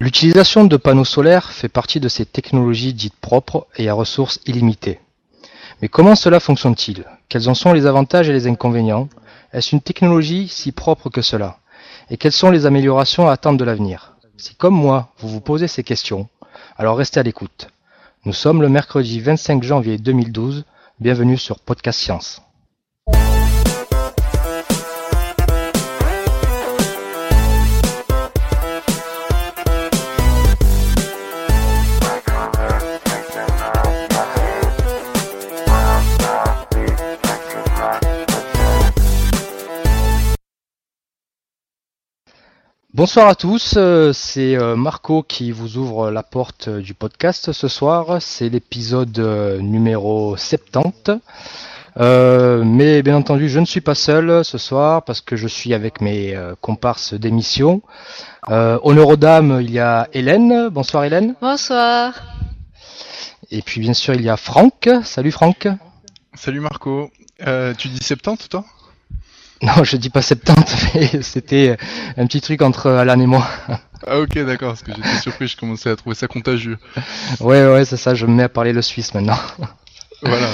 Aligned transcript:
L'utilisation 0.00 0.64
de 0.64 0.76
panneaux 0.76 1.04
solaires 1.04 1.52
fait 1.52 1.68
partie 1.68 2.00
de 2.00 2.08
ces 2.08 2.26
technologies 2.26 2.92
dites 2.92 3.14
propres 3.14 3.66
et 3.76 3.88
à 3.88 3.94
ressources 3.94 4.40
illimitées. 4.44 5.00
Mais 5.80 5.88
comment 5.88 6.16
cela 6.16 6.40
fonctionne-t-il? 6.40 7.04
Quels 7.28 7.48
en 7.48 7.54
sont 7.54 7.72
les 7.72 7.86
avantages 7.86 8.28
et 8.28 8.32
les 8.32 8.46
inconvénients? 8.46 9.08
Est-ce 9.52 9.74
une 9.74 9.80
technologie 9.80 10.48
si 10.48 10.72
propre 10.72 11.08
que 11.08 11.22
cela? 11.22 11.60
Et 12.10 12.16
quelles 12.16 12.32
sont 12.32 12.50
les 12.50 12.66
améliorations 12.66 13.28
à 13.28 13.32
attendre 13.32 13.58
de 13.58 13.64
l'avenir? 13.64 14.16
Si 14.36 14.54
comme 14.54 14.74
moi, 14.74 15.12
vous 15.18 15.28
vous 15.28 15.40
posez 15.40 15.68
ces 15.68 15.82
questions, 15.82 16.28
alors 16.76 16.98
restez 16.98 17.20
à 17.20 17.22
l'écoute. 17.22 17.68
Nous 18.24 18.34
sommes 18.34 18.62
le 18.62 18.68
mercredi 18.68 19.20
25 19.20 19.62
janvier 19.62 19.98
2012. 19.98 20.64
Bienvenue 21.00 21.38
sur 21.38 21.60
Podcast 21.60 22.00
Science. 22.00 22.42
Bonsoir 42.96 43.28
à 43.28 43.34
tous, 43.34 43.74
euh, 43.76 44.14
c'est 44.14 44.56
euh, 44.56 44.74
Marco 44.74 45.22
qui 45.22 45.52
vous 45.52 45.76
ouvre 45.76 46.10
la 46.10 46.22
porte 46.22 46.70
du 46.70 46.94
podcast 46.94 47.52
ce 47.52 47.68
soir. 47.68 48.22
C'est 48.22 48.48
l'épisode 48.48 49.18
euh, 49.18 49.58
numéro 49.58 50.34
70. 50.38 51.10
mais 51.98 53.02
bien 53.02 53.16
entendu, 53.16 53.50
je 53.50 53.60
ne 53.60 53.66
suis 53.66 53.82
pas 53.82 53.94
seul 53.94 54.42
ce 54.46 54.56
soir 54.56 55.02
parce 55.02 55.20
que 55.20 55.36
je 55.36 55.46
suis 55.46 55.74
avec 55.74 56.00
mes 56.00 56.34
comparses 56.62 57.12
d'émission. 57.12 57.82
honneur 58.48 59.08
aux 59.08 59.16
dames, 59.16 59.58
il 59.60 59.72
y 59.72 59.78
a 59.78 60.08
Hélène. 60.14 60.70
Bonsoir 60.70 61.04
Hélène. 61.04 61.34
Bonsoir. 61.42 62.14
Et 63.50 63.60
puis 63.60 63.82
bien 63.82 63.92
sûr, 63.92 64.14
il 64.14 64.22
y 64.22 64.30
a 64.30 64.38
Franck. 64.38 64.88
Salut 65.04 65.32
Franck. 65.32 65.68
Salut 66.32 66.60
Marco. 66.60 67.10
tu 67.76 67.88
dis 67.88 68.02
70 68.02 68.48
toi? 68.48 68.64
Non, 69.62 69.84
je 69.84 69.96
dis 69.96 70.10
pas 70.10 70.22
70, 70.22 70.88
mais 70.94 71.22
c'était 71.22 71.76
un 72.16 72.26
petit 72.26 72.40
truc 72.40 72.62
entre 72.62 72.90
Alan 72.90 73.18
et 73.18 73.26
moi. 73.26 73.46
Ah 74.06 74.18
ok, 74.20 74.38
d'accord, 74.44 74.70
parce 74.70 74.82
que 74.82 74.92
j'étais 74.94 75.20
surpris, 75.20 75.48
je 75.48 75.56
commençais 75.56 75.90
à 75.90 75.96
trouver 75.96 76.14
ça 76.14 76.28
contagieux. 76.28 76.78
Ouais, 77.40 77.66
ouais, 77.66 77.84
c'est 77.84 77.96
ça, 77.96 78.14
je 78.14 78.26
me 78.26 78.32
mets 78.32 78.42
à 78.44 78.48
parler 78.48 78.72
le 78.72 78.82
suisse 78.82 79.14
maintenant. 79.14 79.38
Voilà. 80.22 80.48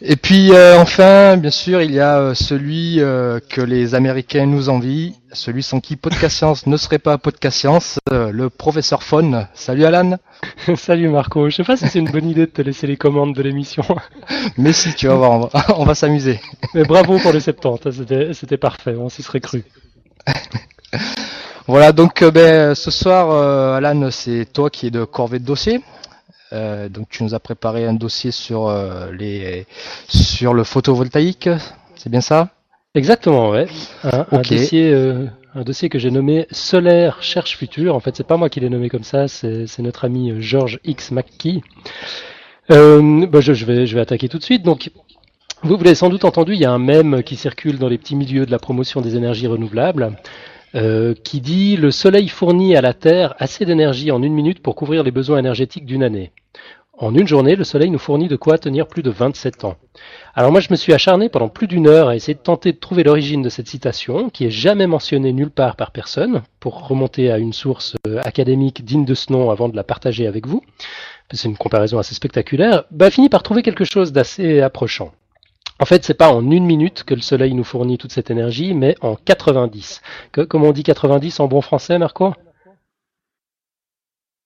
Et 0.00 0.14
puis 0.14 0.52
euh, 0.52 0.78
enfin, 0.78 1.36
bien 1.36 1.50
sûr, 1.50 1.82
il 1.82 1.92
y 1.92 1.98
a 1.98 2.20
euh, 2.20 2.34
celui 2.34 3.00
euh, 3.00 3.40
que 3.48 3.60
les 3.60 3.96
Américains 3.96 4.46
nous 4.46 4.68
envient, 4.68 5.14
celui 5.32 5.64
sans 5.64 5.80
qui 5.80 5.96
Podcast 5.96 6.36
Science 6.36 6.66
ne 6.68 6.76
serait 6.76 7.00
pas 7.00 7.18
Podcast 7.18 7.58
Science, 7.58 7.98
le 8.08 8.48
professeur 8.48 9.02
Faune. 9.02 9.48
Salut 9.54 9.84
Alan. 9.84 10.18
Salut 10.76 11.08
Marco. 11.08 11.50
Je 11.50 11.56
sais 11.56 11.64
pas 11.64 11.76
si 11.76 11.88
c'est 11.88 11.98
une 11.98 12.12
bonne 12.12 12.28
idée 12.30 12.46
de 12.46 12.50
te 12.50 12.62
laisser 12.62 12.86
les 12.86 12.96
commandes 12.96 13.34
de 13.34 13.42
l'émission. 13.42 13.82
Mais 14.56 14.72
si, 14.72 14.94
tu 14.94 15.08
vas 15.08 15.16
voir, 15.16 15.30
on 15.32 15.40
va, 15.40 15.50
on 15.78 15.84
va 15.84 15.96
s'amuser. 15.96 16.40
Mais 16.74 16.84
bravo 16.84 17.18
pour 17.18 17.32
les 17.32 17.40
70, 17.40 17.90
c'était, 17.90 18.34
c'était 18.34 18.56
parfait, 18.56 18.94
on 18.96 19.08
s'y 19.08 19.24
serait 19.24 19.40
cru. 19.40 19.64
voilà, 21.66 21.90
donc 21.90 22.22
ben, 22.22 22.76
ce 22.76 22.92
soir, 22.92 23.32
Alan, 23.74 24.12
c'est 24.12 24.46
toi 24.52 24.70
qui 24.70 24.86
es 24.86 24.90
de 24.92 25.04
corvée 25.04 25.40
de 25.40 25.44
dossier. 25.44 25.82
Euh, 26.52 26.88
donc 26.88 27.08
tu 27.10 27.22
nous 27.22 27.34
as 27.34 27.40
préparé 27.40 27.84
un 27.86 27.92
dossier 27.92 28.30
sur 28.30 28.68
euh, 28.68 29.12
les 29.12 29.66
sur 30.08 30.54
le 30.54 30.64
photovoltaïque, 30.64 31.50
c'est 31.94 32.10
bien 32.10 32.20
ça? 32.20 32.48
Exactement, 32.94 33.50
ouais. 33.50 33.66
Un, 34.02 34.40
dossier, 34.40 34.90
euh, 34.92 35.26
un 35.54 35.62
dossier 35.62 35.88
que 35.88 35.98
j'ai 35.98 36.10
nommé 36.10 36.46
Solaire 36.50 37.22
cherche 37.22 37.56
futur. 37.56 37.94
En 37.94 38.00
fait, 38.00 38.16
c'est 38.16 38.26
pas 38.26 38.38
moi 38.38 38.48
qui 38.48 38.60
l'ai 38.60 38.70
nommé 38.70 38.88
comme 38.88 39.04
ça, 39.04 39.28
c'est 39.28 39.78
notre 39.78 40.06
ami 40.06 40.40
George 40.40 40.80
X 40.84 41.10
McKee. 41.10 41.62
Bah, 42.68 43.40
je, 43.40 43.52
je, 43.52 43.64
vais 43.66 43.86
je 43.86 43.94
vais 43.94 44.00
attaquer 44.00 44.28
tout 44.28 44.38
de 44.38 44.42
suite. 44.42 44.62
Donc 44.62 44.90
vous, 45.62 45.76
vous 45.76 45.84
l'avez 45.84 45.94
sans 45.94 46.08
doute 46.08 46.24
entendu, 46.24 46.54
il 46.54 46.60
y 46.60 46.64
a 46.64 46.72
un 46.72 46.78
mème 46.78 47.22
qui 47.22 47.36
circule 47.36 47.78
dans 47.78 47.88
les 47.88 47.98
petits 47.98 48.16
milieux 48.16 48.46
de 48.46 48.50
la 48.50 48.58
promotion 48.58 49.00
des 49.00 49.16
énergies 49.16 49.46
renouvelables. 49.46 50.12
Euh, 50.74 51.14
qui 51.24 51.40
dit 51.40 51.76
le 51.76 51.90
Soleil 51.90 52.28
fournit 52.28 52.76
à 52.76 52.82
la 52.82 52.92
Terre 52.92 53.34
assez 53.38 53.64
d'énergie 53.64 54.10
en 54.10 54.22
une 54.22 54.34
minute 54.34 54.62
pour 54.62 54.74
couvrir 54.74 55.02
les 55.02 55.10
besoins 55.10 55.38
énergétiques 55.38 55.86
d'une 55.86 56.02
année. 56.02 56.30
En 57.00 57.14
une 57.14 57.28
journée, 57.28 57.54
le 57.54 57.62
Soleil 57.62 57.90
nous 57.90 57.98
fournit 57.98 58.26
de 58.26 58.34
quoi 58.34 58.58
tenir 58.58 58.88
plus 58.88 59.04
de 59.04 59.10
27 59.10 59.64
ans. 59.64 59.76
Alors 60.34 60.50
moi, 60.50 60.60
je 60.60 60.66
me 60.70 60.76
suis 60.76 60.92
acharné 60.92 61.28
pendant 61.28 61.48
plus 61.48 61.68
d'une 61.68 61.86
heure 61.86 62.08
à 62.08 62.16
essayer 62.16 62.34
de 62.34 62.40
tenter 62.40 62.72
de 62.72 62.78
trouver 62.78 63.04
l'origine 63.04 63.40
de 63.40 63.48
cette 63.48 63.68
citation, 63.68 64.30
qui 64.30 64.46
est 64.46 64.50
jamais 64.50 64.88
mentionnée 64.88 65.32
nulle 65.32 65.52
part 65.52 65.76
par 65.76 65.92
personne, 65.92 66.42
pour 66.58 66.88
remonter 66.88 67.30
à 67.30 67.38
une 67.38 67.52
source 67.52 67.94
euh, 68.08 68.20
académique 68.24 68.84
digne 68.84 69.04
de 69.04 69.14
ce 69.14 69.32
nom 69.32 69.50
avant 69.50 69.68
de 69.68 69.76
la 69.76 69.84
partager 69.84 70.26
avec 70.26 70.48
vous. 70.48 70.62
C'est 71.30 71.48
une 71.48 71.56
comparaison 71.56 71.98
assez 71.98 72.16
spectaculaire. 72.16 72.84
Bah, 72.90 73.10
fini 73.10 73.28
par 73.28 73.44
trouver 73.44 73.62
quelque 73.62 73.84
chose 73.84 74.12
d'assez 74.12 74.60
approchant. 74.60 75.12
En 75.80 75.84
fait, 75.84 76.04
c'est 76.04 76.14
pas 76.14 76.30
en 76.30 76.50
une 76.50 76.64
minute 76.64 77.04
que 77.04 77.14
le 77.14 77.20
Soleil 77.20 77.54
nous 77.54 77.64
fournit 77.64 77.98
toute 77.98 78.12
cette 78.12 78.30
énergie, 78.30 78.74
mais 78.74 78.96
en 79.00 79.14
90. 79.14 80.02
Que, 80.32 80.40
comment 80.40 80.68
on 80.68 80.72
dit 80.72 80.82
90 80.82 81.38
en 81.40 81.46
bon 81.46 81.60
français, 81.60 81.98
Marco? 81.98 82.34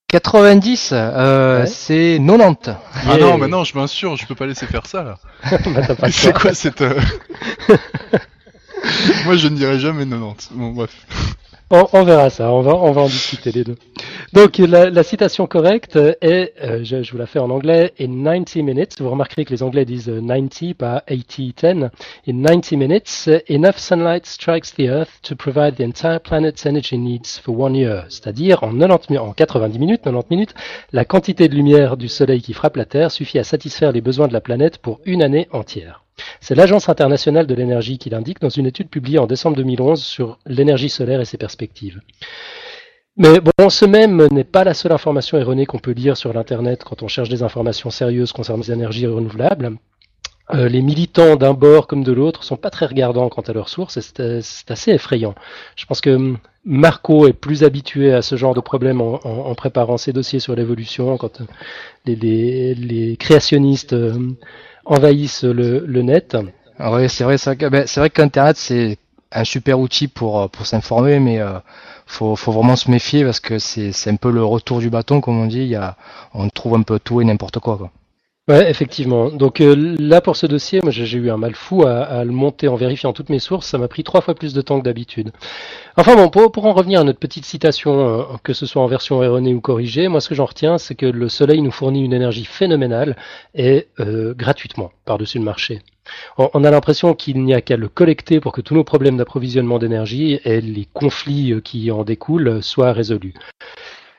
90, 0.09 0.91
euh, 0.93 1.65
c'est 1.67 2.19
90. 2.19 2.77
Ah 3.09 3.17
non, 3.17 3.39
mais 3.39 3.49
non, 3.49 3.65
je 3.65 3.79
m'assure, 3.79 4.17
je 4.17 4.27
peux 4.27 4.35
pas 4.35 4.47
laisser 4.47 4.67
faire 4.67 4.87
ça 4.87 5.03
là. 5.03 5.19
bah, 5.99 6.11
c'est 6.11 6.35
quoi 6.35 6.53
cette. 6.53 6.83
Euh, 6.83 7.01
Moi, 9.25 9.37
je 9.37 9.49
ne 9.49 9.57
dirais 9.57 9.79
jamais 9.79 10.05
90. 10.05 10.51
Bon, 10.53 10.73
bref. 10.73 10.95
On, 11.75 12.05
verra 12.05 12.29
ça, 12.29 12.53
on 12.53 12.61
va, 12.61 12.75
on 12.75 12.93
va 12.93 13.01
en 13.01 13.07
discuter 13.07 13.51
les 13.51 13.65
deux. 13.65 13.77
Donc 14.35 14.59
la, 14.59 15.03
citation 15.03 15.47
correcte 15.47 15.97
est, 15.97 16.53
euh, 16.63 16.85
je, 16.85 17.11
vous 17.11 17.17
la 17.17 17.25
fais 17.25 17.39
en 17.39 17.49
anglais, 17.49 17.95
in 17.99 18.23
90 18.25 18.63
minutes, 18.63 19.01
vous 19.01 19.09
remarquerez 19.09 19.47
que 19.47 19.55
les 19.55 19.63
anglais 19.63 19.87
disent 19.87 20.13
90, 20.13 20.75
pas 20.75 21.03
80, 21.07 21.53
10. 21.57 21.91
In 22.29 22.43
90 22.43 22.77
minutes, 22.77 23.31
enough 23.49 23.79
sunlight 23.79 24.27
strikes 24.27 24.75
the 24.75 24.87
earth 24.91 25.23
to 25.23 25.35
provide 25.35 25.77
the 25.77 25.81
entire 25.81 26.19
planet's 26.19 26.67
energy 26.67 26.99
needs 26.99 27.41
for 27.43 27.59
one 27.59 27.75
year. 27.75 28.05
C'est-à-dire 28.11 28.63
en, 28.65 28.75
90, 28.77 29.17
en 29.17 29.33
90 29.33 29.79
minutes, 29.79 30.03
90 30.03 30.29
minutes, 30.29 30.55
la 30.93 31.07
quantité 31.07 31.49
de 31.49 31.55
lumière 31.55 31.97
du 31.97 32.09
soleil 32.09 32.43
qui 32.43 32.53
frappe 32.53 32.77
la 32.77 32.85
Terre 32.85 33.11
suffit 33.11 33.39
à 33.39 33.45
satisfaire 33.45 33.93
les 33.93 34.03
besoins 34.03 34.29
de 34.29 34.35
la 34.35 34.43
planète 34.43 34.77
pour 34.77 35.01
une 35.07 35.23
année 35.23 35.49
entière. 35.53 36.05
C'est 36.41 36.55
l'Agence 36.55 36.89
internationale 36.89 37.47
de 37.47 37.55
l'énergie 37.55 37.99
qui 37.99 38.11
l'indique 38.11 38.41
dans 38.41 38.49
une 38.49 38.67
étude 38.67 38.89
publiée 38.89 39.19
en 39.19 39.27
décembre 39.27 39.57
2011 39.57 40.03
sur 40.03 40.39
l'énergie 40.47 40.89
solaire 40.89 41.21
et 41.21 41.25
ses 41.25 41.39
perspectives. 41.39 42.01
Mais 43.17 43.41
bon, 43.41 43.69
ce 43.69 43.85
même 43.85 44.27
n'est 44.29 44.45
pas 44.45 44.65
la 44.65 44.75
seule 44.75 44.93
information 44.93 45.39
erronée 45.39 45.67
qu'on 45.67 45.79
peut 45.79 45.91
lire 45.93 46.17
sur 46.17 46.33
l'Internet 46.33 46.83
quand 46.85 47.03
on 47.03 47.09
cherche 47.09 47.29
des 47.29 47.43
informations 47.43 47.91
sérieuses 47.91 48.33
concernant 48.33 48.63
les 48.63 48.73
énergies 48.73 49.07
renouvelables. 49.07 49.77
Euh, 50.55 50.69
les 50.69 50.83
militants 50.83 51.37
d'un 51.37 51.55
bord 51.55 51.87
comme 51.87 52.03
de 52.03 52.13
l'autre 52.13 52.43
sont 52.43 52.57
pas 52.57 52.71
très 52.71 52.87
regardants 52.87 53.29
quant 53.29 53.43
à 53.43 53.53
leurs 53.53 53.69
sources 53.69 53.97
et 53.97 54.43
c'est 54.43 54.71
assez 54.71 54.91
effrayant. 54.91 55.35
Je 55.77 55.87
pense 55.87 56.01
que 56.01 56.35
Marco 56.65 57.27
est 57.29 57.33
plus 57.33 57.65
habitué 57.65 58.13
à 58.13 58.23
ce 58.23 58.37
genre 58.37 58.55
de 58.55 58.61
problème 58.61 59.01
en, 59.01 59.55
préparant 59.55 59.97
ses 59.99 60.13
dossiers 60.13 60.41
sur 60.41 60.55
l'évolution 60.55 61.17
quand 61.17 61.43
les, 62.07 63.17
créationnistes 63.19 63.93
euh, 63.93 64.35
envahissent 64.85 65.45
le, 65.45 66.03
net. 66.03 66.37
Ah 66.79 66.93
oui, 66.93 67.09
c'est 67.09 67.25
vrai, 67.25 67.37
ben, 67.71 67.87
c'est 67.87 68.01
vrai 68.01 68.11
qu'Internet 68.11 68.57
c'est 68.57 68.99
un 69.31 69.45
super 69.45 69.81
outil 69.81 70.09
pour 70.09 70.41
euh, 70.41 70.49
pour 70.49 70.67
s'informer, 70.67 71.19
mais 71.21 71.41
euh, 71.41 71.59
faut 72.07 72.37
faut 72.37 72.53
vraiment 72.53 72.77
se 72.77 72.91
méfier 72.91 73.25
parce 73.25 73.41
que 73.41 73.59
c'est 73.59 73.93
c'est 73.93 74.11
un 74.11 74.17
peu 74.17 74.31
le 74.31 74.45
retour 74.45 74.81
du 74.81 74.91
bâton, 74.91 75.21
comme 75.21 75.39
on 75.39 75.47
dit. 75.47 75.61
Il 75.61 75.69
y 75.69 75.77
a, 75.77 75.97
on 76.35 76.49
trouve 76.49 76.75
un 76.75 76.83
peu 76.83 76.99
tout 76.99 77.21
et 77.21 77.25
n'importe 77.25 77.59
quoi, 77.59 77.77
quoi. 77.79 77.91
Ouais, 78.49 78.69
effectivement. 78.69 79.31
Donc 79.31 79.61
euh, 79.61 79.97
là, 80.01 80.21
pour 80.21 80.35
ce 80.35 80.47
dossier, 80.47 80.81
moi 80.83 80.91
j'ai 80.91 81.17
eu 81.17 81.31
un 81.31 81.37
mal 81.37 81.55
fou 81.55 81.85
à, 81.85 82.25
le 82.25 82.33
monter 82.33 82.67
en 82.67 82.75
vérifiant 82.75 83.13
toutes 83.13 83.29
mes 83.29 83.39
sources. 83.39 83.69
Ça 83.69 83.79
m'a 83.79 83.87
pris 83.87 84.03
trois 84.03 84.21
fois 84.21 84.35
plus 84.35 84.53
de 84.53 84.61
temps 84.61 84.81
que 84.81 84.85
d'habitude. 84.85 85.31
Enfin 85.97 86.17
bon, 86.17 86.29
pour, 86.29 86.67
en 86.67 86.73
revenir 86.73 87.01
à 87.01 87.05
notre 87.05 87.21
petite 87.21 87.45
citation, 87.45 88.21
euh, 88.21 88.25
que 88.43 88.53
ce 88.53 88.67
soit 88.67 88.83
en 88.83 88.89
version 88.89 89.23
erronée 89.23 89.55
ou 89.55 89.61
corrigée, 89.61 90.09
moi 90.09 90.21
ce 90.21 90.29
que 90.29 90.35
j'en 90.35 90.47
retiens, 90.47 90.77
c'est 90.79 90.97
que 90.97 91.07
le 91.07 91.29
Soleil 91.29 91.63
nous 91.63 91.71
fournit 91.71 92.05
une 92.05 92.13
énergie 92.13 92.45
phénoménale 92.45 93.17
et 93.55 93.87
euh, 94.01 94.35
gratuitement 94.35 94.91
par-dessus 95.05 95.39
le 95.39 95.45
marché. 95.45 95.81
On, 96.37 96.65
a 96.65 96.71
l'impression 96.73 97.15
qu'il 97.15 97.45
n'y 97.45 97.55
a 97.55 97.61
qu'à 97.61 97.77
le 97.77 97.89
collecter 97.89 98.41
pour 98.41 98.51
que 98.51 98.61
tous 98.61 98.75
nos 98.75 98.83
problèmes 98.83 99.19
d'approvisionnement 99.19 99.79
d'énergie 99.79 100.41
et 100.45 100.61
les 100.61 100.89
conflits 100.93 101.55
qui 101.63 101.93
en 101.93 102.03
découlent 102.03 102.61
soient 102.61 102.93
résolus. 102.93 103.35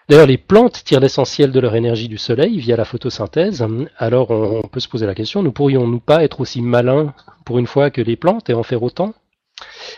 D'ailleurs, 0.09 0.27
les 0.27 0.37
plantes 0.37 0.83
tirent 0.83 0.99
l'essentiel 0.99 1.51
de 1.51 1.59
leur 1.59 1.75
énergie 1.75 2.09
du 2.09 2.17
soleil 2.17 2.59
via 2.59 2.75
la 2.75 2.85
photosynthèse. 2.85 3.65
Alors, 3.97 4.31
on, 4.31 4.67
peut 4.67 4.79
se 4.79 4.89
poser 4.89 5.05
la 5.05 5.15
question, 5.15 5.43
ne 5.43 5.49
pourrions-nous 5.49 6.01
pas 6.01 6.23
être 6.23 6.41
aussi 6.41 6.61
malins 6.61 7.13
pour 7.45 7.57
une 7.57 7.67
fois 7.67 7.89
que 7.89 8.01
les 8.01 8.17
plantes 8.17 8.49
et 8.49 8.53
en 8.53 8.63
faire 8.63 8.83
autant? 8.83 9.13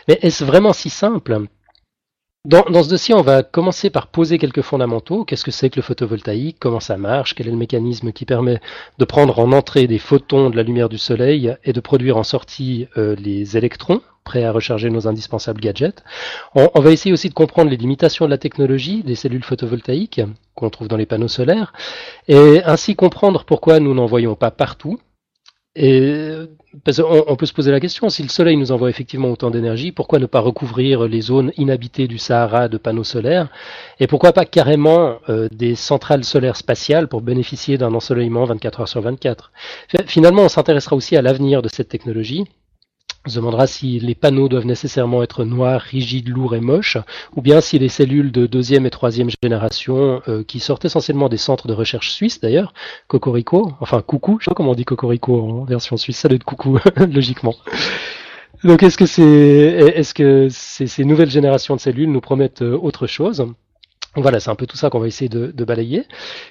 Mais 0.06 0.18
est-ce 0.22 0.44
vraiment 0.44 0.72
si 0.72 0.90
simple? 0.90 1.46
Dans, 2.44 2.62
dans, 2.70 2.84
ce 2.84 2.88
dossier, 2.88 3.12
on 3.12 3.22
va 3.22 3.42
commencer 3.42 3.90
par 3.90 4.06
poser 4.06 4.38
quelques 4.38 4.62
fondamentaux. 4.62 5.24
Qu'est-ce 5.24 5.44
que 5.44 5.50
c'est 5.50 5.68
que 5.68 5.76
le 5.76 5.82
photovoltaïque? 5.82 6.58
Comment 6.60 6.78
ça 6.78 6.96
marche? 6.96 7.34
Quel 7.34 7.48
est 7.48 7.50
le 7.50 7.56
mécanisme 7.56 8.12
qui 8.12 8.24
permet 8.24 8.60
de 8.98 9.04
prendre 9.04 9.40
en 9.40 9.50
entrée 9.50 9.88
des 9.88 9.98
photons 9.98 10.50
de 10.50 10.56
la 10.56 10.62
lumière 10.62 10.88
du 10.88 10.98
soleil 10.98 11.56
et 11.64 11.72
de 11.72 11.80
produire 11.80 12.16
en 12.16 12.22
sortie 12.22 12.86
euh, 12.96 13.16
les 13.16 13.56
électrons? 13.56 14.00
Prêts 14.26 14.44
à 14.44 14.52
recharger 14.52 14.90
nos 14.90 15.08
indispensables 15.08 15.60
gadgets. 15.60 16.04
On, 16.54 16.80
va 16.80 16.90
essayer 16.90 17.14
aussi 17.14 17.30
de 17.30 17.34
comprendre 17.34 17.70
les 17.70 17.78
limitations 17.78 18.26
de 18.26 18.30
la 18.30 18.36
technologie 18.36 19.02
des 19.02 19.14
cellules 19.14 19.44
photovoltaïques 19.44 20.20
qu'on 20.54 20.68
trouve 20.68 20.88
dans 20.88 20.98
les 20.98 21.06
panneaux 21.06 21.28
solaires, 21.28 21.72
et 22.28 22.62
ainsi 22.64 22.96
comprendre 22.96 23.44
pourquoi 23.44 23.80
nous 23.80 23.94
n'en 23.94 24.06
voyons 24.06 24.34
pas 24.34 24.50
partout, 24.50 24.98
parce 26.84 27.00
on, 27.00 27.36
peut 27.36 27.44
se 27.44 27.52
poser 27.52 27.70
la 27.70 27.80
question, 27.80 28.08
si 28.08 28.22
le 28.22 28.30
Soleil 28.30 28.56
nous 28.56 28.72
envoie 28.72 28.88
effectivement 28.88 29.30
autant 29.30 29.50
d'énergie, 29.50 29.92
pourquoi 29.92 30.18
ne 30.18 30.24
pas 30.24 30.40
recouvrir 30.40 31.06
les 31.06 31.20
zones 31.20 31.52
inhabitées 31.58 32.08
du 32.08 32.16
Sahara 32.16 32.68
de 32.68 32.78
panneaux 32.78 33.04
solaires? 33.04 33.48
Et 34.00 34.06
pourquoi 34.06 34.32
pas 34.32 34.46
carrément 34.46 35.18
euh, 35.28 35.48
des 35.52 35.74
centrales 35.74 36.24
solaires 36.24 36.56
spatiales 36.56 37.08
pour 37.08 37.20
bénéficier 37.20 37.76
d'un 37.76 37.92
ensoleillement 37.92 38.44
24 38.44 38.80
heures 38.80 38.88
sur 38.88 39.02
24 39.02 39.52
Finalement, 40.06 40.42
on 40.42 40.48
s'intéressera 40.48 40.96
aussi 40.96 41.14
à 41.14 41.20
l'avenir 41.20 41.60
de 41.60 41.68
cette 41.68 41.88
technologie 41.90 42.46
on 43.26 43.28
se 43.28 43.36
demandera 43.36 43.66
si 43.66 43.98
les 43.98 44.14
panneaux 44.14 44.48
doivent 44.48 44.66
nécessairement 44.66 45.22
être 45.22 45.44
noirs, 45.44 45.80
rigides, 45.80 46.28
lourds 46.28 46.54
et 46.54 46.60
moches, 46.60 46.96
ou 47.34 47.42
bien 47.42 47.60
si 47.60 47.76
les 47.76 47.88
cellules 47.88 48.30
de 48.30 48.46
deuxième 48.46 48.86
et 48.86 48.90
troisième 48.90 49.30
génération, 49.42 50.22
euh, 50.28 50.44
qui 50.44 50.60
sortent 50.60 50.84
essentiellement 50.84 51.28
des 51.28 51.36
centres 51.36 51.66
de 51.66 51.72
recherche 51.72 52.12
suisses 52.12 52.40
d'ailleurs, 52.40 52.72
Cocorico, 53.08 53.72
enfin 53.80 54.00
coucou, 54.00 54.38
je 54.38 54.44
sais 54.44 54.50
pas 54.50 54.54
comment 54.54 54.70
on 54.70 54.74
dit 54.74 54.84
Cocorico 54.84 55.40
en 55.40 55.64
version 55.64 55.96
suisse, 55.96 56.18
ça 56.18 56.28
doit 56.28 56.36
être 56.36 56.44
coucou, 56.44 56.78
logiquement. 57.12 57.56
Donc 58.62 58.84
est-ce 58.84 58.96
que, 58.96 59.06
c'est, 59.06 59.22
est-ce 59.22 60.14
que 60.14 60.46
ces, 60.48 61.04
nouvelles 61.04 61.30
générations 61.30 61.74
de 61.74 61.80
cellules 61.80 62.10
nous 62.10 62.20
promettent 62.20 62.62
euh, 62.62 62.78
autre 62.80 63.08
chose? 63.08 63.44
Voilà, 64.14 64.38
c'est 64.38 64.50
un 64.50 64.54
peu 64.54 64.66
tout 64.66 64.76
ça 64.76 64.88
qu'on 64.88 65.00
va 65.00 65.08
essayer 65.08 65.28
de 65.28 65.64
balayer. 65.64 66.04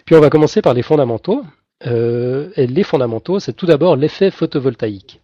Puis 0.06 0.14
on 0.14 0.20
va 0.20 0.30
commencer 0.30 0.62
par 0.62 0.74
les 0.74 0.84
fondamentaux. 0.84 1.44
Euh, 1.86 2.50
les 2.56 2.84
fondamentaux, 2.84 3.40
c'est 3.40 3.54
tout 3.54 3.66
d'abord 3.66 3.96
l'effet 3.96 4.32
photovoltaïque. 4.32 5.20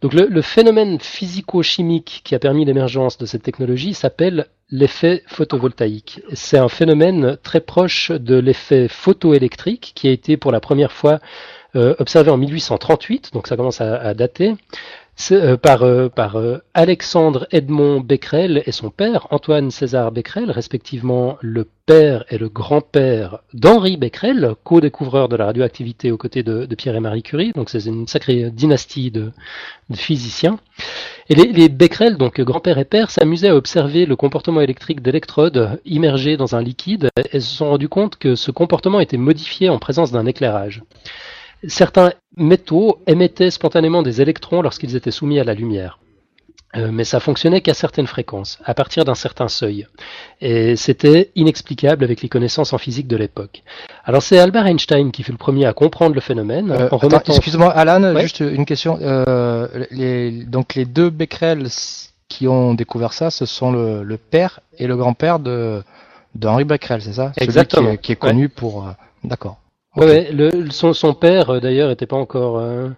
Donc 0.00 0.14
le, 0.14 0.40
phénomène 0.40 0.98
physico-chimique 0.98 2.22
qui 2.24 2.34
a 2.34 2.38
permis 2.38 2.64
l'émergence 2.64 3.18
de 3.18 3.26
cette 3.26 3.42
technologie 3.42 3.92
s'appelle 3.92 4.46
l'effet 4.70 5.22
photovoltaïque. 5.26 6.22
C'est 6.32 6.56
un 6.56 6.68
phénomène 6.68 7.36
très 7.42 7.60
proche 7.60 8.10
de 8.10 8.36
l'effet 8.36 8.88
photoélectrique 8.88 9.92
qui 9.94 10.08
a 10.08 10.10
été 10.10 10.38
pour 10.38 10.52
la 10.52 10.60
première 10.60 10.92
fois 10.92 11.18
euh, 11.76 11.94
observé 11.98 12.30
en 12.30 12.38
1838, 12.38 13.34
donc 13.34 13.46
ça 13.46 13.56
commence 13.56 13.82
à 13.82 14.14
dater. 14.14 14.54
Euh, 15.32 15.56
par, 15.56 15.82
euh, 15.82 16.08
par 16.08 16.36
euh, 16.36 16.58
Alexandre 16.72 17.46
Edmond 17.50 18.00
Becquerel 18.00 18.62
et 18.64 18.72
son 18.72 18.90
père, 18.90 19.26
Antoine 19.30 19.70
César 19.70 20.12
Becquerel, 20.12 20.50
respectivement 20.50 21.36
le 21.40 21.66
père 21.84 22.24
et 22.30 22.38
le 22.38 22.48
grand-père 22.48 23.40
d'Henri 23.52 23.96
Becquerel, 23.96 24.54
co-découvreur 24.64 25.28
de 25.28 25.36
la 25.36 25.46
radioactivité 25.46 26.10
aux 26.10 26.16
côtés 26.16 26.42
de, 26.42 26.66
Pierre 26.74 26.96
et 26.96 27.00
Marie 27.00 27.22
Curie. 27.22 27.52
Donc 27.54 27.70
c'est 27.70 27.84
une 27.84 28.06
sacrée 28.06 28.50
dynastie 28.50 29.10
de, 29.10 29.32
physiciens. 29.94 30.58
Et 31.28 31.34
les, 31.34 31.52
les 31.52 31.68
Becquerel, 31.68 32.16
donc 32.16 32.40
grand-père 32.40 32.78
et 32.78 32.84
père, 32.84 33.10
s'amusaient 33.10 33.48
à 33.48 33.56
observer 33.56 34.06
le 34.06 34.16
comportement 34.16 34.62
électrique 34.62 35.02
d'électrodes 35.02 35.80
immergées 35.84 36.38
dans 36.38 36.56
un 36.56 36.62
liquide 36.62 37.10
et 37.32 37.40
se 37.40 37.56
sont 37.56 37.68
rendus 37.68 37.88
compte 37.88 38.16
que 38.16 38.34
ce 38.36 38.50
comportement 38.50 39.00
était 39.00 39.18
modifié 39.18 39.68
en 39.68 39.78
présence 39.78 40.12
d'un 40.12 40.26
éclairage. 40.26 40.82
Certains 41.68 42.12
métaux 42.36 43.00
émettaient 43.06 43.50
spontanément 43.50 44.02
des 44.02 44.20
électrons 44.22 44.62
lorsqu'ils 44.62 44.96
étaient 44.96 45.10
soumis 45.10 45.38
à 45.40 45.44
la 45.44 45.54
lumière. 45.54 45.98
Euh, 46.76 46.90
mais 46.92 47.02
ça 47.02 47.18
fonctionnait 47.18 47.62
qu'à 47.62 47.74
certaines 47.74 48.06
fréquences, 48.06 48.60
à 48.64 48.74
partir 48.74 49.04
d'un 49.04 49.16
certain 49.16 49.48
seuil. 49.48 49.88
Et 50.40 50.76
c'était 50.76 51.32
inexplicable 51.34 52.04
avec 52.04 52.22
les 52.22 52.28
connaissances 52.28 52.72
en 52.72 52.78
physique 52.78 53.08
de 53.08 53.16
l'époque. 53.16 53.64
Alors 54.04 54.22
c'est 54.22 54.38
Albert 54.38 54.66
Einstein 54.66 55.10
qui 55.10 55.24
fut 55.24 55.32
le 55.32 55.38
premier 55.38 55.66
à 55.66 55.72
comprendre 55.72 56.14
le 56.14 56.20
phénomène. 56.20 56.70
Euh, 56.70 56.88
Excuse-moi 57.26 57.70
Alan, 57.72 58.16
juste 58.20 58.38
une 58.38 58.66
question. 58.66 58.98
Euh, 59.02 59.66
les, 59.90 60.30
donc 60.30 60.76
les 60.76 60.84
deux 60.84 61.10
Becquerel 61.10 61.66
qui 62.28 62.46
ont 62.46 62.74
découvert 62.74 63.12
ça, 63.12 63.30
ce 63.30 63.44
sont 63.44 63.72
le, 63.72 64.16
père 64.16 64.60
et 64.78 64.86
le 64.86 64.96
grand-père 64.96 65.40
de, 65.40 65.82
Henri 66.44 66.64
Becquerel, 66.64 67.02
c'est 67.02 67.14
ça? 67.14 67.32
Exactement. 67.36 67.88
Celui 67.88 67.98
qui 67.98 68.12
est, 68.12 68.16
connu 68.16 68.48
pour... 68.48 68.86
Euh, 68.86 68.92
d'accord. 69.24 69.58
Ouais, 69.96 70.30
le, 70.32 70.70
son, 70.70 70.92
son, 70.92 71.14
père 71.14 71.50
euh, 71.50 71.60
d'ailleurs 71.60 71.88
n'était 71.88 72.06
pas 72.06 72.16
encore 72.16 72.58
euh, 72.58 72.88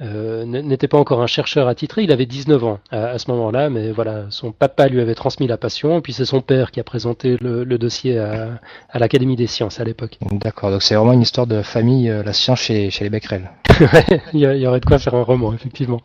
euh 0.00 0.44
n'était 0.44 0.86
pas 0.86 0.98
encore 0.98 1.20
un 1.22 1.26
chercheur 1.26 1.66
attitré. 1.66 2.04
Il 2.04 2.12
avait 2.12 2.26
19 2.26 2.64
ans 2.64 2.78
à, 2.90 3.18
ce 3.18 3.30
moment-là, 3.32 3.68
mais 3.68 3.90
voilà, 3.90 4.26
son 4.30 4.52
papa 4.52 4.86
lui 4.86 5.00
avait 5.00 5.14
transmis 5.16 5.48
la 5.48 5.56
passion, 5.56 5.98
et 5.98 6.00
puis 6.00 6.12
c'est 6.12 6.24
son 6.24 6.40
père 6.40 6.70
qui 6.70 6.78
a 6.78 6.84
présenté 6.84 7.36
le, 7.40 7.64
le 7.64 7.78
dossier 7.78 8.18
à, 8.18 8.60
à 8.90 8.98
l'Académie 9.00 9.36
des 9.36 9.48
sciences 9.48 9.80
à 9.80 9.84
l'époque. 9.84 10.18
D'accord, 10.30 10.70
donc 10.70 10.82
c'est 10.82 10.94
vraiment 10.94 11.12
une 11.12 11.22
histoire 11.22 11.46
de 11.48 11.62
famille, 11.62 12.08
euh, 12.10 12.22
la 12.22 12.32
science 12.32 12.60
chez, 12.60 12.90
chez 12.90 13.04
les 13.04 13.10
Becquerel. 13.10 13.50
il 14.32 14.40
y, 14.40 14.66
aurait 14.66 14.80
de 14.80 14.86
quoi 14.86 14.98
faire 14.98 15.14
un 15.14 15.22
roman, 15.22 15.52
effectivement. 15.52 16.00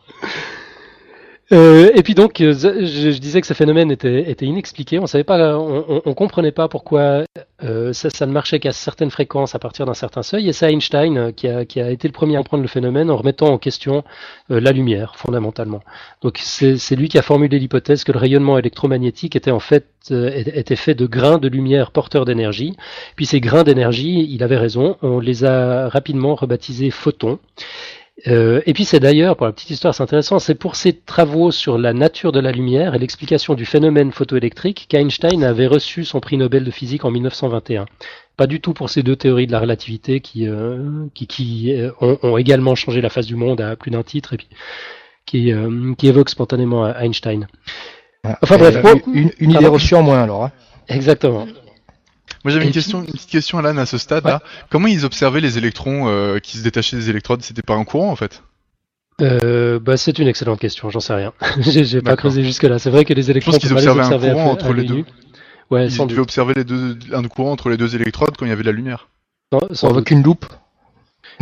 Euh, 1.51 1.89
et 1.95 2.03
puis 2.03 2.13
donc, 2.13 2.41
euh, 2.41 2.53
je, 2.53 3.17
disais 3.17 3.41
que 3.41 3.47
ce 3.47 3.53
phénomène 3.53 3.91
était, 3.91 4.35
inexpliqué. 4.41 4.99
On 4.99 5.07
savait 5.07 5.23
pas, 5.23 5.57
on, 5.57 6.01
on, 6.05 6.13
comprenait 6.13 6.51
pas 6.51 6.67
pourquoi 6.67 7.23
euh, 7.63 7.91
ça, 7.93 8.25
ne 8.25 8.31
marchait 8.31 8.59
qu'à 8.59 8.71
certaines 8.71 9.09
fréquences 9.09 9.55
à 9.55 9.59
partir 9.59 9.85
d'un 9.85 9.95
certain 9.95 10.21
seuil. 10.21 10.47
Et 10.47 10.53
c'est 10.53 10.71
Einstein 10.71 11.17
euh, 11.17 11.31
qui 11.31 11.47
a, 11.47 11.61
été 11.61 12.07
le 12.07 12.11
premier 12.11 12.35
à 12.35 12.39
comprendre 12.39 12.61
le 12.61 12.69
phénomène 12.69 13.09
en 13.09 13.17
remettant 13.17 13.47
en 13.47 13.57
question 13.57 14.03
la 14.49 14.71
lumière 14.71 15.15
fondamentalement. 15.15 15.81
Donc 16.21 16.39
c'est 16.39 16.95
lui 16.95 17.09
qui 17.09 17.17
a 17.17 17.21
formulé 17.21 17.59
l'hypothèse 17.59 18.03
que 18.03 18.11
le 18.11 18.19
rayonnement 18.19 18.57
électromagnétique 18.57 19.35
était 19.35 19.51
en 19.51 19.59
fait 19.59 19.85
était 20.11 20.75
fait 20.75 20.95
de 20.95 21.05
grains 21.05 21.37
de 21.37 21.47
lumière 21.47 21.91
porteurs 21.91 22.25
d'énergie. 22.25 22.75
Puis 23.15 23.25
ces 23.25 23.39
grains 23.41 23.63
d'énergie, 23.63 24.27
il 24.29 24.43
avait 24.43 24.57
raison, 24.57 24.97
on 25.01 25.19
les 25.19 25.43
a 25.43 25.89
rapidement 25.89 26.35
rebaptisés 26.35 26.89
photons. 26.89 27.39
Euh, 28.27 28.61
et 28.65 28.73
puis 28.73 28.85
c'est 28.85 28.99
d'ailleurs, 28.99 29.37
pour 29.37 29.45
la 29.45 29.53
petite 29.53 29.69
histoire, 29.69 29.95
c'est 29.95 30.03
intéressant, 30.03 30.39
c'est 30.39 30.55
pour 30.55 30.75
ses 30.75 30.93
travaux 30.93 31.51
sur 31.51 31.77
la 31.77 31.93
nature 31.93 32.31
de 32.31 32.39
la 32.39 32.51
lumière 32.51 32.95
et 32.95 32.99
l'explication 32.99 33.53
du 33.53 33.65
phénomène 33.65 34.11
photoélectrique 34.11 34.87
qu'Einstein 34.89 35.43
avait 35.43 35.67
reçu 35.67 36.03
son 36.03 36.19
prix 36.19 36.37
Nobel 36.37 36.63
de 36.63 36.71
physique 36.71 37.05
en 37.05 37.11
1921. 37.11 37.85
Pas 38.35 38.47
du 38.47 38.61
tout 38.61 38.73
pour 38.73 38.89
ces 38.89 39.03
deux 39.03 39.15
théories 39.15 39.47
de 39.47 39.51
la 39.51 39.59
relativité 39.59 40.19
qui, 40.19 40.47
euh, 40.47 41.05
qui, 41.13 41.27
qui 41.27 41.73
euh, 41.73 41.91
ont, 42.01 42.37
également 42.37 42.75
changé 42.75 43.01
la 43.01 43.09
face 43.09 43.25
du 43.25 43.35
monde 43.35 43.61
à 43.61 43.75
plus 43.75 43.91
d'un 43.91 44.03
titre 44.03 44.33
et 44.33 44.37
puis 44.37 44.47
qui, 45.25 45.53
qui 45.97 46.07
évoquent 46.07 46.29
spontanément 46.29 46.87
Einstein. 46.87 47.47
Ah, 48.23 48.39
enfin 48.41 48.57
bref, 48.57 48.83
une, 49.13 49.31
une 49.39 49.51
idée 49.51 49.67
reçue 49.67 49.93
en 49.93 50.01
moins 50.01 50.23
alors. 50.23 50.45
Hein. 50.45 50.51
Exactement. 50.87 51.45
Moi 52.43 52.53
j'avais 52.53 52.65
une 52.65 52.71
question, 52.71 53.01
une 53.01 53.11
petite 53.11 53.29
question 53.29 53.57
Alan 53.57 53.77
à 53.77 53.85
ce 53.85 53.97
stade-là. 53.97 54.41
Comment 54.69 54.87
ils 54.87 55.05
observaient 55.05 55.41
les 55.41 55.57
électrons 55.57 56.07
euh, 56.07 56.39
qui 56.39 56.57
se 56.57 56.63
détachaient 56.63 56.95
des 56.95 57.09
électrodes? 57.09 57.41
C'était 57.41 57.61
par 57.61 57.77
un 57.77 57.83
courant 57.83 58.11
en 58.11 58.15
fait? 58.15 58.43
Euh, 59.21 59.79
bah, 59.79 59.97
c'est 59.97 60.17
une 60.19 60.27
excellente 60.27 60.59
question, 60.59 60.89
j'en 60.89 60.99
sais 60.99 61.13
rien. 61.13 61.33
J'ai 61.59 62.01
pas 62.01 62.15
creusé 62.15 62.43
jusque 62.43 62.63
là. 62.63 62.79
C'est 62.79 62.89
vrai 62.89 63.05
que 63.05 63.13
les 63.13 63.29
électrons. 63.31 63.51
Je 63.51 63.57
pense 63.57 63.67
qu'ils 63.67 63.89
observaient 63.89 64.29
un 64.29 64.33
courant 64.33 64.51
entre 64.51 64.73
les 64.73 64.83
deux. 64.83 65.05
Ouais, 65.69 65.87
ils 65.87 66.07
devaient 66.07 66.21
observer 66.21 66.55
les 66.55 66.63
deux, 66.63 66.97
un 67.13 67.23
courant 67.23 67.51
entre 67.51 67.69
les 67.69 67.77
deux 67.77 67.95
électrodes 67.95 68.35
quand 68.37 68.45
il 68.45 68.49
y 68.49 68.51
avait 68.51 68.63
de 68.63 68.67
la 68.67 68.73
lumière. 68.73 69.09
Non, 69.51 69.61
sans 69.71 69.95
aucune 69.95 70.23
loupe. 70.23 70.45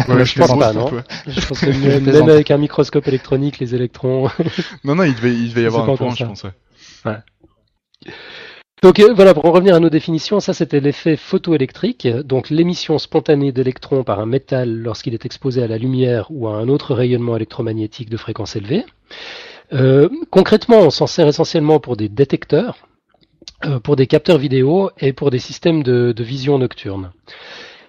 Ouais, 0.08 0.26
je, 0.26 0.38
pense 0.38 0.60
pas, 0.60 0.74
non. 0.74 0.92
Je 1.28 1.40
pense 1.48 1.60
que 1.60 1.70
même, 2.12 2.30
avec 2.30 2.52
un 2.52 2.58
microscope 2.58 3.08
électronique, 3.08 3.58
les 3.60 3.74
électrons. 3.74 4.30
non, 4.84 4.96
non, 4.96 5.04
il 5.04 5.16
devait, 5.16 5.34
il 5.34 5.50
devait 5.50 5.64
y 5.64 5.66
avoir 5.66 5.90
un 5.90 5.96
courant, 5.96 6.14
je 6.14 6.26
pense. 6.26 6.44
Ouais. 6.44 7.18
Donc 8.84 9.00
voilà, 9.00 9.34
pour 9.34 9.46
en 9.46 9.52
revenir 9.52 9.74
à 9.74 9.80
nos 9.80 9.90
définitions, 9.90 10.40
ça 10.40 10.54
c'était 10.54 10.80
l'effet 10.80 11.16
photoélectrique, 11.16 12.08
donc 12.08 12.52
l'émission 12.52 13.00
spontanée 13.00 13.52
d'électrons 13.52 14.04
par 14.04 14.20
un 14.20 14.28
métal 14.28 14.70
lorsqu'il 14.70 15.16
est 15.16 15.26
exposé 15.26 15.64
à 15.64 15.68
la 15.68 15.80
lumière 15.80 16.28
ou 16.30 16.48
à 16.48 16.52
un 16.58 16.68
autre 16.70 16.94
rayonnement 16.94 17.36
électromagnétique 17.36 18.10
de 18.10 18.18
fréquence 18.18 18.56
élevée. 18.56 18.86
Euh, 19.74 20.10
concrètement, 20.30 20.78
on 20.78 20.92
s'en 20.92 21.08
sert 21.08 21.28
essentiellement 21.28 21.80
pour 21.80 21.98
des 21.98 22.08
détecteurs, 22.08 22.88
euh, 23.66 23.80
pour 23.80 23.96
des 23.96 24.06
capteurs 24.06 24.38
vidéo 24.38 24.92
et 25.00 25.12
pour 25.12 25.32
des 25.32 25.40
systèmes 25.40 25.82
de, 25.82 26.12
de 26.12 26.24
vision 26.24 26.60
nocturne. 26.60 27.12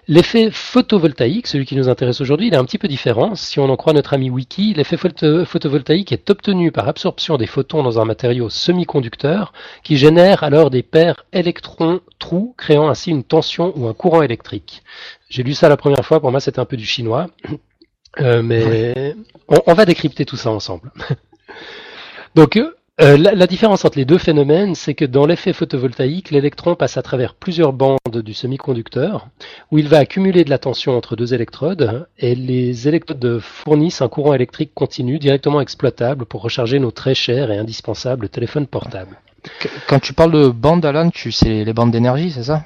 L'effet 0.09 0.49
photovoltaïque, 0.49 1.45
celui 1.45 1.67
qui 1.67 1.75
nous 1.75 1.87
intéresse 1.87 2.19
aujourd'hui, 2.19 2.47
il 2.47 2.53
est 2.55 2.57
un 2.57 2.65
petit 2.65 2.79
peu 2.79 2.87
différent. 2.87 3.35
Si 3.35 3.59
on 3.59 3.69
en 3.69 3.75
croit 3.75 3.93
notre 3.93 4.15
ami 4.15 4.31
Wiki, 4.31 4.73
l'effet 4.73 4.97
photovoltaïque 4.97 6.11
est 6.11 6.31
obtenu 6.31 6.71
par 6.71 6.87
absorption 6.87 7.37
des 7.37 7.45
photons 7.45 7.83
dans 7.83 7.99
un 7.99 8.05
matériau 8.05 8.49
semi-conducteur 8.49 9.53
qui 9.83 9.97
génère 9.97 10.43
alors 10.43 10.71
des 10.71 10.81
paires 10.81 11.25
électrons-trous, 11.31 12.55
créant 12.57 12.89
ainsi 12.89 13.11
une 13.11 13.23
tension 13.23 13.71
ou 13.75 13.87
un 13.87 13.93
courant 13.93 14.23
électrique. 14.23 14.81
J'ai 15.29 15.43
lu 15.43 15.53
ça 15.53 15.69
la 15.69 15.77
première 15.77 16.03
fois, 16.03 16.19
pour 16.19 16.31
moi 16.31 16.39
c'était 16.39 16.59
un 16.59 16.65
peu 16.65 16.75
du 16.75 16.87
chinois, 16.87 17.27
euh, 18.19 18.41
mais 18.41 19.15
on, 19.47 19.57
on 19.67 19.73
va 19.75 19.85
décrypter 19.85 20.25
tout 20.25 20.37
ça 20.37 20.49
ensemble. 20.49 20.91
Donc 22.33 22.59
euh, 23.01 23.17
la, 23.17 23.47
différence 23.47 23.85
entre 23.85 23.97
les 23.97 24.05
deux 24.05 24.17
phénomènes, 24.17 24.75
c'est 24.75 24.93
que 24.93 25.05
dans 25.05 25.25
l'effet 25.25 25.53
photovoltaïque, 25.53 26.31
l'électron 26.31 26.75
passe 26.75 26.97
à 26.97 27.01
travers 27.01 27.33
plusieurs 27.33 27.71
bandes 27.71 27.97
du 28.13 28.33
semi-conducteur, 28.33 29.27
où 29.71 29.77
il 29.77 29.87
va 29.87 29.99
accumuler 29.99 30.43
de 30.43 30.49
la 30.49 30.57
tension 30.57 30.97
entre 30.97 31.15
deux 31.15 31.33
électrodes, 31.33 32.07
et 32.17 32.35
les 32.35 32.87
électrodes 32.87 33.39
fournissent 33.39 34.01
un 34.01 34.09
courant 34.09 34.33
électrique 34.33 34.71
continu 34.73 35.17
directement 35.17 35.61
exploitable 35.61 36.25
pour 36.25 36.41
recharger 36.41 36.79
nos 36.79 36.91
très 36.91 37.15
chers 37.15 37.51
et 37.51 37.57
indispensables 37.57 38.27
téléphones 38.27 38.67
portables. 38.67 39.17
Quand 39.87 39.99
tu 39.99 40.13
parles 40.13 40.33
de 40.33 40.47
bandes, 40.49 40.85
Alan, 40.85 41.09
tu 41.09 41.31
sais 41.31 41.63
les 41.63 41.73
bandes 41.73 41.91
d'énergie, 41.91 42.31
c'est 42.31 42.43
ça? 42.43 42.63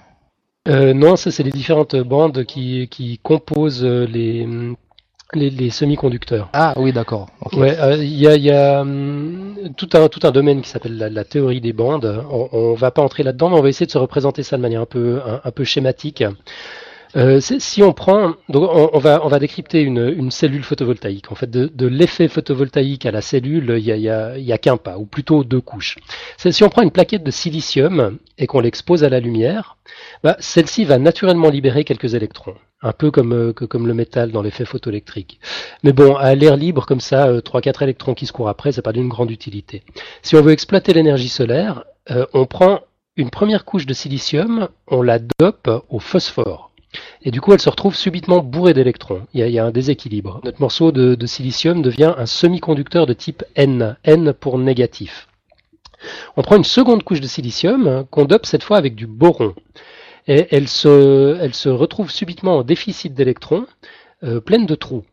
Euh, 0.68 0.94
Non, 0.94 1.16
ça 1.16 1.30
c'est 1.30 1.44
les 1.44 1.52
différentes 1.52 1.96
bandes 1.96 2.46
qui, 2.46 2.88
qui 2.90 3.20
composent 3.22 3.84
les 3.84 4.48
les, 5.36 5.70
semi-conducteurs. 5.70 6.50
Ah 6.54 6.74
oui, 6.78 6.92
d'accord. 6.92 7.28
Ouais, 7.54 7.76
il 7.98 8.20
y 8.20 8.28
a, 8.28 8.36
y 8.36 8.52
a 8.52 8.82
hum, 8.82 9.56
tout 9.78 9.90
un 9.94 10.08
tout 10.08 10.22
un 10.24 10.32
domaine 10.32 10.62
qui 10.62 10.70
s'appelle 10.70 10.98
la, 10.98 11.24
théorie 11.24 11.62
des 11.62 11.74
bandes. 11.74 12.24
On, 12.30 12.50
on 12.52 12.74
va 12.74 12.92
pas 12.92 13.02
entrer 13.02 13.24
là-dedans, 13.24 13.50
mais 13.50 13.58
on 13.58 13.62
va 13.62 13.70
essayer 13.70 13.86
de 13.86 13.92
se 13.92 13.98
représenter 13.98 14.44
ça 14.44 14.58
de 14.58 14.62
manière 14.62 14.82
un 14.82 14.86
peu 14.86 15.20
un 15.44 15.52
peu 15.52 15.64
schématique. 15.64 16.24
Euh, 17.16 17.40
si 17.40 17.84
on 17.84 17.94
prend, 17.94 18.34
donc 18.50 18.68
on, 18.74 18.98
va, 18.98 19.24
on 19.24 19.28
va 19.28 19.38
décrypter 19.38 19.82
une, 19.82 20.14
une 20.18 20.32
cellule 20.32 20.64
photovoltaïque. 20.64 21.32
En 21.32 21.36
fait, 21.36 21.50
de, 21.50 21.68
de 21.68 21.86
l'effet 21.86 22.28
photovoltaïque 22.28 23.06
à 23.06 23.12
la 23.12 23.22
cellule, 23.22 23.76
il 23.78 23.86
y 23.86 23.92
a, 23.92 23.98
y 23.98 24.10
a, 24.10 24.38
y 24.38 24.52
a 24.52 24.58
qu'un 24.58 24.78
pas, 24.78 24.98
ou 24.98 25.06
plutôt 25.06 25.44
deux 25.44 25.62
couches. 25.62 25.98
Si 26.38 26.64
on 26.64 26.70
prend 26.70 26.82
une 26.82 26.92
plaquette 26.92 27.24
de 27.24 27.30
silicium 27.30 28.18
et 28.40 28.48
qu'on 28.48 28.62
l'expose 28.62 29.04
à 29.04 29.10
la 29.10 29.20
lumière, 29.20 29.78
bah, 30.24 30.38
celle-ci 30.40 30.86
va 30.86 30.98
naturellement 30.98 31.50
libérer 31.50 31.84
quelques 31.84 32.16
électrons, 32.16 32.56
un 32.84 32.92
peu 32.92 33.10
comme, 33.10 33.34
euh, 33.34 33.54
comme 33.54 33.88
le 33.88 33.94
métal 33.94 34.32
dans 34.32 34.42
l'effet 34.42 34.66
photoélectrique. 34.66 35.40
Mais 35.84 35.94
bon, 35.94 36.16
à 36.16 36.36
l'air 36.36 36.58
libre 36.58 36.86
comme 36.86 37.00
ça, 37.00 37.28
euh, 37.28 37.42
3-4 37.42 37.82
électrons 37.82 38.14
qui 38.14 38.26
se 38.26 38.34
courent 38.34 38.50
après, 38.50 38.72
c'est 38.72 38.82
pas 38.82 38.94
d'une 38.94 39.08
grande 39.08 39.32
utilité. 39.32 39.84
Si 40.22 40.36
on 40.36 40.42
veut 40.42 40.52
exploiter 40.52 40.94
l'énergie 40.94 41.30
solaire, 41.30 41.86
euh, 42.12 42.26
on 42.34 42.46
prend 42.46 42.82
une 43.16 43.30
première 43.30 43.66
couche 43.66 43.86
de 43.86 43.94
silicium, 43.94 44.68
on 44.88 45.02
la 45.02 45.20
dope 45.40 45.86
au 45.90 46.00
phosphore. 46.00 46.72
Et 47.24 47.32
du 47.32 47.42
coup, 47.42 47.54
elle 47.54 47.62
se 47.62 47.70
retrouve 47.70 47.96
subitement 47.96 48.40
bourrée 48.40 48.74
d'électrons. 48.74 49.22
Il, 49.34 49.48
y 49.48 49.60
a 49.60 49.66
un 49.66 49.72
déséquilibre. 49.72 50.42
Notre 50.44 50.62
morceau 50.62 50.92
de, 50.92 51.26
silicium 51.26 51.82
devient 51.82 52.14
un 52.18 52.26
semi-conducteur 52.26 53.08
de 53.08 53.14
type 53.14 53.44
N, 53.56 53.96
N 54.04 54.34
pour 54.34 54.60
négatif. 54.60 55.28
On 56.36 56.42
prend 56.42 56.58
une 56.58 56.66
seconde 56.66 57.04
couche 57.04 57.22
de 57.22 57.28
silicium 57.28 58.06
qu'on 58.12 58.26
dope 58.26 58.46
cette 58.46 58.64
fois 58.64 58.78
avec 58.78 58.94
du 58.94 59.08
boron. 59.08 59.56
Et 60.28 60.48
elle 60.52 60.68
se, 60.68 61.38
elle 61.42 61.54
se 61.54 61.70
retrouve 61.70 62.10
subitement 62.10 62.58
en 62.58 62.64
déficit 62.64 63.14
d'électrons, 63.14 63.66
euh, 64.24 64.40
pleine 64.40 64.66
de 64.66 64.76
trous. 64.76 65.04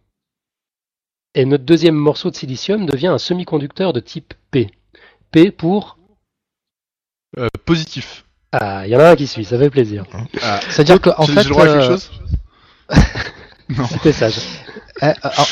Et 1.34 1.44
notre 1.44 1.64
deuxième 1.64 1.94
morceau 1.94 2.30
de 2.30 2.36
silicium 2.36 2.86
devient 2.86 3.08
un 3.08 3.18
semi-conducteur 3.18 3.92
de 3.92 4.00
type 4.00 4.34
P. 4.50 4.70
P 5.30 5.50
pour 5.50 5.98
euh, 7.38 7.48
positif. 7.64 8.24
Ah, 8.52 8.86
il 8.86 8.90
y 8.90 8.96
en 8.96 9.00
a 9.00 9.10
un 9.10 9.16
qui 9.16 9.28
suit, 9.28 9.44
ça 9.44 9.58
fait 9.58 9.70
plaisir. 9.70 10.04
Ah. 10.42 10.60
C'est-à-dire 10.68 11.00
qu'en 11.00 11.24
fait. 11.26 11.44
droit 11.48 11.64
à 11.64 11.66
quelque 11.66 11.84
euh, 11.84 11.88
chose? 11.88 12.10
Non. 13.70 13.86
C'était 13.86 14.12
sage. 14.12 14.34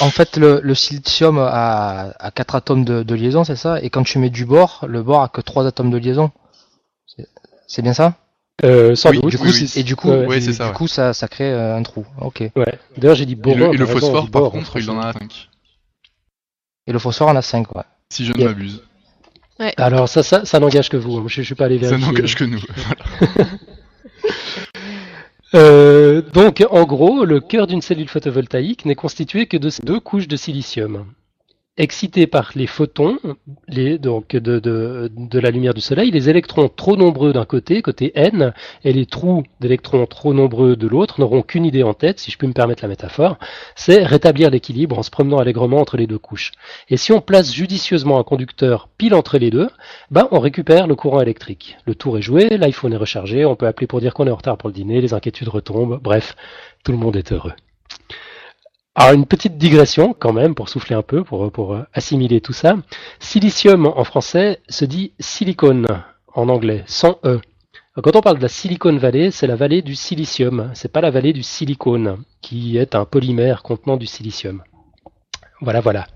En 0.00 0.10
fait, 0.10 0.36
le, 0.38 0.74
silicium 0.74 1.38
a, 1.38 2.10
a 2.18 2.30
4 2.32 2.56
atomes 2.56 2.84
de, 2.84 3.14
liaison, 3.14 3.44
c'est 3.44 3.54
ça? 3.54 3.80
Et 3.80 3.90
quand 3.90 4.02
tu 4.02 4.18
mets 4.18 4.28
du 4.28 4.44
bore, 4.44 4.84
le 4.88 5.04
bore 5.04 5.22
a 5.22 5.28
que 5.28 5.40
3 5.40 5.68
atomes 5.68 5.90
de 5.90 5.98
liaison. 5.98 6.32
C'est 7.68 7.82
bien 7.82 7.92
ça? 7.94 8.14
Euh, 8.64 8.96
sans 8.96 9.12
doute. 9.12 9.26
Du 9.26 9.38
coup, 9.38 9.46
et 9.76 9.82
du 9.82 9.96
coup, 9.96 10.10
ça, 10.40 10.68
du 10.68 10.74
coup 10.74 10.88
ça, 10.88 11.12
ça, 11.12 11.28
crée 11.28 11.52
euh, 11.52 11.76
un 11.76 11.82
trou. 11.82 12.04
Ok. 12.20 12.42
Ouais. 12.56 12.78
D'ailleurs, 12.96 13.16
j'ai 13.16 13.26
dit 13.26 13.36
boron. 13.36 13.72
Et 13.72 13.76
le, 13.76 13.86
phosphore, 13.86 14.30
par 14.30 14.50
contre, 14.50 14.78
il 14.78 14.90
en 14.90 14.98
a 14.98 15.12
5. 15.12 15.48
Et 16.86 16.92
le 16.92 16.98
phosphore 16.98 17.28
en 17.28 17.36
a 17.36 17.42
5, 17.42 17.74
ouais. 17.76 17.82
Si 18.10 18.24
je 18.24 18.32
ne 18.32 18.44
m'abuse. 18.44 18.82
Alors 19.76 20.08
ça, 20.08 20.22
ça, 20.22 20.44
ça 20.44 20.60
n'engage 20.60 20.88
que 20.88 20.96
vous. 20.96 21.28
Je, 21.28 21.40
ne 21.40 21.44
suis 21.44 21.54
pas 21.54 21.66
allé 21.66 21.78
vérifier. 21.78 22.00
Ça 22.00 22.12
n'engage 22.12 22.34
que 22.34 22.44
nous. 22.44 22.62
euh, 25.54 26.22
donc, 26.32 26.64
en 26.70 26.84
gros, 26.84 27.24
le 27.24 27.40
cœur 27.40 27.66
d'une 27.66 27.82
cellule 27.82 28.08
photovoltaïque 28.08 28.84
n'est 28.84 28.94
constitué 28.94 29.46
que 29.46 29.56
de 29.56 29.70
deux 29.84 30.00
couches 30.00 30.28
de 30.28 30.36
silicium 30.36 31.06
excités 31.78 32.26
par 32.26 32.50
les 32.54 32.66
photons 32.66 33.18
donc 34.00 34.35
de, 34.35 35.11
la 35.38 35.50
lumière 35.50 35.75
du 35.75 35.80
Soleil, 35.80 36.11
les 36.11 36.28
électrons 36.28 36.68
trop 36.68 36.97
nombreux 36.97 37.32
d'un 37.32 37.44
côté, 37.44 37.80
côté 37.80 38.12
N, 38.14 38.52
et 38.85 38.92
les 38.92 39.06
trous 39.06 39.44
d'électrons 39.61 40.04
trop 40.06 40.35
nombreux 40.35 40.76
de 40.76 40.87
l'autre 40.87 41.20
n'auront 41.20 41.42
qu'une 41.42 41.64
idée 41.64 41.82
en 41.82 41.94
tête, 41.94 42.18
si 42.18 42.30
je 42.30 42.38
peux 42.38 42.47
me 42.47 42.52
permettre 42.52 42.82
la 42.82 42.88
métaphore, 42.88 43.38
c'est 43.76 44.02
rétablir 44.02 44.50
l'équilibre 44.50 44.99
en 44.99 45.02
se 45.02 45.11
promenant 45.11 45.38
allègrement 45.38 45.80
entre 45.80 45.97
les 45.97 46.06
deux 46.06 46.18
couches. 46.18 46.52
Et 46.90 46.97
si 46.97 47.12
on 47.12 47.20
place 47.20 47.52
judicieusement 47.52 48.18
un 48.18 48.25
conducteur 48.25 48.88
pile 48.99 49.14
entre 49.14 49.38
les 49.38 49.50
deux, 49.50 49.68
ben 50.11 50.28
on 50.32 50.40
récupère 50.40 50.87
le 50.87 50.97
courant 50.97 51.20
électrique. 51.20 51.78
Le 51.87 51.94
tour 51.94 52.18
est 52.18 52.23
joué, 52.23 52.49
l'iPhone 52.50 52.92
est 52.92 52.97
rechargé, 52.97 53.44
on 53.44 53.56
peut 53.56 53.66
appeler 53.66 53.87
pour 53.87 54.00
dire 54.00 54.14
qu'on 54.14 54.26
est 54.26 54.30
en 54.30 54.37
retard 54.37 54.58
pour 54.58 54.68
le 54.68 54.75
dîner, 54.75 55.00
les 55.00 55.14
inquiétudes 55.14 55.49
retombent, 55.49 56.00
bref, 56.02 56.35
tout 56.85 56.92
le 56.92 56.99
monde 56.99 57.16
est 57.16 57.32
heureux. 57.32 57.52
Alors 59.00 59.14
une 59.14 59.26
petite 59.26 59.59
digression 59.59 60.12
quand 60.12 60.33
même 60.33 60.57
pour 60.57 60.69
souffler 60.69 60.97
un 60.97 61.02
peu, 61.02 61.23
pour, 61.23 61.52
pour 61.52 61.73
euh, 61.73 61.87
assimiler 61.95 62.40
tout 62.40 62.52
ça. 62.52 62.75
Silicium 63.21 63.87
en 63.87 64.02
français 64.02 64.59
se 64.69 64.85
dit 64.85 65.12
silicone 65.21 65.87
en 66.35 66.49
anglais, 66.49 66.83
sans 66.88 67.21
E. 67.25 67.40
Quand 68.02 68.17
on 68.17 68.21
parle 68.21 68.38
de 68.38 68.43
la 68.43 68.49
Silicon 68.49 68.97
Valley, 68.97 69.31
c'est 69.31 69.47
la 69.47 69.55
vallée 69.55 69.83
du 69.83 69.95
silicium, 69.95 70.73
c'est 70.75 70.90
pas 70.90 71.00
la 71.00 71.11
vallée 71.11 71.33
du 71.33 71.45
silicone, 71.45 72.25
qui 72.43 72.76
est 72.76 72.97
un 72.97 73.05
polymère 73.05 73.62
contenant 73.62 73.97
du 73.97 74.07
silicium. 74.07 74.64
Voilà, 75.61 75.78
voilà. 75.78 76.09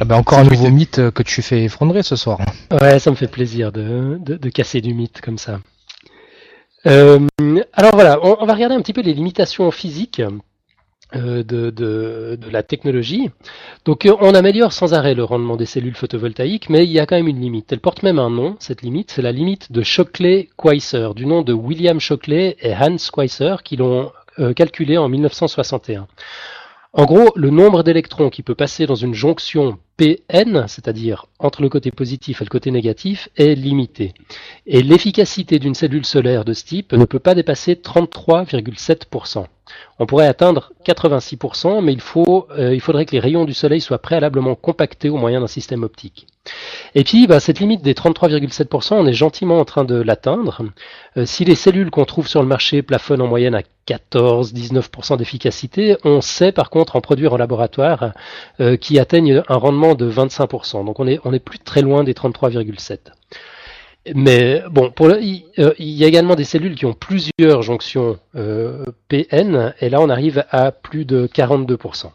Ah 0.00 0.04
ben 0.04 0.16
encore 0.16 0.40
un 0.40 0.44
nouveau 0.44 0.68
mythe 0.68 1.10
que 1.12 1.22
tu 1.22 1.42
fais 1.42 1.62
effondrer 1.62 2.02
ce 2.02 2.16
soir. 2.16 2.40
Ouais, 2.72 2.98
ça 2.98 3.12
me 3.12 3.16
fait 3.16 3.28
plaisir 3.28 3.70
de, 3.70 4.18
de, 4.18 4.48
casser 4.50 4.80
du 4.80 4.94
mythe 4.94 5.20
comme 5.20 5.38
ça. 5.38 5.60
Euh, 6.86 7.20
alors 7.72 7.94
voilà, 7.94 8.18
on, 8.24 8.38
on, 8.40 8.46
va 8.46 8.54
regarder 8.54 8.74
un 8.74 8.82
petit 8.82 8.92
peu 8.92 9.02
les 9.02 9.14
limitations 9.14 9.70
physiques 9.70 10.18
euh, 10.18 10.30
de, 11.14 11.70
de, 11.70 12.38
la 12.50 12.62
technologie. 12.62 13.30
Donc 13.84 14.06
euh, 14.06 14.14
on 14.20 14.34
améliore 14.34 14.72
sans 14.72 14.94
arrêt 14.94 15.14
le 15.14 15.24
rendement 15.24 15.56
des 15.56 15.66
cellules 15.66 15.94
photovoltaïques, 15.94 16.70
mais 16.70 16.84
il 16.84 16.92
y 16.92 17.00
a 17.00 17.06
quand 17.06 17.16
même 17.16 17.28
une 17.28 17.40
limite. 17.40 17.72
Elle 17.72 17.80
porte 17.80 18.02
même 18.02 18.18
un 18.18 18.30
nom, 18.30 18.56
cette 18.58 18.82
limite, 18.82 19.10
c'est 19.10 19.22
la 19.22 19.32
limite 19.32 19.72
de 19.72 19.82
Shockley-Queisser, 19.82 21.14
du 21.14 21.26
nom 21.26 21.42
de 21.42 21.52
William 21.52 22.00
Shockley 22.00 22.56
et 22.60 22.74
Hans 22.74 22.96
Queisser, 23.12 23.56
qui 23.64 23.76
l'ont 23.76 24.12
euh, 24.38 24.52
calculé 24.52 24.96
en 24.96 25.08
1961. 25.08 26.06
En 26.94 27.06
gros, 27.06 27.32
le 27.36 27.48
nombre 27.48 27.82
d'électrons 27.82 28.28
qui 28.28 28.42
peut 28.42 28.54
passer 28.54 28.84
dans 28.84 28.94
une 28.94 29.14
jonction 29.14 29.78
Pn, 29.96 30.66
c'est-à-dire 30.68 31.24
entre 31.38 31.62
le 31.62 31.70
côté 31.70 31.90
positif 31.90 32.42
et 32.42 32.44
le 32.44 32.50
côté 32.50 32.70
négatif, 32.70 33.30
est 33.36 33.54
limité. 33.54 34.12
Et 34.66 34.82
l'efficacité 34.82 35.58
d'une 35.58 35.74
cellule 35.74 36.04
solaire 36.04 36.44
de 36.44 36.52
ce 36.52 36.64
type 36.64 36.92
ne 36.92 37.06
peut 37.06 37.18
pas 37.18 37.34
dépasser 37.34 37.76
33,7%. 37.76 39.46
On 39.98 40.06
pourrait 40.06 40.26
atteindre 40.26 40.72
86%, 40.84 41.82
mais 41.82 41.92
il, 41.92 42.00
faut, 42.00 42.48
euh, 42.58 42.74
il 42.74 42.80
faudrait 42.80 43.06
que 43.06 43.12
les 43.12 43.20
rayons 43.20 43.44
du 43.44 43.54
Soleil 43.54 43.80
soient 43.80 43.98
préalablement 43.98 44.54
compactés 44.54 45.10
au 45.10 45.16
moyen 45.16 45.40
d'un 45.40 45.46
système 45.46 45.82
optique. 45.82 46.26
Et 46.94 47.04
puis, 47.04 47.26
bah, 47.26 47.40
cette 47.40 47.60
limite 47.60 47.82
des 47.82 47.94
33,7%, 47.94 48.94
on 48.94 49.06
est 49.06 49.12
gentiment 49.12 49.60
en 49.60 49.64
train 49.64 49.84
de 49.84 49.94
l'atteindre. 49.94 50.62
Euh, 51.16 51.24
si 51.24 51.44
les 51.44 51.54
cellules 51.54 51.90
qu'on 51.90 52.04
trouve 52.04 52.26
sur 52.26 52.42
le 52.42 52.48
marché 52.48 52.82
plafonnent 52.82 53.22
en 53.22 53.28
moyenne 53.28 53.54
à 53.54 53.62
14-19% 53.86 55.16
d'efficacité, 55.18 55.96
on 56.04 56.20
sait 56.20 56.52
par 56.52 56.70
contre 56.70 56.96
en 56.96 57.00
produire 57.00 57.32
en 57.32 57.36
laboratoire 57.36 58.12
euh, 58.60 58.76
qui 58.76 58.98
atteignent 58.98 59.42
un 59.48 59.56
rendement 59.56 59.94
de 59.94 60.10
25%. 60.10 60.84
Donc 60.84 61.00
on 61.00 61.06
est, 61.06 61.20
on 61.24 61.32
est 61.32 61.38
plus 61.38 61.58
très 61.58 61.82
loin 61.82 62.02
des 62.02 62.14
33,7%. 62.14 62.98
Mais 64.14 64.62
bon, 64.70 64.92
euh, 65.00 65.20
il, 65.20 65.44
y 65.78 66.04
a 66.04 66.08
également 66.08 66.34
des 66.34 66.44
cellules 66.44 66.74
qui 66.74 66.86
ont 66.86 66.92
plusieurs 66.92 67.62
jonctions 67.62 68.18
euh, 68.34 68.84
PN, 69.08 69.74
et 69.80 69.88
là 69.88 70.00
on 70.00 70.08
arrive 70.08 70.44
à 70.50 70.72
plus 70.72 71.04
de 71.04 71.26
42%. 71.26 72.10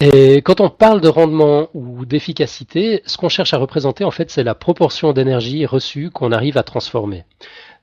Et 0.00 0.42
quand 0.42 0.60
on 0.60 0.70
parle 0.70 1.00
de 1.00 1.08
rendement 1.08 1.68
ou 1.72 2.04
d'efficacité, 2.04 3.02
ce 3.06 3.16
qu'on 3.16 3.28
cherche 3.28 3.54
à 3.54 3.58
représenter, 3.58 4.04
en 4.04 4.10
fait, 4.10 4.30
c'est 4.30 4.42
la 4.42 4.56
proportion 4.56 5.12
d'énergie 5.12 5.66
reçue 5.66 6.10
qu'on 6.10 6.32
arrive 6.32 6.58
à 6.58 6.64
transformer. 6.64 7.24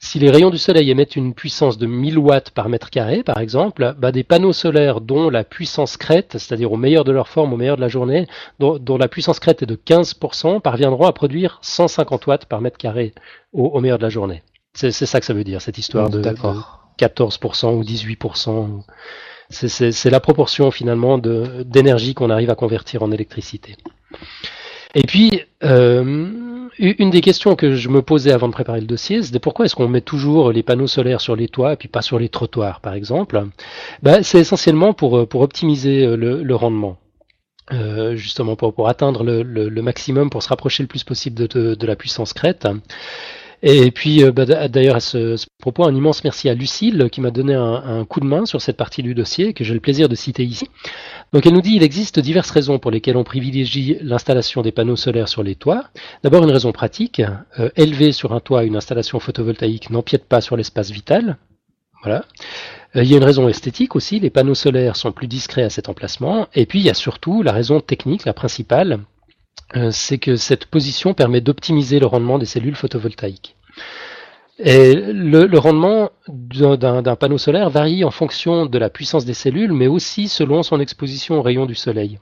Si 0.03 0.17
les 0.17 0.31
rayons 0.31 0.49
du 0.49 0.57
soleil 0.57 0.89
émettent 0.89 1.15
une 1.15 1.35
puissance 1.35 1.77
de 1.77 1.85
1000 1.85 2.17
watts 2.17 2.49
par 2.49 2.69
mètre 2.69 2.89
carré, 2.89 3.21
par 3.21 3.37
exemple, 3.37 3.93
bah 3.99 4.11
des 4.11 4.23
panneaux 4.23 4.51
solaires 4.51 4.99
dont 4.99 5.29
la 5.29 5.43
puissance 5.43 5.95
crête, 5.95 6.31
c'est-à-dire 6.33 6.71
au 6.71 6.75
meilleur 6.75 7.03
de 7.03 7.11
leur 7.11 7.27
forme, 7.27 7.53
au 7.53 7.57
meilleur 7.57 7.75
de 7.75 7.81
la 7.81 7.87
journée, 7.87 8.27
dont, 8.59 8.97
la 8.97 9.07
puissance 9.07 9.39
crête 9.39 9.61
est 9.61 9.67
de 9.67 9.75
15%, 9.75 10.59
parviendront 10.59 11.05
à 11.05 11.13
produire 11.13 11.59
150 11.61 12.25
watts 12.25 12.45
par 12.45 12.61
mètre 12.61 12.79
carré 12.79 13.13
au, 13.53 13.79
meilleur 13.79 13.99
de 13.99 14.03
la 14.03 14.09
journée. 14.09 14.41
C'est 14.73 14.91
ça 14.91 15.19
que 15.19 15.25
ça 15.25 15.33
veut 15.33 15.43
dire, 15.43 15.61
cette 15.61 15.77
histoire 15.77 16.09
de, 16.09 16.21
14% 16.99 17.75
ou 17.75 17.83
18%. 17.83 18.83
C'est 19.49 20.09
la 20.09 20.19
proportion 20.19 20.71
finalement 20.71 21.19
d'énergie 21.19 22.15
qu'on 22.15 22.31
arrive 22.31 22.49
à 22.49 22.55
convertir 22.55 23.03
en 23.03 23.11
électricité. 23.11 23.77
Et 24.93 25.03
puis, 25.03 25.41
euh, 25.63 26.67
une 26.77 27.09
des 27.09 27.21
questions 27.21 27.55
que 27.55 27.75
je 27.75 27.89
me 27.89 28.01
posais 28.01 28.31
avant 28.31 28.47
de 28.47 28.53
préparer 28.53 28.81
le 28.81 28.87
dossier, 28.87 29.23
c'était 29.23 29.39
pourquoi 29.39 29.65
est-ce 29.65 29.75
qu'on 29.75 29.87
met 29.87 30.01
toujours 30.01 30.51
les 30.51 30.63
panneaux 30.63 30.87
solaires 30.87 31.21
sur 31.21 31.35
les 31.35 31.47
toits 31.47 31.73
et 31.73 31.75
puis 31.77 31.87
pas 31.87 32.01
sur 32.01 32.19
les 32.19 32.29
trottoirs, 32.29 32.81
par 32.81 32.93
exemple? 32.93 33.41
Ben, 34.03 34.23
C'est 34.23 34.39
essentiellement 34.39 34.93
pour, 34.93 35.27
pour 35.27 35.41
optimiser 35.41 36.05
euh, 36.05 36.15
le, 36.15 36.55
rendement. 36.55 36.97
Euh, 37.71 38.15
justement 38.15 38.57
pour, 38.57 38.73
pour 38.73 38.89
atteindre 38.89 39.23
le, 39.23 39.81
maximum, 39.81 40.29
pour 40.29 40.43
se 40.43 40.49
rapprocher 40.49 40.83
le 40.83 40.87
plus 40.87 41.05
possible 41.05 41.47
de, 41.47 41.75
de 41.75 41.87
la 41.87 41.95
puissance 41.95 42.33
crête. 42.33 42.67
Et 43.63 43.91
puis, 43.91 44.23
euh, 44.23 44.31
bah, 44.31 44.45
d'ailleurs, 44.67 44.95
à 44.95 44.99
ce, 44.99 45.35
propos, 45.59 45.85
un 45.85 45.95
immense 45.95 46.23
merci 46.23 46.49
à 46.49 46.55
Lucille 46.55 47.09
qui 47.11 47.21
m'a 47.21 47.31
donné 47.31 47.53
un, 47.53 48.05
coup 48.05 48.19
de 48.19 48.25
main 48.25 48.45
sur 48.45 48.61
cette 48.61 48.77
partie 48.77 49.03
du 49.03 49.13
dossier 49.13 49.53
que 49.53 49.63
j'ai 49.63 49.73
le 49.73 49.79
plaisir 49.79 50.09
de 50.09 50.15
citer 50.15 50.43
ici. 50.43 50.67
Donc, 51.31 51.45
elle 51.45 51.53
nous 51.53 51.61
dit 51.61 51.75
il 51.75 51.83
existe 51.83 52.19
diverses 52.19 52.51
raisons 52.51 52.79
pour 52.79 52.91
lesquelles 52.91 53.17
on 53.17 53.23
privilégie 53.23 53.97
l'installation 54.01 54.61
des 54.61 54.71
panneaux 54.71 54.95
solaires 54.95 55.29
sur 55.29 55.43
les 55.43 55.55
toits. 55.55 55.85
D'abord, 56.23 56.43
une 56.43 56.51
raison 56.51 56.71
pratique. 56.71 57.21
Euh, 57.59 57.69
élever 57.75 58.11
sur 58.11 58.33
un 58.33 58.39
toit 58.39 58.63
une 58.63 58.75
installation 58.75 59.19
photovoltaïque 59.19 59.89
n'empiète 59.91 60.25
pas 60.25 60.41
sur 60.41 60.57
l'espace 60.57 60.89
vital. 60.89 61.37
Voilà. 62.01 62.25
Il 62.95 63.03
y 63.03 63.13
a 63.13 63.17
une 63.17 63.23
raison 63.23 63.47
esthétique 63.47 63.95
aussi, 63.95 64.19
les 64.19 64.29
panneaux 64.29 64.55
solaires 64.55 64.97
sont 64.97 65.13
plus 65.13 65.27
discrets 65.27 65.63
à 65.63 65.69
cet 65.69 65.87
emplacement, 65.87 66.47
et 66.53 66.65
puis 66.65 66.79
il 66.79 66.85
y 66.85 66.89
a 66.89 66.93
surtout 66.93 67.41
la 67.41 67.53
raison 67.53 67.79
technique, 67.79 68.25
la 68.25 68.33
principale, 68.33 68.99
c'est 69.91 70.17
que 70.17 70.35
cette 70.35 70.65
position 70.65 71.13
permet 71.13 71.41
d'optimiser 71.41 71.99
le 71.99 72.05
rendement 72.05 72.37
des 72.37 72.45
cellules 72.45 72.75
photovoltaïques. 72.75 73.55
Et 74.63 74.93
le, 74.93 75.57
rendement 75.57 76.11
d'un 76.27 77.15
panneau 77.15 77.39
solaire 77.39 77.69
varie 77.69 78.03
en 78.03 78.11
fonction 78.11 78.67
de 78.67 78.77
la 78.77 78.89
puissance 78.89 79.25
des 79.25 79.33
cellules, 79.33 79.73
mais 79.73 79.87
aussi 79.87 80.27
selon 80.27 80.61
son 80.61 80.79
exposition 80.79 81.39
aux 81.39 81.41
rayons 81.41 81.65
du 81.65 81.73
soleil. 81.73 82.19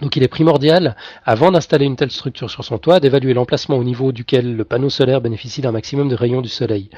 Donc 0.00 0.16
il 0.16 0.22
est 0.22 0.28
primordial, 0.28 0.96
avant 1.24 1.52
d'installer 1.52 1.84
une 1.84 1.96
telle 1.96 2.10
structure 2.10 2.50
sur 2.50 2.64
son 2.64 2.78
toit, 2.78 2.98
d'évaluer 2.98 3.34
l'emplacement 3.34 3.76
au 3.76 3.84
niveau 3.84 4.12
duquel 4.12 4.56
le 4.56 4.64
panneau 4.64 4.90
solaire 4.90 5.20
bénéficie 5.20 5.60
d'un 5.60 5.72
maximum 5.72 6.08
de 6.08 6.14
rayons 6.14 6.40
du 6.40 6.48
soleil. 6.48 6.90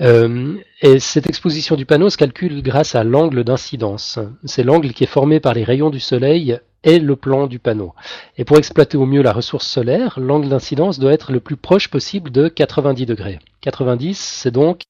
Euh, 0.00 0.56
et 0.82 0.98
cette 0.98 1.28
exposition 1.28 1.76
du 1.76 1.86
panneau 1.86 2.10
se 2.10 2.16
calcule 2.16 2.62
grâce 2.62 2.94
à 2.94 3.04
l'angle 3.04 3.44
d'incidence. 3.44 4.18
C'est 4.44 4.64
l'angle 4.64 4.92
qui 4.92 5.04
est 5.04 5.08
formé 5.08 5.40
par 5.40 5.54
les 5.54 5.64
rayons 5.64 5.90
du 5.90 6.00
soleil 6.00 6.58
et 6.82 6.98
le 6.98 7.16
plan 7.16 7.46
du 7.46 7.58
panneau. 7.58 7.94
Et 8.36 8.44
pour 8.44 8.58
exploiter 8.58 8.96
au 8.96 9.06
mieux 9.06 9.22
la 9.22 9.32
ressource 9.32 9.66
solaire, 9.66 10.18
l'angle 10.20 10.48
d'incidence 10.48 10.98
doit 10.98 11.12
être 11.12 11.32
le 11.32 11.40
plus 11.40 11.56
proche 11.56 11.88
possible 11.88 12.30
de 12.30 12.48
90 12.48 13.06
degrés. 13.06 13.38
90, 13.62 14.18
c'est 14.18 14.50
donc, 14.50 14.82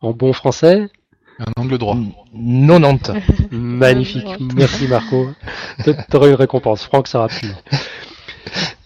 en 0.00 0.12
bon 0.12 0.32
français, 0.32 0.88
un 1.38 1.60
angle 1.60 1.78
droit. 1.78 1.96
90. 2.32 3.12
Magnifique. 3.50 4.26
Merci 4.54 4.86
Marco. 4.86 5.30
T'auras 6.08 6.28
une 6.28 6.34
récompense. 6.34 6.84
Franck, 6.84 7.08
ça 7.08 7.26
plus. 7.28 7.50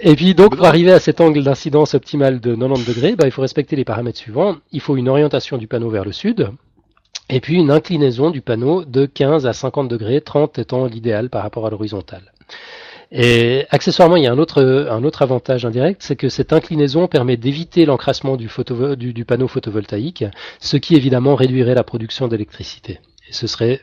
Et 0.01 0.15
puis 0.15 0.35
donc 0.35 0.57
pour 0.57 0.67
arriver 0.67 0.93
à 0.93 1.01
cet 1.01 1.21
angle 1.21 1.43
d'incidence 1.43 1.95
optimal 1.95 2.41
de 2.41 2.55
90 2.55 2.85
degrés, 2.87 3.17
bah, 3.17 3.27
il 3.27 3.33
faut 3.33 3.43
respecter 3.43 3.77
les 3.77 3.85
paramètres 3.85 4.19
suivants. 4.19 4.57
Il 4.73 4.81
faut 4.81 4.97
une 4.97 5.09
orientation 5.09 5.59
du 5.59 5.67
panneau 5.67 5.91
vers 5.91 6.05
le 6.05 6.13
sud, 6.13 6.51
et 7.29 7.41
puis 7.41 7.57
une 7.57 7.71
inclinaison 7.71 8.31
du 8.31 8.41
panneau 8.41 8.85
de 8.85 9.07
15 9.07 9.47
à 9.47 9.53
50 9.53 9.89
degrés, 9.89 10.21
30 10.21 10.59
étant 10.59 10.87
l'idéal 10.87 11.31
par 11.31 11.43
rapport 11.43 11.67
à 11.67 11.71
l'horizontale. 11.71 12.33
Et 13.11 13.65
accessoirement, 13.71 14.17
il 14.17 14.25
y 14.25 14.27
a 14.27 14.33
un 14.33 14.39
autre, 14.39 14.63
un 14.63 15.03
autre 15.03 15.23
avantage 15.23 15.65
indirect, 15.65 16.03
c'est 16.03 16.17
que 16.17 16.29
cette 16.29 16.53
inclinaison 16.53 17.07
permet 17.07 17.39
d'éviter 17.39 17.87
l'encrassement 17.87 18.37
du, 18.37 18.51
du, 18.99 19.13
du, 19.15 19.25
panneau 19.25 19.49
photovoltaïque, 19.49 20.25
ce 20.61 20.77
qui 20.77 20.95
évidemment 20.95 21.35
réduirait 21.35 21.75
la 21.75 21.85
production 21.85 22.29
d'électricité. 22.29 23.01
Et 23.29 23.33
ce 23.33 23.47
serait 23.47 23.81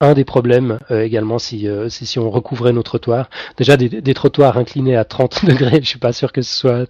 un 0.00 0.14
des 0.14 0.24
problèmes 0.24 0.78
euh, 0.90 1.02
également 1.02 1.38
si, 1.38 1.66
euh, 1.68 1.88
si, 1.88 2.06
si, 2.06 2.18
on 2.18 2.30
recouvrait 2.30 2.72
nos 2.72 2.82
trottoirs. 2.82 3.28
Déjà 3.56 3.76
des, 3.76 3.88
des, 3.88 4.14
trottoirs 4.14 4.56
inclinés 4.56 4.96
à 4.96 5.04
30 5.04 5.44
degrés, 5.44 5.80
je 5.82 5.88
suis 5.88 5.98
pas 5.98 6.12
sûr 6.12 6.32
que 6.32 6.42
ce 6.42 6.54
soit, 6.54 6.86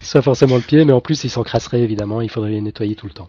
soit 0.00 0.22
forcément 0.22 0.56
le 0.56 0.62
pied, 0.62 0.84
mais 0.84 0.92
en 0.92 1.00
plus 1.00 1.24
ils 1.24 1.30
s'encrasseraient 1.30 1.80
évidemment, 1.80 2.20
il 2.20 2.30
faudrait 2.30 2.50
les 2.50 2.60
nettoyer 2.60 2.94
tout 2.94 3.06
le 3.06 3.12
temps. 3.12 3.28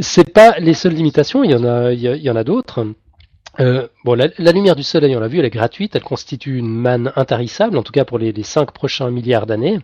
C'est 0.00 0.32
pas 0.32 0.58
les 0.58 0.74
seules 0.74 0.94
limitations, 0.94 1.44
il 1.44 1.50
y 1.50 1.54
en 1.54 1.64
a, 1.64 1.92
il 1.92 2.00
y, 2.00 2.30
en 2.30 2.36
a 2.36 2.44
d'autres. 2.44 2.86
Euh, 3.58 3.88
bon, 4.04 4.14
la, 4.14 4.52
lumière 4.52 4.76
du 4.76 4.84
soleil, 4.84 5.16
on 5.16 5.20
l'a 5.20 5.26
vu, 5.26 5.40
elle 5.40 5.44
est 5.44 5.50
gratuite, 5.50 5.96
elle 5.96 6.02
constitue 6.02 6.56
une 6.56 6.68
manne 6.68 7.12
intarissable, 7.16 7.76
en 7.76 7.82
tout 7.82 7.90
cas 7.90 8.04
pour 8.04 8.18
les, 8.18 8.30
les 8.30 8.42
5 8.44 8.70
prochains 8.70 9.10
milliards 9.10 9.46
d'années. 9.46 9.80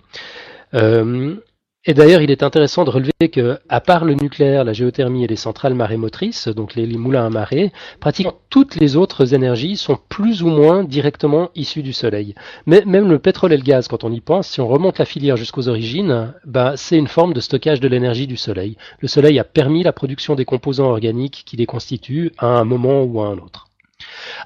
Et 1.87 1.93
d'ailleurs, 1.93 2.23
il 2.23 2.31
est 2.31 2.43
intéressant 2.43 2.85
de 2.85 2.91
relever 2.91 3.29
que, 3.31 3.59
à 3.69 3.81
part 3.83 4.07
le 4.07 4.15
nucléaire, 4.15 4.65
la 4.65 4.73
géothermie 4.73 5.25
et 5.25 5.27
les 5.27 5.37
centrales 5.37 5.75
marémotrices, 5.75 6.49
donc 6.49 6.75
les, 6.77 6.87
moulins 6.87 7.27
à 7.27 7.31
marée, 7.31 7.73
pratiquement 8.01 8.39
toutes 8.49 8.77
les 8.77 8.97
autres 8.97 9.35
énergies 9.35 9.77
sont 9.77 9.99
plus 10.09 10.43
ou 10.43 10.49
moins 10.49 10.83
directement 10.83 11.51
issues 11.55 11.83
du 11.83 11.93
Soleil. 11.93 12.35
Mais 12.65 12.83
même 12.87 13.11
le 13.11 13.19
pétrole 13.19 13.53
et 13.53 13.59
le 13.59 13.63
gaz, 13.63 13.89
quand 13.89 14.03
on 14.03 14.13
y 14.13 14.21
pense, 14.23 14.49
si 14.49 14.63
on 14.63 14.69
remonte 14.69 14.99
la 14.99 15.05
filière 15.05 15.37
jusqu'aux 15.37 15.69
origines, 15.69 16.33
bah, 16.47 16.73
c'est 16.77 16.97
une 16.97 17.07
forme 17.07 17.35
de 17.35 17.41
stockage 17.41 17.81
de 17.81 17.89
l'énergie 17.89 18.27
du 18.27 18.39
Soleil. 18.39 18.79
Le 19.01 19.09
Soleil 19.09 19.39
a 19.39 19.45
permis 19.45 19.83
la 19.83 19.93
production 19.93 20.35
des 20.37 20.47
composants 20.47 20.89
organiques 20.89 21.43
qui 21.45 21.59
les 21.59 21.67
constituent 21.67 22.33
à 22.39 22.47
un 22.47 22.65
moment 22.65 23.03
ou 23.03 23.21
à 23.21 23.27
un 23.27 23.37
autre. 23.37 23.69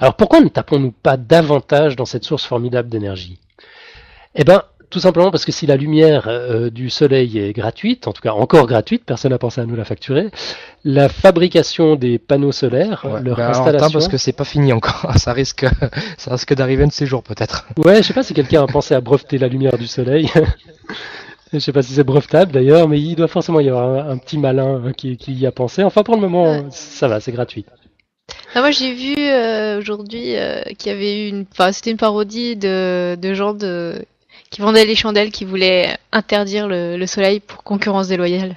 Alors 0.00 0.14
pourquoi 0.14 0.40
ne 0.40 0.48
tapons-nous 0.48 0.92
pas 0.92 1.16
davantage 1.16 1.94
dans 1.94 2.04
cette 2.04 2.24
source 2.24 2.44
formidable 2.44 2.88
d'énergie? 2.88 3.38
Eh 4.34 4.42
ben, 4.42 4.62
tout 4.90 5.00
simplement 5.00 5.30
parce 5.30 5.44
que 5.44 5.52
si 5.52 5.66
la 5.66 5.76
lumière 5.76 6.24
euh, 6.28 6.70
du 6.70 6.88
soleil 6.88 7.38
est 7.38 7.52
gratuite, 7.52 8.08
en 8.08 8.12
tout 8.12 8.22
cas 8.22 8.32
encore 8.32 8.66
gratuite, 8.66 9.04
personne 9.04 9.32
n'a 9.32 9.38
pensé 9.38 9.60
à 9.60 9.66
nous 9.66 9.76
la 9.76 9.84
facturer, 9.84 10.30
la 10.84 11.08
fabrication 11.08 11.96
des 11.96 12.18
panneaux 12.18 12.52
solaires, 12.52 13.06
leur 13.22 13.36
bah, 13.36 13.50
installation... 13.50 13.90
parce 13.92 14.08
que 14.08 14.16
c'est 14.16 14.32
pas 14.32 14.44
fini 14.44 14.72
encore, 14.72 15.12
ça 15.16 15.32
risque, 15.32 15.66
ça 16.16 16.32
risque 16.32 16.54
d'arriver 16.54 16.84
un 16.84 16.86
de 16.86 16.92
ces 16.92 17.06
jours 17.06 17.22
peut-être. 17.22 17.66
Ouais, 17.76 17.98
je 17.98 18.08
sais 18.08 18.14
pas 18.14 18.22
si 18.22 18.34
quelqu'un 18.34 18.62
a 18.62 18.66
pensé 18.66 18.94
à 18.94 19.00
breveter 19.00 19.38
la 19.38 19.48
lumière 19.48 19.76
du 19.76 19.86
soleil. 19.86 20.30
je 21.52 21.58
sais 21.58 21.72
pas 21.72 21.82
si 21.82 21.92
c'est 21.92 22.04
brevetable 22.04 22.52
d'ailleurs, 22.52 22.88
mais 22.88 23.00
il 23.00 23.14
doit 23.14 23.28
forcément 23.28 23.60
y 23.60 23.68
avoir 23.68 24.08
un, 24.08 24.16
petit 24.16 24.38
malin 24.38 24.82
hein, 24.86 24.92
qui, 24.92 25.18
y 25.26 25.46
a 25.46 25.52
pensé. 25.52 25.82
Enfin 25.82 26.02
pour 26.02 26.14
le 26.14 26.22
moment, 26.22 26.70
ça 26.70 27.08
va, 27.08 27.20
c'est 27.20 27.32
gratuit. 27.32 27.66
Ah, 28.54 28.60
moi 28.60 28.70
j'ai 28.70 28.94
vu 28.94 29.14
euh, 29.18 29.78
aujourd'hui 29.78 30.36
euh, 30.36 30.62
qu'il 30.78 30.92
y 30.92 30.94
avait 30.94 31.24
eu 31.24 31.28
une, 31.28 31.46
enfin 31.50 31.72
c'était 31.72 31.90
une 31.90 31.96
parodie 31.96 32.56
de, 32.56 33.14
de 33.14 33.34
gens 33.34 33.54
de 33.54 34.04
qui 34.50 34.60
vendaient 34.60 34.84
les 34.84 34.94
chandelles, 34.94 35.30
qui 35.30 35.44
voulaient 35.44 35.96
interdire 36.12 36.68
le, 36.68 37.04
soleil 37.06 37.40
pour 37.40 37.62
concurrence 37.62 38.08
déloyale. 38.08 38.56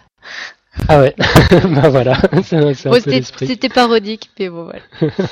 Ah 0.87 1.01
ouais, 1.01 1.13
bah 1.65 1.89
voilà, 1.89 2.17
C'était 2.43 3.69
parodique, 3.69 4.29
mais 4.39 4.49
bon 4.49 4.63
voilà. 4.65 4.81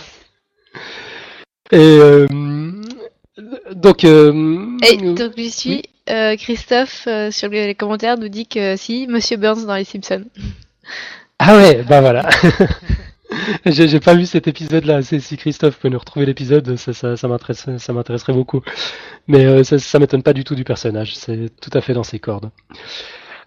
Et 1.71 1.77
euh, 1.77 2.27
donc, 3.71 4.03
euh, 4.03 4.77
Et 4.89 4.97
donc 4.97 5.19
je 5.37 5.49
suis 5.49 5.83
euh, 6.09 6.35
Christophe 6.35 7.07
sur 7.31 7.49
les 7.49 7.75
commentaires 7.75 8.17
nous 8.17 8.27
dit 8.27 8.47
que 8.47 8.75
si 8.75 9.07
Monsieur 9.07 9.37
Burns 9.37 9.65
dans 9.65 9.75
les 9.75 9.85
Simpsons. 9.85 10.25
Ah 11.37 11.55
ouais, 11.55 11.83
bah 11.83 12.01
voilà. 12.01 12.27
J'ai 13.65 13.99
pas 13.99 14.15
vu 14.15 14.25
cet 14.25 14.47
épisode-là. 14.47 15.01
Si 15.01 15.37
Christophe 15.37 15.79
peut 15.79 15.89
nous 15.89 15.99
retrouver 15.99 16.25
l'épisode, 16.25 16.75
ça, 16.75 16.93
ça, 16.93 17.17
ça 17.17 17.27
m'intéresserait 17.27 18.33
beaucoup. 18.33 18.61
Mais 19.27 19.45
euh, 19.45 19.63
ça, 19.63 19.79
ça 19.79 19.99
m'étonne 19.99 20.23
pas 20.23 20.33
du 20.33 20.43
tout 20.43 20.55
du 20.55 20.63
personnage. 20.63 21.15
C'est 21.15 21.49
tout 21.59 21.71
à 21.73 21.81
fait 21.81 21.93
dans 21.93 22.03
ses 22.03 22.19
cordes. 22.19 22.49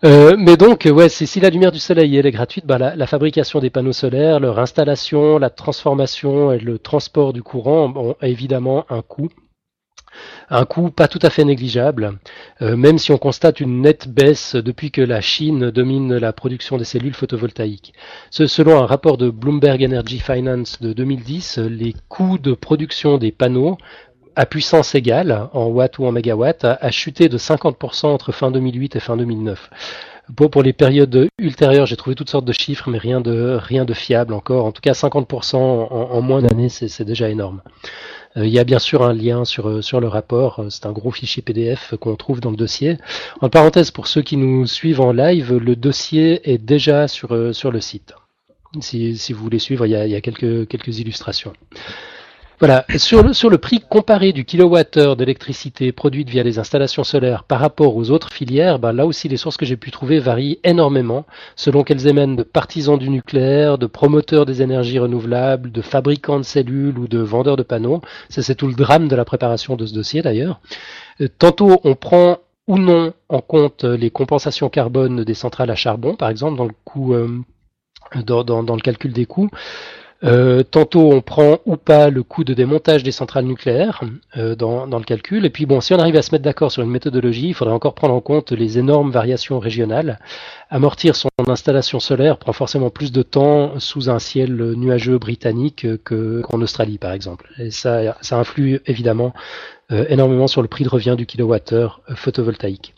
Euh, 0.05 0.35
mais 0.37 0.57
donc, 0.57 0.89
ouais, 0.91 1.09
si 1.09 1.39
la 1.39 1.51
lumière 1.51 1.71
du 1.71 1.79
soleil 1.79 2.17
elle 2.17 2.27
est 2.27 2.33
gratuite, 2.33 2.67
bah, 2.67 2.77
la, 2.77 2.97
la, 2.97 3.07
fabrication 3.07 3.61
des 3.61 3.71
panneaux 3.71 3.93
solaires, 3.93 4.41
leur 4.41 4.59
installation, 4.59 5.39
la 5.39 5.49
transformation 5.49 6.51
et 6.51 6.59
le 6.59 6.79
transport 6.81 7.33
du 7.33 7.43
courant 7.43 7.93
ont 7.95 8.17
évidemment 8.21 8.85
un 8.91 9.03
coût 9.03 9.29
un 10.51 10.65
coût 10.65 10.91
pas 10.91 11.09
tout 11.09 11.19
à 11.23 11.31
fait 11.31 11.45
négligeable, 11.45 12.19
euh, 12.61 12.77
même 12.77 12.99
si 12.99 13.13
on 13.13 13.19
constate 13.19 13.61
une 13.61 13.83
nette 13.83 14.09
baisse 14.09 14.55
depuis 14.55 14.91
que 14.91 15.01
la 15.01 15.21
Chine 15.21 15.71
domine 15.71 16.17
la 16.17 16.33
production 16.33 16.77
des 16.77 16.85
cellules 16.85 17.15
photovoltaïques. 17.15 17.93
selon 18.31 18.83
un 18.83 18.87
rapport 18.87 19.17
de 19.17 19.31
Bloomberg 19.31 19.85
Energy 19.85 20.19
Finance 20.19 20.81
de 20.81 20.93
2010, 20.93 21.59
les 21.59 21.95
coûts 22.09 22.39
de 22.39 22.53
production 22.53 23.19
des 23.19 23.33
panneaux 23.33 23.79
à 24.37 24.47
puissance 24.47 24.95
égale, 24.95 25.49
en 25.53 25.67
watts 25.67 25.99
ou 25.99 26.07
en 26.07 26.13
mégawatts, 26.13 26.65
a, 26.65 26.91
chuté 26.91 27.29
de 27.29 27.39
50% 27.39 28.07
entre 28.07 28.33
fin 28.33 28.51
2008 28.51 28.97
et 28.97 29.01
fin 29.01 29.17
2009. 29.17 29.71
Bon, 30.29 30.49
pour 30.49 30.63
les 30.63 30.73
périodes 30.73 31.29
ultérieures, 31.39 31.87
j'ai 31.87 31.97
trouvé 31.97 32.15
toutes 32.15 32.31
sortes 32.31 32.45
de 32.45 32.53
chiffres, 32.53 32.89
mais 32.89 32.99
rien 32.99 33.21
de, 33.21 33.59
rien 33.61 33.85
de 33.85 33.93
fiable 33.93 34.33
encore. 34.33 34.65
En 34.65 34.73
tout 34.73 34.81
cas, 34.81 34.93
50% 34.93 35.57
en, 35.57 35.89
en 35.91 36.21
moins 36.23 36.41
d'années, 36.41 36.69
c'est 36.69 37.05
déjà 37.05 37.29
énorme. 37.29 37.61
Euh, 38.37 38.47
il 38.47 38.53
y 38.53 38.59
a 38.59 38.65
bien 38.65 38.79
sûr 38.79 39.03
un 39.03 39.13
lien 39.13 39.45
sur, 39.45 39.69
euh, 39.69 39.83
sur 39.83 40.01
le 40.01 40.09
rapport, 40.09 40.61
euh, 40.61 40.71
c'est 40.71 40.87
un 40.87 40.93
gros 40.93 41.11
fichier 41.11 41.43
PDF 41.43 41.95
qu'on 42.01 42.17
trouve 42.17 42.41
dans 42.41 42.51
le 42.51 42.57
dossier. 42.57 42.97
En 43.41 43.49
parenthèse, 43.49 43.91
pour 43.91 44.07
ceux 44.07 44.23
qui 44.23 44.37
nous 44.37 44.67
suivent 44.67 45.01
en 45.01 45.13
live, 45.13 45.55
le 45.55 45.77
dossier 45.77 46.51
est 46.51 46.59
déjà 46.59 47.09
sur, 47.09 47.55
sur 47.55 47.71
le 47.71 47.81
site. 47.81 48.15
Si, 48.81 49.19
si 49.19 49.33
vous 49.35 49.43
voulez 49.43 49.59
suivre, 49.59 49.87
il 49.87 49.91
y 49.91 49.97
a, 49.97 50.07
il 50.07 50.13
y 50.13 50.17
a 50.17 50.21
quelques, 50.23 50.67
quelques 50.67 50.99
illustrations. 50.99 51.53
Voilà, 52.63 52.85
sur 52.97 53.25
le, 53.25 53.33
sur 53.33 53.51
le 53.51 53.59
prix 53.59 53.81
comparé 53.81 54.33
du 54.33 54.45
kilowattheure 54.45 55.17
d'électricité 55.17 55.91
produite 55.91 56.29
via 56.29 56.45
les 56.45 56.61
installations 56.61 57.03
solaires 57.03 57.43
par 57.43 57.59
rapport 57.59 57.97
aux 57.97 58.11
autres 58.13 58.33
filières, 58.33 58.79
ben 58.79 58.93
là 58.93 59.05
aussi 59.05 59.27
les 59.27 59.37
sources 59.37 59.57
que 59.57 59.67
j'ai 59.67 59.77
pu 59.77 59.91
trouver 59.91 60.21
varient 60.21 60.61
énormément 60.63 61.27
selon 61.57 61.83
qu'elles 61.83 62.07
émènent 62.07 62.37
de 62.37 62.45
partisans 62.45 62.97
du 62.97 63.11
nucléaire, 63.11 63.79
de 63.79 63.87
promoteurs 63.87 64.47
des 64.47 64.63
énergies 64.63 65.01
renouvelables, 65.01 65.73
de 65.73 65.83
fabricants 65.83 66.39
de 66.39 66.45
cellules 66.45 66.97
ou 67.01 67.09
de 67.09 67.19
vendeurs 67.19 67.57
de 67.57 67.65
panneaux. 67.65 68.01
Ça 68.29 68.43
c'est 68.43 68.55
tout 68.55 68.69
le 68.69 68.75
drame 68.75 69.09
de 69.09 69.17
la 69.17 69.25
préparation 69.25 69.75
de 69.75 69.85
ce 69.85 69.93
dossier 69.93 70.23
d'ailleurs. 70.23 70.61
Euh, 71.21 71.27
tantôt 71.41 71.81
on 71.83 71.97
prend 71.97 72.39
ou 72.69 72.79
non 72.79 73.13
en 73.29 73.41
compte 73.41 73.83
les 73.83 74.11
compensations 74.11 74.69
carbone 74.69 75.25
des 75.25 75.35
centrales 75.35 75.71
à 75.73 75.75
charbon, 75.75 76.15
par 76.15 76.29
exemple, 76.29 76.59
dans 76.59 76.67
le 76.67 76.75
coût, 76.85 77.15
euh, 77.15 77.41
dans, 78.25 78.45
dans, 78.45 78.77
le 78.77 78.83
calcul 78.83 79.13
des 79.13 79.27
coûts. 79.27 79.51
Euh, 80.25 80.63
tantôt 80.63 81.13
on 81.13 81.21
prend 81.21 81.59
ou 81.67 81.77
pas 81.77 82.09
le 82.09 82.23
coût 82.23 82.45
de 82.45 82.55
démontage 82.55 83.03
des 83.03 83.11
centrales 83.11 83.45
nucléaires 83.45 84.03
euh, 84.37 84.55
dans, 84.55 84.87
dans, 84.87 84.99
le 84.99 85.05
calcul. 85.05 85.45
Et 85.45 85.51
puis 85.51 85.67
bon, 85.67 85.81
si 85.81 85.95
on 85.95 85.99
arrive 85.99 86.17
à 86.17 86.23
se 86.23 86.33
mettre 86.33 86.45
d'accord 86.45 86.71
sur 86.71 86.83
une 86.83 86.91
méthodologie, 86.91 87.49
il 87.49 87.55
faudrait 87.55 87.75
encore 87.75 87.95
prendre 87.95 88.15
en 88.15 88.21
compte 88.21 88.53
les 88.53 88.79
énormes 88.79 89.11
variations 89.11 89.59
régionales. 89.59 90.21
Amortir 90.71 91.17
son 91.17 91.29
installation 91.49 91.99
solaire 91.99 92.39
prend 92.39 92.53
forcément 92.53 92.91
plus 92.91 93.11
de 93.11 93.23
temps 93.23 93.79
sous 93.81 94.11
un 94.11 94.21
ciel 94.21 94.55
nuageux 94.55 95.19
britannique 95.19 95.87
que, 96.05 96.41
qu'en 96.43 96.61
Australie 96.61 96.99
par 96.99 97.13
exemple. 97.13 97.51
Et 97.59 97.71
ça, 97.71 98.17
ça 98.21 98.39
influe 98.39 98.81
évidemment 98.87 99.35
énormément 100.09 100.47
sur 100.47 100.63
le 100.63 100.69
prix 100.69 100.85
de 100.85 100.89
revient 100.89 101.15
du 101.17 101.27
kilowattheure 101.27 102.01
euh, 102.11 102.15
photovoltaïque. 102.15 102.95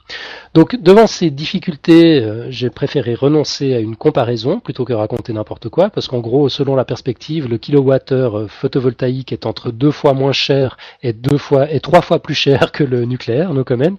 Donc 0.54 0.76
devant 0.76 1.07
ces 1.07 1.30
difficultés, 1.30 2.22
euh, 2.22 2.50
j'ai 2.50 2.70
préféré 2.70 3.14
renoncer 3.14 3.74
à 3.74 3.80
une 3.80 3.96
comparaison 3.96 4.61
plutôt 4.61 4.85
que 4.85 4.92
raconter 4.92 5.33
n'importe 5.33 5.68
quoi, 5.68 5.90
parce 5.90 6.09
qu'en 6.09 6.20
gros, 6.20 6.48
selon 6.48 6.76
la 6.76 6.85
perspective, 6.85 7.48
le 7.48 7.59
kilowattheure 7.59 8.50
photovoltaïque 8.50 9.33
est 9.33 9.46
entre 9.46 9.70
deux 9.70 9.90
fois 9.90 10.12
moins 10.12 10.33
cher 10.33 10.76
et 11.02 11.12
deux 11.12 11.38
fois 11.38 11.70
et 11.70 11.80
trois 11.80 12.02
fois 12.02 12.20
plus 12.20 12.35
cher 12.35 12.72
que 12.72 12.85
le 12.85 13.04
nucléaire, 13.04 13.54
no 13.54 13.64
comment. 13.64 13.96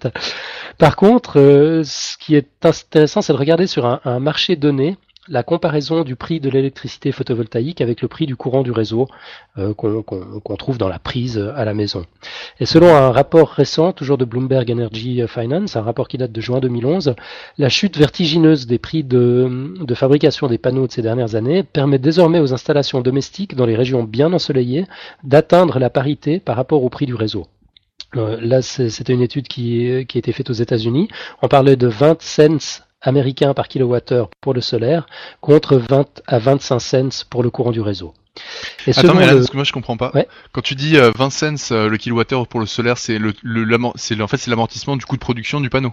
Par 0.78 0.96
contre, 0.96 1.34
ce 1.84 2.16
qui 2.18 2.34
est 2.34 2.48
intéressant, 2.64 3.22
c'est 3.22 3.32
de 3.32 3.38
regarder 3.38 3.66
sur 3.66 4.00
un 4.04 4.20
marché 4.20 4.56
donné 4.56 4.96
la 5.28 5.42
comparaison 5.42 6.02
du 6.02 6.16
prix 6.16 6.40
de 6.40 6.48
l'électricité 6.50 7.12
photovoltaïque 7.12 7.80
avec 7.80 8.02
le 8.02 8.08
prix 8.08 8.26
du 8.26 8.36
courant 8.36 8.62
du 8.62 8.70
réseau 8.70 9.08
euh, 9.58 9.74
qu'on 9.74 10.56
trouve 10.56 10.78
dans 10.78 10.88
la 10.88 10.98
prise 10.98 11.38
à 11.38 11.64
la 11.64 11.74
maison. 11.74 12.04
Et 12.60 12.66
selon 12.66 12.94
un 12.94 13.10
rapport 13.10 13.48
récent, 13.48 13.92
toujours 13.92 14.18
de 14.18 14.24
Bloomberg 14.24 14.70
Energy 14.70 15.22
Finance, 15.26 15.76
un 15.76 15.82
rapport 15.82 16.08
qui 16.08 16.18
date 16.18 16.32
de 16.32 16.40
juin 16.40 16.60
2011, 16.60 17.14
la 17.58 17.68
chute 17.68 17.96
vertigineuse 17.96 18.66
des 18.66 18.78
prix 18.78 19.04
de, 19.04 19.74
fabrication 19.94 20.46
des 20.46 20.58
panneaux 20.58 20.86
de 20.86 20.92
ces 20.92 21.02
dernières 21.02 21.34
années 21.34 21.62
permet 21.62 21.98
désormais 21.98 22.40
aux 22.40 22.52
installations 22.52 23.00
domestiques 23.00 23.54
dans 23.54 23.66
les 23.66 23.76
régions 23.76 24.04
bien 24.04 24.32
ensoleillées 24.32 24.86
d'atteindre 25.24 25.78
la 25.78 25.90
parité 25.90 26.40
par 26.40 26.56
rapport 26.56 26.84
au 26.84 26.88
prix 26.88 27.06
du 27.06 27.14
réseau. 27.14 27.46
Euh, 28.16 28.38
là, 28.40 28.62
c'était 28.62 29.12
une 29.12 29.22
étude 29.22 29.48
qui, 29.48 30.06
qui 30.06 30.18
a 30.18 30.20
été 30.20 30.32
faite 30.32 30.50
aux 30.50 30.54
États-Unis. 30.54 31.08
On 31.42 31.48
parlait 31.48 31.76
de 31.76 31.88
20 31.88 32.22
cents 32.22 32.85
américains 33.00 33.54
par 33.54 33.68
kilowattheure 33.68 34.30
pour 34.40 34.54
le 34.54 34.60
solaire 34.60 35.06
contre 35.40 35.76
20 35.76 36.22
à 36.26 36.38
25 36.38 36.78
cents 36.78 37.24
pour 37.30 37.42
le 37.42 37.50
courant 37.50 37.72
du 37.72 37.80
réseau. 37.80 38.14
Et 38.86 38.90
Attends, 38.90 39.14
mais 39.14 39.26
là, 39.26 39.34
parce 39.34 39.48
que 39.48 39.56
moi 39.56 39.64
je 39.64 39.72
comprends 39.72 39.96
pas. 39.96 40.12
Quand 40.52 40.60
tu 40.60 40.74
dis 40.74 40.96
20 40.96 41.00
euh, 41.00 41.30
cents 41.30 41.72
euh, 41.72 41.88
le 41.88 41.96
kilowattheure 41.96 42.46
pour 42.46 42.60
le 42.60 42.66
solaire, 42.66 42.98
c'est 42.98 43.18
le, 43.18 43.34
c'est 43.96 44.20
en 44.20 44.26
fait 44.26 44.36
c'est 44.36 44.50
l'amortissement 44.50 44.96
du 44.96 45.04
coût 45.04 45.16
de 45.16 45.20
production 45.20 45.60
du 45.60 45.70
panneau. 45.70 45.92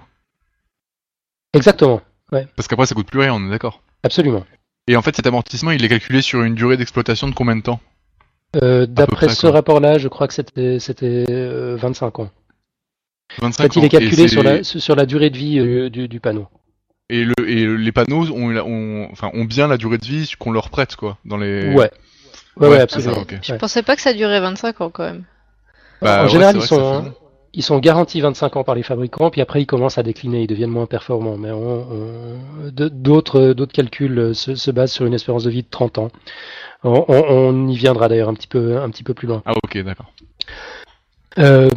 Exactement. 1.53 2.01
Ouais. 2.31 2.47
Parce 2.55 2.67
qu'après 2.67 2.85
ça 2.85 2.95
coûte 2.95 3.07
plus 3.07 3.19
rien, 3.19 3.33
on 3.33 3.47
est 3.47 3.49
d'accord. 3.49 3.81
Absolument. 4.03 4.45
Et 4.87 4.95
en 4.97 5.01
fait 5.01 5.15
cet 5.15 5.27
amortissement 5.27 5.71
il 5.71 5.83
est 5.83 5.89
calculé 5.89 6.21
sur 6.21 6.43
une 6.43 6.55
durée 6.55 6.77
d'exploitation 6.77 7.27
de 7.27 7.33
combien 7.33 7.55
de 7.55 7.61
temps? 7.61 7.79
Euh, 8.61 8.85
D'après 8.85 9.29
ce 9.29 9.47
rapport-là, 9.47 9.97
je 9.97 10.07
crois 10.07 10.27
que 10.27 10.33
c'était 10.33 10.79
c'était 10.79 11.25
25 11.75 12.19
ans. 12.19 12.29
25 13.39 13.47
en 13.47 13.51
fait, 13.63 13.79
il 13.79 13.85
est 13.85 13.89
calculé 13.89 14.27
sur 14.27 14.43
la, 14.43 14.63
sur 14.63 14.95
la 14.95 15.05
durée 15.05 15.29
de 15.29 15.37
vie 15.37 15.89
du, 15.89 16.07
du 16.07 16.19
panneau. 16.19 16.47
Et, 17.13 17.25
le, 17.25 17.47
et 17.47 17.77
les 17.77 17.91
panneaux 17.91 18.31
ont, 18.31 19.07
enfin, 19.11 19.29
ont 19.35 19.45
bien 19.45 19.67
la 19.67 19.77
durée 19.77 19.99
de 19.99 20.05
vie 20.05 20.31
qu'on 20.39 20.51
leur 20.51 20.71
prête, 20.71 20.95
quoi. 20.95 21.17
Dans 21.25 21.37
les... 21.37 21.71
Ouais. 21.75 21.91
Ouais, 22.57 22.67
ouais, 22.69 22.79
absolument. 22.79 23.23
Je 23.41 23.53
pensais 23.53 23.83
pas 23.83 23.95
que 23.95 24.01
ça 24.01 24.13
durait 24.13 24.39
25 24.39 24.81
ans 24.81 24.89
quand 24.89 25.03
même. 25.03 25.23
Bah, 26.01 26.23
en 26.23 26.27
général, 26.27 26.55
ils 26.57 26.63
sont, 26.63 27.13
ils 27.53 27.61
sont 27.61 27.77
garantis 27.77 28.19
25 28.19 28.57
ans 28.57 28.63
par 28.63 28.73
les 28.73 28.81
fabricants, 28.81 29.29
puis 29.29 29.41
après 29.41 29.61
ils 29.61 29.67
commencent 29.67 29.99
à 29.99 30.03
décliner, 30.03 30.41
ils 30.41 30.47
deviennent 30.47 30.71
moins 30.71 30.87
performants. 30.87 31.37
Mais 31.37 31.51
d'autres 32.71 33.53
d'autres 33.53 33.73
calculs 33.73 34.33
se, 34.33 34.55
se, 34.55 34.71
basent 34.71 34.91
sur 34.91 35.05
une 35.05 35.13
espérance 35.13 35.43
de 35.43 35.51
vie 35.51 35.61
de 35.61 35.69
30 35.69 35.99
ans. 35.99 36.11
On, 36.83 37.05
on 37.07 37.67
y 37.67 37.75
viendra 37.75 38.09
d'ailleurs 38.09 38.29
un 38.29 38.33
petit 38.33 38.47
peu 38.47 38.77
un 38.77 38.89
petit 38.89 39.03
peu 39.03 39.13
plus 39.13 39.27
loin. 39.27 39.43
Ah 39.45 39.53
ok, 39.63 39.77
d'accord. 39.83 40.11
Euh, 41.37 41.69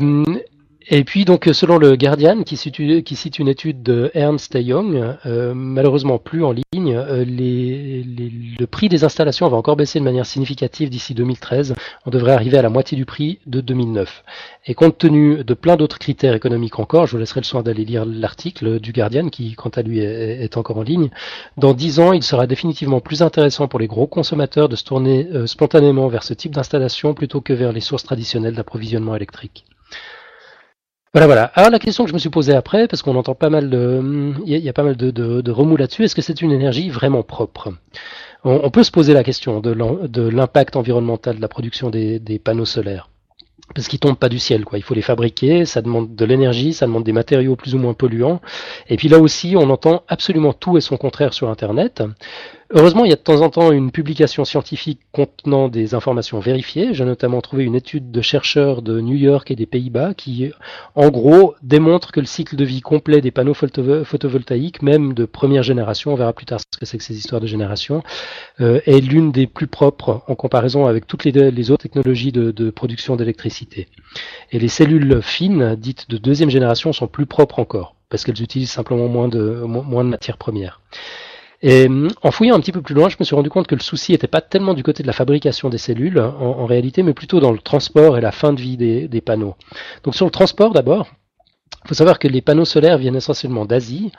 et 0.88 1.03
puis 1.03 1.25
donc 1.25 1.49
selon 1.53 1.79
le 1.79 1.96
Guardian 1.96 2.42
qui 2.44 2.57
cite, 2.57 2.79
une 2.79 3.49
étude 3.49 3.83
de 3.83 4.11
Ernst 4.14 4.55
Young, 4.55 5.16
euh, 5.27 5.53
malheureusement 5.53 6.18
plus 6.18 6.44
en 6.44 6.53
ligne, 6.53 6.94
euh, 6.94 7.25
le 7.27 8.64
prix 8.66 8.88
des 8.88 9.03
installations 9.03 9.49
va 9.49 9.57
encore 9.57 9.75
baisser 9.75 9.99
de 9.99 10.05
manière 10.05 10.27
significative 10.27 10.88
d'ici 10.88 11.14
2013. 11.14 11.75
On 12.07 12.11
devrait 12.11 12.33
arriver 12.33 12.57
à 12.57 12.62
la 12.62 12.68
moitié 12.68 12.96
du 12.96 13.05
prix 13.05 13.40
de 13.46 13.61
2009. 13.61 14.22
Et 14.66 14.75
compte 14.75 14.96
tenu 14.96 15.42
de 15.42 15.55
plein 15.55 15.77
d'autres 15.77 15.99
critères 15.99 16.35
économiques 16.35 16.79
encore, 16.79 17.07
je 17.07 17.12
vous 17.12 17.18
laisserai 17.18 17.40
le 17.40 17.46
soin 17.46 17.62
d'aller 17.62 17.85
lire 17.85 18.05
l'article 18.07 18.79
du 18.79 18.92
Guardian 18.92 19.29
qui 19.29 19.55
quant 19.55 19.70
à 19.70 19.83
lui 19.83 19.99
est, 19.99 20.57
encore 20.57 20.79
en 20.79 20.83
ligne. 20.83 21.11
Dans 21.57 21.75
10 21.75 22.01
ans, 22.01 22.12
il 22.12 22.22
sera 22.22 22.46
définitivement 22.46 23.01
plus 23.01 23.22
intéressant 23.22 23.66
pour 23.66 23.81
les 23.81 23.88
gros 23.88 24.07
consommateurs 24.07 24.68
de 24.68 24.77
se 24.77 24.85
tourner 24.85 25.27
euh, 25.33 25.46
spontanément 25.46 26.07
vers 26.07 26.22
ce 26.22 26.35
type 26.35 26.55
d'installation 26.55 27.12
plutôt 27.12 27.40
que 27.40 27.53
vers 27.53 27.72
les 27.72 27.81
sources 27.81 28.05
traditionnelles 28.05 28.55
d'approvisionnement 28.55 29.16
électrique. 29.16 29.64
Voilà, 31.17 31.29
voilà. 31.29 31.45
Alors 31.55 31.71
la 31.71 31.79
question 31.79 32.05
que 32.05 32.11
je 32.11 32.13
me 32.15 32.19
suis 32.19 32.29
posée 32.29 32.53
après, 32.53 32.89
parce 32.89 33.01
qu'on 33.01 33.17
entend 33.17 33.35
pas 33.35 33.49
mal 33.49 33.71
de, 33.71 34.35
il 34.45 34.55
y, 34.55 34.69
a 34.69 34.73
pas 34.75 34.83
mal 34.83 34.97
de, 34.99 35.51
remous 35.51 35.79
là-dessus, 35.79 36.05
est-ce 36.05 36.15
que 36.15 36.21
c'est 36.21 36.43
une 36.43 36.53
énergie 36.53 36.91
vraiment 36.91 37.23
propre? 37.23 37.73
On, 38.45 38.69
peut 38.69 38.83
se 38.83 38.91
poser 38.91 39.15
la 39.15 39.25
question 39.25 39.61
de 39.61 40.29
l'impact 40.29 40.77
environnemental 40.77 41.37
de 41.37 41.41
la 41.41 41.49
production 41.49 41.89
des, 41.89 42.19
des 42.19 42.39
panneaux 42.39 42.67
solaires 42.67 43.09
parce 43.75 43.89
qu'ils 43.89 43.99
tombent 43.99 44.19
pas 44.19 44.29
du 44.29 44.39
ciel, 44.39 44.65
quoi. 44.65 44.79
Il 44.79 44.83
faut 44.83 44.95
les 44.95 45.03
fabriquer, 45.03 45.65
ça 45.65 45.83
demande 45.83 46.15
de 46.15 46.25
l'énergie, 46.25 46.73
ça 46.73 46.87
demande 46.87 47.05
des 47.05 47.13
matériaux 47.13 47.57
plus 47.57 47.75
ou 47.75 47.79
moins 47.79 47.95
polluants. 47.95 48.41
Et 48.89 48.97
puis 48.97 49.09
là 49.09 49.19
aussi, 49.19 49.55
on 49.57 49.71
entend 49.71 50.05
absolument 50.09 50.53
tout 50.53 50.77
et 50.77 50.81
son 50.81 50.97
contraire 50.97 51.33
sur 51.33 51.49
Internet. 51.49 52.03
Heureusement, 52.71 53.05
il 53.05 53.11
y 53.11 53.13
a 53.13 53.17
de 53.17 53.21
temps 53.21 53.43
en 53.43 53.49
temps 53.49 53.71
une 53.71 53.93
publication 53.93 54.45
scientifique 54.45 54.99
contenant 55.13 55.69
des 55.69 55.95
informations 55.95 56.41
vérifiées. 56.41 56.95
J'ai 56.95 57.05
notamment 57.05 57.41
trouvé 57.41 57.63
une 57.63 57.77
étude 57.77 58.11
de 58.11 58.21
chercheurs 58.21 58.83
de 58.83 59.01
New 59.01 59.15
York 59.15 59.53
et 59.53 59.55
des 59.55 59.67
Pays-Bas 59.67 60.15
qui, 60.15 60.51
en 60.97 61.11
gros, 61.11 61.55
démontre 61.63 62.11
que 62.11 62.19
le 62.19 62.27
cycle 62.27 62.57
de 62.57 62.65
vie 62.65 62.81
complet 62.81 63.21
des 63.21 63.31
panneaux 63.31 63.55
photovoltaïques, 63.55 64.83
même 64.83 65.15
de 65.15 65.27
première 65.27 65.63
génération, 65.63 66.13
on 66.13 66.17
verra 66.17 66.33
plus 66.33 66.47
tard 66.47 66.59
ce 66.59 66.77
que 66.77 66.85
c'est 66.87 66.99
que 66.99 67.05
ces 67.05 67.17
histoires 67.17 67.41
de 67.41 67.47
génération, 67.47 68.03
euh, 68.61 68.81
est 68.87 69.01
l'une 69.01 69.31
des 69.31 69.47
plus 69.47 69.69
propres 69.69 70.25
en 70.27 70.35
comparaison 70.35 70.87
avec 70.87 71.07
toutes 71.07 71.23
les, 71.25 71.71
autres 71.71 71.83
technologies 71.83 72.33
de, 72.33 72.51
de 72.51 72.71
production 72.71 73.15
d'électricité. 73.15 73.87
Et 74.51 74.59
les 74.59 74.69
cellules 74.69 75.23
fines, 75.23 75.77
dites 75.77 76.11
de 76.11 76.19
deuxième 76.19 76.51
génération, 76.51 76.93
sont 76.93 77.07
plus 77.07 77.27
propres 77.27 77.61
encore, 77.61 77.95
parce 78.09 78.25
qu'elles 78.25 78.43
utilisent 78.43 78.73
simplement 78.73 79.07
moins 79.07 79.29
de, 79.29 79.63
moins 79.65 80.03
de 80.03 80.09
matières 80.09 80.37
premières. 80.37 80.81
Et 81.62 81.88
en 82.23 82.31
fouillant 82.31 82.55
un 82.55 82.61
petit 82.61 82.73
peu 82.73 82.83
plus 82.83 82.95
loin, 82.95 83.09
je 83.09 83.16
me 83.19 83.25
suis 83.25 83.35
rendu 83.35 83.49
compte 83.49 83.66
que 83.66 83.75
le 83.75 83.81
souci 83.81 84.12
n'était 84.12 84.27
pas 84.27 84.40
tellement 84.40 84.75
du 84.75 84.83
côté 84.83 85.03
de 85.03 85.07
la 85.07 85.12
fabrication 85.12 85.69
des 85.69 85.79
cellules, 85.79 86.19
en, 86.19 86.66
réalité, 86.66 87.03
mais 87.03 87.14
plutôt 87.14 87.40
dans 87.40 87.53
le 87.53 87.59
transport 87.59 88.19
et 88.19 88.21
la 88.21 88.33
fin 88.33 88.53
de 88.53 88.61
vie 88.61 88.77
des, 88.77 89.21
panneaux. 89.21 89.57
Donc 90.05 90.14
sur 90.14 90.27
le 90.27 90.31
transport 90.31 90.73
d'abord, 90.73 91.09
il 91.85 91.88
faut 91.88 91.95
savoir 91.95 92.19
que 92.19 92.29
les 92.29 92.42
panneaux 92.42 92.64
solaires 92.64 92.99
viennent 92.99 93.16
essentiellement 93.16 93.64
d'Asie. 93.64 94.12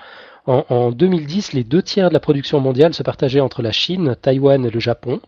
En 0.47 0.91
2010, 0.91 1.53
les 1.53 1.65
deux 1.65 1.81
tiers 1.81 2.07
de 2.09 2.13
la 2.13 2.21
production 2.21 2.59
mondiale 2.59 2.93
se 2.93 3.03
partageaient 3.03 3.41
entre 3.41 3.61
la 3.61 3.73
Chine, 3.73 4.15
Taïwan 4.21 4.65
et 4.65 4.69
le 4.69 4.79
Japon. 4.79 5.19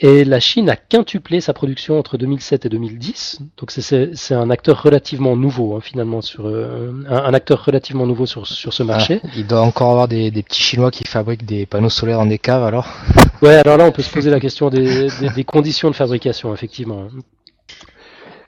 Et 0.00 0.24
la 0.24 0.40
Chine 0.40 0.68
a 0.68 0.74
quintuplé 0.74 1.40
sa 1.40 1.52
production 1.52 1.98
entre 1.98 2.18
2007 2.18 2.66
et 2.66 2.68
2010. 2.68 3.42
Donc 3.56 3.70
c'est 3.70 4.34
un 4.34 4.50
acteur 4.50 4.82
relativement 4.82 5.36
nouveau 5.36 5.76
hein, 5.76 5.80
finalement 5.80 6.20
sur 6.20 6.48
euh, 6.48 6.92
un, 7.08 7.32
acteur 7.32 7.64
relativement 7.64 8.04
nouveau 8.04 8.26
sur, 8.26 8.44
sur 8.44 8.72
ce 8.72 8.82
marché. 8.82 9.20
Ah, 9.22 9.28
il 9.36 9.46
doit 9.46 9.60
encore 9.60 9.92
avoir 9.92 10.08
des, 10.08 10.32
des, 10.32 10.42
petits 10.42 10.62
Chinois 10.62 10.90
qui 10.90 11.04
fabriquent 11.04 11.46
des 11.46 11.64
panneaux 11.64 11.90
solaires 11.90 12.18
dans 12.18 12.26
des 12.26 12.38
caves 12.38 12.64
alors. 12.64 12.88
Ouais, 13.40 13.54
alors 13.54 13.76
là 13.76 13.84
on 13.84 13.92
peut 13.92 14.02
se 14.02 14.10
poser 14.10 14.30
la 14.30 14.40
question 14.40 14.68
des, 14.68 15.06
des, 15.20 15.30
des 15.30 15.44
conditions 15.44 15.90
de 15.90 15.94
fabrication 15.94 16.52
effectivement. 16.52 17.06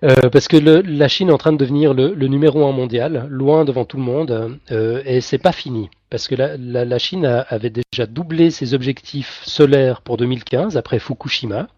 Euh, 0.04 0.28
parce 0.30 0.48
que 0.48 0.56
le, 0.56 0.82
la 0.82 1.09
Chine 1.09 1.30
est 1.30 1.32
en 1.32 1.38
train 1.38 1.52
de 1.52 1.56
devenir 1.56 1.94
le, 1.94 2.12
le, 2.14 2.26
numéro 2.28 2.66
un 2.66 2.72
mondial, 2.72 3.26
loin 3.30 3.64
devant 3.64 3.85
tout 3.85 3.96
le 3.96 4.02
monde, 4.02 4.59
euh, 4.70 5.02
et 5.06 5.20
c'est 5.20 5.38
pas 5.38 5.52
fini. 5.52 5.88
Parce 6.11 6.28
que 6.28 6.35
la, 6.35 6.56
la, 6.56 6.85
la 6.85 6.98
Chine 6.98 7.24
a, 7.24 7.40
avait 7.40 7.70
déjà 7.70 8.06
doublé 8.06 8.50
ses 8.50 8.74
objectifs 8.74 9.40
solaires 9.44 10.02
pour 10.02 10.16
2015 10.18 10.76
après 10.76 10.98
Fukushima, 10.98 11.68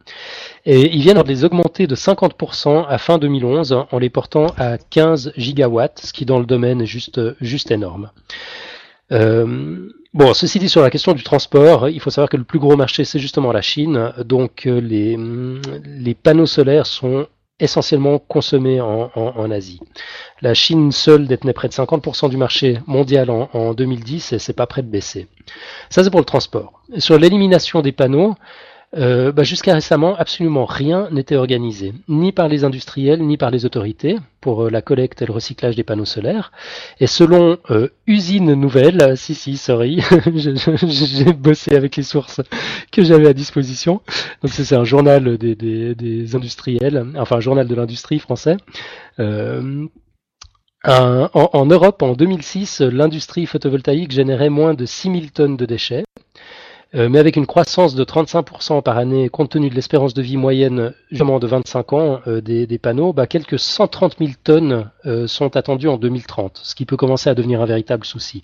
et 0.66 0.94
ils 0.94 1.00
viennent 1.00 1.22
de 1.22 1.28
les 1.28 1.44
augmenter 1.44 1.86
de 1.86 1.94
50% 1.94 2.86
à 2.88 2.98
fin 2.98 3.18
2011 3.18 3.86
en 3.90 3.98
les 3.98 4.10
portant 4.10 4.48
à 4.58 4.78
15 4.78 5.32
gigawatts, 5.36 6.00
ce 6.04 6.12
qui 6.12 6.24
dans 6.24 6.40
le 6.40 6.46
domaine 6.46 6.82
est 6.82 6.86
juste, 6.86 7.20
juste 7.40 7.70
énorme. 7.70 8.10
Euh, 9.10 9.88
bon, 10.12 10.34
ceci 10.34 10.58
dit 10.58 10.68
sur 10.68 10.82
la 10.82 10.90
question 10.90 11.12
du 11.12 11.22
transport, 11.22 11.88
il 11.88 12.00
faut 12.00 12.10
savoir 12.10 12.28
que 12.28 12.36
le 12.36 12.44
plus 12.44 12.58
gros 12.58 12.76
marché 12.76 13.04
c'est 13.04 13.18
justement 13.18 13.52
la 13.52 13.62
Chine, 13.62 14.12
donc 14.24 14.66
euh, 14.66 14.80
les, 14.80 15.16
les 15.86 16.14
panneaux 16.14 16.46
solaires 16.46 16.86
sont 16.86 17.26
essentiellement 17.60 18.18
consommé 18.18 18.80
en, 18.80 19.50
Asie. 19.50 19.80
La 20.40 20.54
Chine 20.54 20.92
seule 20.92 21.26
détenait 21.26 21.52
près 21.52 21.68
de 21.68 21.72
50% 21.72 22.30
du 22.30 22.36
marché 22.36 22.78
mondial 22.86 23.30
en, 23.30 23.48
en 23.52 23.74
2010 23.74 24.32
et 24.32 24.38
c'est 24.38 24.52
pas 24.52 24.66
prêt 24.66 24.82
de 24.82 24.88
baisser. 24.88 25.28
Ça 25.90 26.04
c'est 26.04 26.10
pour 26.10 26.20
le 26.20 26.26
transport. 26.26 26.82
sur 26.98 27.18
l'élimination 27.18 27.82
des 27.82 27.92
panneaux, 27.92 28.34
euh, 28.96 29.32
bah, 29.32 29.42
jusqu'à 29.42 29.74
récemment, 29.74 30.16
absolument 30.16 30.64
rien 30.64 31.08
n'était 31.10 31.36
organisé, 31.36 31.92
ni 32.08 32.32
par 32.32 32.48
les 32.48 32.64
industriels, 32.64 33.22
ni 33.22 33.36
par 33.36 33.50
les 33.50 33.66
autorités, 33.66 34.16
pour 34.40 34.64
euh, 34.64 34.70
la 34.70 34.80
collecte 34.80 35.20
et 35.20 35.26
le 35.26 35.32
recyclage 35.32 35.76
des 35.76 35.84
panneaux 35.84 36.06
solaires. 36.06 36.52
Et 36.98 37.06
selon 37.06 37.58
euh, 37.70 37.88
Usine 38.06 38.54
Nouvelle, 38.54 39.14
si 39.18 39.34
si, 39.34 39.58
sorry, 39.58 40.00
j'ai 40.34 41.32
bossé 41.34 41.76
avec 41.76 41.96
les 41.96 42.02
sources 42.02 42.40
que 42.90 43.04
j'avais 43.04 43.28
à 43.28 43.34
disposition. 43.34 44.00
Donc 44.42 44.52
c'est 44.52 44.74
un 44.74 44.84
journal 44.84 45.36
des, 45.36 45.54
des, 45.54 45.94
des, 45.94 46.34
industriels, 46.34 47.12
enfin 47.18 47.36
un 47.36 47.40
journal 47.40 47.68
de 47.68 47.74
l'industrie 47.74 48.18
français. 48.18 48.56
Euh, 49.18 49.86
en, 50.84 51.28
en, 51.34 51.66
Europe, 51.66 52.02
en 52.02 52.12
2006, 52.14 52.80
l'industrie 52.80 53.44
photovoltaïque 53.44 54.12
générait 54.12 54.48
moins 54.48 54.72
de 54.72 54.86
6000 54.86 55.32
tonnes 55.32 55.56
de 55.56 55.66
déchets. 55.66 56.04
Euh, 56.94 57.08
mais 57.10 57.18
avec 57.18 57.36
une 57.36 57.46
croissance 57.46 57.94
de 57.94 58.02
35% 58.02 58.82
par 58.82 58.96
année, 58.96 59.28
compte 59.28 59.50
tenu 59.50 59.68
de 59.68 59.74
l'espérance 59.74 60.14
de 60.14 60.22
vie 60.22 60.38
moyenne 60.38 60.94
justement 61.10 61.38
de 61.38 61.46
25 61.46 61.92
ans 61.92 62.20
euh, 62.26 62.40
des, 62.40 62.66
des, 62.66 62.78
panneaux, 62.78 63.12
bah, 63.12 63.26
quelques 63.26 63.58
130 63.58 64.16
000 64.18 64.30
tonnes 64.42 64.90
euh, 65.04 65.26
sont 65.26 65.56
attendues 65.56 65.88
en 65.88 65.98
2030, 65.98 66.60
ce 66.62 66.74
qui 66.74 66.86
peut 66.86 66.96
commencer 66.96 67.28
à 67.28 67.34
devenir 67.34 67.60
un 67.60 67.66
véritable 67.66 68.06
souci. 68.06 68.42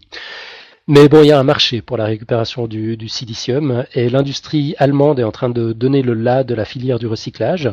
Mais 0.87 1.09
bon, 1.09 1.23
il 1.23 1.29
y 1.29 1.33
a 1.33 1.41
un 1.41 1.45
marché 1.45 1.81
pour 1.81 1.97
la 1.97 2.05
récupération 2.05 2.67
du, 2.67 2.99
du 2.99 3.09
silicium 3.09 3.87
et 3.95 4.11
l'industrie 4.11 4.75
allemande 4.77 5.19
est 5.19 5.25
en 5.25 5.33
train 5.33 5.49
de 5.49 5.73
donner 5.73 6.03
le 6.03 6.13
la 6.13 6.45
de 6.45 6.55
la 6.55 6.67
filière 6.67 6.99
du 6.99 7.07
recyclage. 7.07 7.71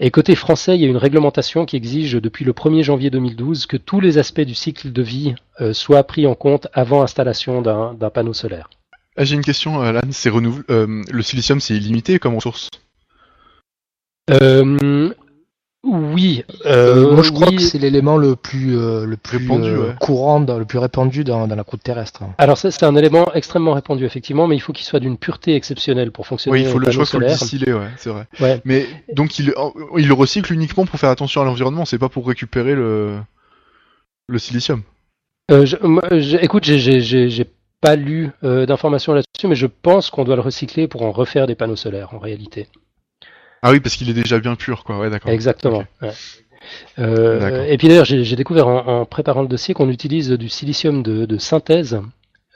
Et 0.00 0.10
côté 0.10 0.34
français, 0.34 0.76
il 0.76 0.80
y 0.80 0.86
a 0.86 0.88
une 0.88 0.96
réglementation 0.96 1.66
qui 1.66 1.76
exige 1.76 2.14
depuis 2.14 2.46
le 2.46 2.52
1er 2.52 2.84
janvier 2.84 3.10
2012 3.10 3.66
que 3.66 3.76
tous 3.76 4.00
les 4.00 4.16
aspects 4.16 4.40
du 4.40 4.54
cycle 4.54 4.92
de 4.92 5.02
vie 5.02 5.34
euh, 5.60 5.74
soient 5.74 6.04
pris 6.04 6.26
en 6.26 6.34
compte 6.34 6.68
avant 6.72 7.02
installation 7.02 7.60
d'un 7.60 8.10
panneau 8.10 8.32
solaire. 8.32 8.70
Ah, 9.18 9.24
J'ai 9.24 9.34
une 9.34 9.44
question, 9.44 9.80
Alan. 9.80 10.00
C'est 10.12 10.30
renouvelable. 10.30 10.64
Euh, 10.70 11.02
le 11.10 11.22
silicium, 11.22 11.60
c'est 11.60 11.74
illimité 11.74 12.18
comme 12.20 12.36
ressource? 12.36 12.68
Euh, 14.30 15.10
Oui. 15.84 16.44
Euh, 16.66 17.12
moi, 17.14 17.22
je 17.22 17.30
crois 17.32 17.50
que 17.50 17.58
c'est 17.60 17.78
l'élément 17.78 18.16
le 18.16 18.36
plus 18.36 18.76
euh, 18.76 19.06
le 19.06 19.16
plus 19.16 19.38
Répandu, 19.38 19.68
euh, 19.70 19.86
ouais. 19.88 19.94
courant, 20.00 20.40
dans- 20.40 20.58
le 20.58 20.64
plus 20.64 20.78
répandu 20.78 21.24
dans, 21.24 21.46
dans 21.48 21.54
la 21.56 21.64
croûte 21.64 21.82
terrestre. 21.82 22.22
Alors 22.36 22.58
c'est 22.58 22.82
un 22.82 22.94
élément 22.96 23.32
extrêmement 23.32 23.72
répandu 23.72 24.04
effectivement, 24.04 24.46
mais 24.48 24.56
il 24.56 24.60
faut 24.60 24.72
qu'il 24.72 24.84
soit 24.84 25.00
d'une 25.00 25.16
pureté 25.16 25.54
exceptionnelle 25.54 26.10
pour 26.10 26.26
fonctionner 26.26 26.58
Oui, 26.58 26.64
il 26.64 26.68
faut 26.68 26.76
au 26.76 26.80
le, 26.80 26.90
je 26.90 26.96
crois 26.96 27.06
faut 27.06 27.18
le 27.20 27.26
distiller, 27.26 27.72
ouais, 27.72 27.88
c'est 27.96 28.10
vrai. 28.10 28.26
Ouais. 28.40 28.60
Mais 28.64 28.86
donc 29.14 29.38
il, 29.38 29.54
il 29.96 30.08
le 30.08 30.14
recycle 30.14 30.52
uniquement 30.52 30.84
pour 30.84 30.98
faire 30.98 31.10
attention 31.10 31.40
à 31.40 31.44
l'environnement, 31.44 31.84
c'est 31.84 31.98
pas 31.98 32.08
pour 32.08 32.26
récupérer 32.26 32.74
le 32.74 33.16
le 34.28 34.38
silicium? 34.38 34.82
Euh, 35.50 35.64
je- 35.64 35.76
moi, 35.82 36.02
je- 36.10 36.36
écoute, 36.36 36.64
j'ai 36.64 37.46
pas 37.80 37.96
lu 37.96 38.30
euh, 38.44 38.66
d'informations 38.66 39.12
là-dessus, 39.12 39.46
mais 39.46 39.54
je 39.54 39.66
pense 39.66 40.10
qu'on 40.10 40.24
doit 40.24 40.36
le 40.36 40.42
recycler 40.42 40.88
pour 40.88 41.02
en 41.02 41.12
refaire 41.12 41.46
des 41.46 41.54
panneaux 41.54 41.76
solaires 41.76 42.12
en 42.14 42.18
réalité. 42.18 42.66
Ah 43.62 43.70
oui, 43.70 43.80
parce 43.80 43.96
qu'il 43.96 44.08
est 44.08 44.14
déjà 44.14 44.38
bien 44.38 44.54
pur, 44.56 44.84
quoi. 44.84 44.98
Ouais, 44.98 45.10
d'accord. 45.10 45.30
Exactement. 45.30 45.84
Ouais. 46.02 46.12
Euh, 46.98 47.64
et 47.64 47.78
puis 47.78 47.88
d'ailleurs, 47.88 48.04
j'ai 48.04 48.36
découvert 48.36 48.68
en, 48.68 49.00
en 49.00 49.04
préparant 49.06 49.42
le 49.42 49.48
dossier 49.48 49.74
qu'on 49.74 49.88
utilise 49.88 50.30
du 50.30 50.48
silicium 50.48 51.02
de, 51.02 51.24
de 51.24 51.38
synthèse. 51.38 52.00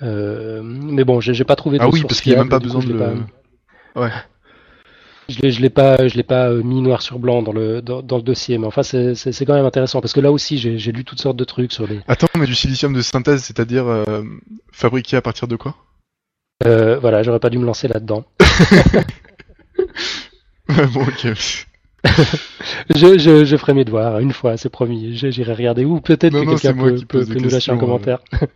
Euh, 0.03 0.61
mais 0.63 1.05
bon, 1.05 1.21
j'ai 1.21 1.45
pas 1.45 1.57
trouvé 1.57 1.79
de 1.79 1.83
Ah 1.83 1.89
oui, 1.89 2.03
parce 2.03 2.21
qu'il 2.21 2.33
n'y 2.33 2.39
a 2.39 2.43
même 2.43 2.49
pas 2.49 2.59
coup, 2.59 2.65
besoin 2.65 2.83
de 2.83 2.93
le. 2.93 2.99
pas- 2.99 4.01
Ouais. 4.01 4.11
Je 5.33 5.41
l'ai, 5.41 5.51
je 5.51 5.61
l'ai 5.61 5.71
pas, 5.71 6.07
je 6.09 6.15
l'ai 6.15 6.23
pas 6.23 6.51
euh, 6.51 6.63
mis 6.63 6.81
noir 6.83 7.03
sur 7.03 7.19
blanc 7.19 7.43
dans 7.43 7.53
le 7.53 7.81
dans, 7.81 8.03
dans 8.03 8.17
le 8.17 8.23
dossier, 8.23 8.59
mais 8.59 8.67
enfin 8.67 8.83
c'est, 8.83 9.15
c'est, 9.15 9.33
c'est 9.33 9.47
quand 9.47 9.55
même 9.55 9.65
intéressant 9.65 10.01
parce 10.01 10.13
que 10.13 10.21
là 10.21 10.31
aussi 10.31 10.59
j'ai, 10.59 10.79
j'ai 10.79 10.93
lu 10.93 11.05
toutes 11.05 11.21
sortes 11.21 11.37
de 11.37 11.45
trucs 11.45 11.73
sur 11.73 11.87
les. 11.87 12.01
Attends, 12.07 12.29
mais 12.39 12.47
du 12.47 12.55
silicium 12.55 12.93
de 12.93 13.01
synthèse, 13.01 13.43
c'est-à-dire 13.43 13.87
euh, 13.87 14.23
fabriqué 14.73 15.17
à 15.17 15.23
partir 15.23 15.49
de 15.49 15.57
quoi? 15.57 15.75
Euh, 16.67 16.99
voilà, 16.99 17.23
j'aurais 17.23 17.41
pas 17.41 17.51
dû 17.51 17.59
me 17.59 17.67
lancer 17.67 17.89
là-dedans. 17.89 18.25
Bon, 20.69 21.03
ok. 21.03 21.27
Je, 22.95 23.19
je, 23.19 23.45
je 23.45 23.57
ferai 23.57 23.75
mes 23.75 23.85
devoirs 23.85 24.19
une 24.19 24.33
fois, 24.33 24.57
c'est 24.57 24.69
promis. 24.69 25.17
J'irai 25.17 25.55
regarder 25.55 25.85
ou 25.85 26.01
peut-être 26.01 26.33
Non, 26.33 26.45
que 26.45 26.61
quelqu'un 26.61 26.75
peut, 26.75 26.97
peut, 27.07 27.25
nous 27.39 27.49
lâcher 27.49 27.73
un 27.73 27.79
commentaire. 27.79 28.19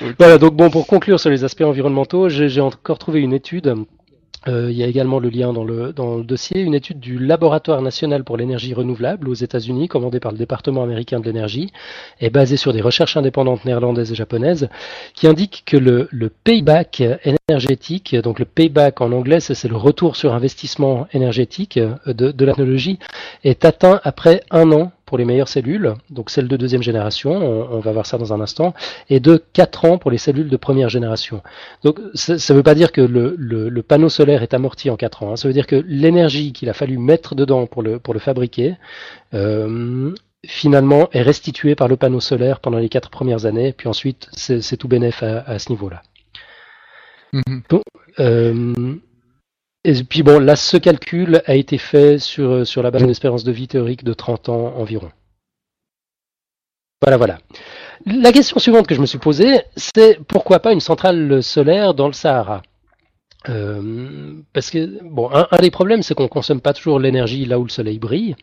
Ok. 0.00 0.16
Voilà, 0.18 0.36
donc 0.36 0.54
bon, 0.54 0.68
pour 0.68 0.88
conclure 0.88 1.20
sur 1.20 1.30
les 1.30 1.44
aspects 1.44 1.62
environnementaux, 1.62 2.28
j'ai 2.28 2.48
j'ai 2.48 2.60
encore 2.60 2.98
trouvé 2.98 3.20
une 3.20 3.32
étude. 3.32 3.72
Euh, 4.48 4.70
il 4.70 4.76
y 4.76 4.82
a 4.82 4.86
également 4.86 5.18
le 5.18 5.28
lien 5.28 5.52
dans 5.52 5.64
le, 5.64 5.92
dossier, 6.22 6.60
une 6.60 6.74
étude 6.74 7.00
du 7.00 7.18
Laboratoire 7.18 7.82
national 7.82 8.24
pour 8.24 8.36
l'énergie 8.36 8.74
renouvelable 8.74 9.28
aux 9.28 9.34
États-Unis, 9.34 9.88
commandée 9.88 10.20
par 10.20 10.32
le 10.32 10.38
département 10.38 10.82
américain 10.82 11.20
de 11.20 11.24
l'énergie, 11.24 11.72
et 12.20 12.30
basée 12.30 12.56
sur 12.56 12.72
des 12.72 12.80
recherches 12.80 13.16
indépendantes 13.16 13.64
néerlandaises 13.64 14.12
et 14.12 14.14
japonaises, 14.14 14.68
qui 15.14 15.26
indique 15.26 15.62
que 15.66 15.76
le, 15.76 16.08
payback 16.44 17.02
énergétique, 17.48 18.16
donc 18.16 18.38
le 18.38 18.44
payback 18.44 19.00
en 19.00 19.12
anglais, 19.12 19.40
c'est 19.40 19.54
c'est 19.54 19.68
le 19.68 19.76
retour 19.76 20.16
sur 20.16 20.34
investissement 20.34 21.06
énergétique 21.12 21.76
euh, 21.76 21.94
de, 22.06 22.32
de 22.32 22.44
la 22.44 22.52
technologie, 22.52 22.98
est 23.44 23.64
atteint 23.64 24.00
après 24.02 24.42
un 24.50 24.72
an 24.72 24.92
pour 25.12 25.18
les 25.18 25.26
meilleures 25.26 25.48
cellules, 25.48 25.92
donc 26.08 26.30
celles 26.30 26.48
de 26.48 26.56
deuxième 26.56 26.82
génération, 26.82 27.32
on, 27.32 27.76
on 27.76 27.80
va 27.80 27.92
voir 27.92 28.06
ça 28.06 28.16
dans 28.16 28.32
un 28.32 28.40
instant, 28.40 28.72
et 29.10 29.20
de 29.20 29.36
4 29.52 29.84
ans 29.84 29.98
pour 29.98 30.10
les 30.10 30.16
cellules 30.16 30.48
de 30.48 30.56
première 30.56 30.88
génération. 30.88 31.42
Donc 31.84 32.00
ça 32.14 32.32
ne 32.36 32.54
veut 32.56 32.62
pas 32.62 32.74
dire 32.74 32.92
que 32.92 33.02
le, 33.02 33.34
le- 33.36 33.68
le 33.68 33.82
panneau 33.82 34.08
solaire 34.08 34.42
est 34.42 34.54
amorti 34.54 34.88
en 34.88 34.96
4 34.96 35.22
ans, 35.22 35.32
hein. 35.32 35.36
ça 35.36 35.48
veut 35.48 35.52
dire 35.52 35.66
que 35.66 35.76
l'énergie 35.86 36.54
qu'il 36.54 36.70
a 36.70 36.72
fallu 36.72 36.96
mettre 36.96 37.34
dedans 37.34 37.66
pour 37.66 37.82
le, 37.82 37.98
pour 37.98 38.14
le 38.14 38.20
fabriquer, 38.20 38.76
euh, 39.34 40.14
finalement 40.46 41.10
est 41.12 41.20
restituée 41.20 41.74
par 41.74 41.88
le 41.88 41.98
panneau 41.98 42.20
solaire 42.20 42.60
pendant 42.60 42.78
les 42.78 42.88
4 42.88 43.10
premières 43.10 43.44
années, 43.44 43.74
puis 43.74 43.88
ensuite 43.88 44.28
c'est 44.32 44.78
tout 44.78 44.88
bénéf 44.88 45.22
à, 45.22 45.40
à 45.40 45.58
ce 45.58 45.68
niveau-là. 45.68 46.00
Mhm. 47.34 47.62
Euh, 48.18 48.94
et 49.84 50.04
puis 50.04 50.22
bon, 50.22 50.38
là, 50.38 50.56
ce 50.56 50.76
calcul 50.76 51.42
a 51.46 51.54
été 51.54 51.78
fait 51.78 52.18
sur, 52.18 52.66
sur 52.66 52.82
la 52.82 52.90
base 52.90 53.02
d'une 53.02 53.10
espérance 53.10 53.44
de 53.44 53.52
vie 53.52 53.68
théorique 53.68 54.04
de 54.04 54.14
30 54.14 54.48
ans 54.48 54.74
environ. 54.76 55.10
Voilà, 57.02 57.16
voilà. 57.16 57.38
La 58.06 58.32
question 58.32 58.58
suivante 58.58 58.86
que 58.86 58.94
je 58.94 59.00
me 59.00 59.06
suis 59.06 59.18
posée, 59.18 59.60
c'est 59.76 60.20
pourquoi 60.24 60.60
pas 60.60 60.72
une 60.72 60.80
centrale 60.80 61.42
solaire 61.42 61.94
dans 61.94 62.06
le 62.06 62.12
Sahara? 62.12 62.62
Euh, 63.48 64.34
Parce 64.52 64.70
que, 64.70 65.02
bon, 65.02 65.28
un, 65.32 65.48
un 65.50 65.58
des 65.58 65.70
problèmes, 65.70 66.02
c'est 66.02 66.14
qu'on 66.14 66.28
consomme 66.28 66.60
pas 66.60 66.74
toujours 66.74 67.00
l'énergie 67.00 67.44
là 67.44 67.58
où 67.58 67.64
le 67.64 67.70
soleil 67.70 67.98
brille. 67.98 68.36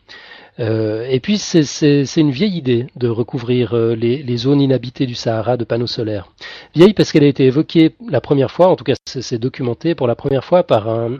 Euh, 0.58 1.06
et 1.08 1.20
puis, 1.20 1.38
c'est- 1.38 2.16
une 2.16 2.30
vieille 2.30 2.56
idée 2.56 2.86
de 2.96 3.08
recouvrir 3.08 3.74
euh, 3.74 3.94
les, 3.94 4.36
zones 4.36 4.60
inhabitées 4.60 5.06
du 5.06 5.14
Sahara 5.14 5.56
de 5.56 5.64
panneaux 5.64 5.86
solaires. 5.86 6.28
Vieille 6.74 6.92
parce 6.94 7.12
qu'elle 7.12 7.24
a 7.24 7.28
été 7.28 7.44
évoquée 7.44 7.94
la 8.08 8.20
première 8.20 8.50
fois, 8.50 8.68
en 8.68 8.76
tout 8.76 8.84
cas 8.84 8.94
c'est 9.06 9.38
documenté 9.38 9.94
pour 9.94 10.06
la 10.06 10.14
première 10.14 10.44
fois 10.44 10.62
par 10.62 10.88
un, 10.88 11.18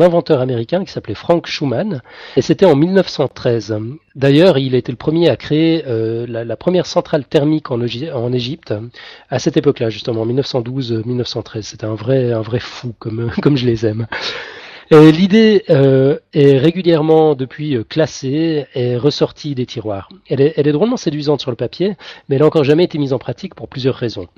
inventeur 0.00 0.40
américain 0.40 0.84
qui 0.84 0.92
s'appelait 0.92 1.14
Frank 1.14 1.46
Schumann, 1.46 2.02
et 2.36 2.42
c'était 2.42 2.66
en 2.66 2.76
1913. 2.76 3.78
D'ailleurs, 4.14 4.58
il 4.58 4.74
a 4.74 4.78
été 4.78 4.92
le 4.92 4.96
premier 4.96 5.28
à 5.28 5.36
créer 5.36 5.84
euh, 5.86 6.26
la, 6.28 6.56
première 6.56 6.86
centrale 6.86 7.24
thermique 7.24 7.70
en, 7.70 7.80
en 7.80 8.32
Égypte 8.32 8.74
à 9.30 9.38
cette 9.38 9.56
époque-là, 9.56 9.90
justement, 9.90 10.22
en 10.22 10.26
1912-1913. 10.26 11.62
C'était 11.62 11.86
un 11.86 11.94
vrai, 11.94 12.32
un 12.32 12.42
vrai 12.42 12.60
fou, 12.60 12.94
comme, 12.98 13.30
comme 13.42 13.56
je 13.56 13.66
les 13.66 13.86
aime. 13.86 14.06
L'idée 14.90 15.64
euh, 15.68 16.18
est 16.32 16.58
régulièrement 16.58 17.34
depuis 17.34 17.76
euh, 17.76 17.82
classée 17.82 18.66
et 18.74 18.96
ressortie 18.96 19.56
des 19.56 19.66
tiroirs. 19.66 20.08
Elle 20.28 20.40
est, 20.40 20.72
drôlement 20.72 20.96
séduisante 20.96 21.40
sur 21.40 21.50
le 21.50 21.56
papier, 21.56 21.96
mais 22.28 22.36
elle 22.36 22.42
n'a 22.42 22.46
encore 22.46 22.62
jamais 22.62 22.84
été 22.84 22.96
mise 22.98 23.12
en 23.12 23.18
pratique 23.18 23.54
pour 23.54 23.68
plusieurs 23.68 23.96
raisons. 23.96 24.28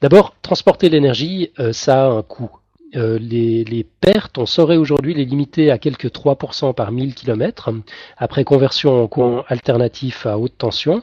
D'abord, 0.00 0.34
transporter 0.42 0.88
l'énergie, 0.88 1.50
euh, 1.58 1.72
ça 1.72 2.06
a 2.06 2.08
un 2.08 2.22
coût. 2.22 2.50
Les, 2.94 3.62
les 3.64 3.84
pertes, 3.84 4.38
on 4.38 4.46
saurait 4.46 4.78
aujourd'hui 4.78 5.12
les 5.12 5.26
limiter 5.26 5.70
à 5.70 5.76
quelques 5.76 6.06
3% 6.06 6.72
par 6.72 6.92
1000 6.92 7.14
km, 7.14 7.68
après 8.16 8.44
conversion 8.44 9.02
en 9.02 9.06
courant 9.06 9.44
alternatif 9.48 10.24
à 10.24 10.38
haute 10.38 10.56
tension. 10.56 11.02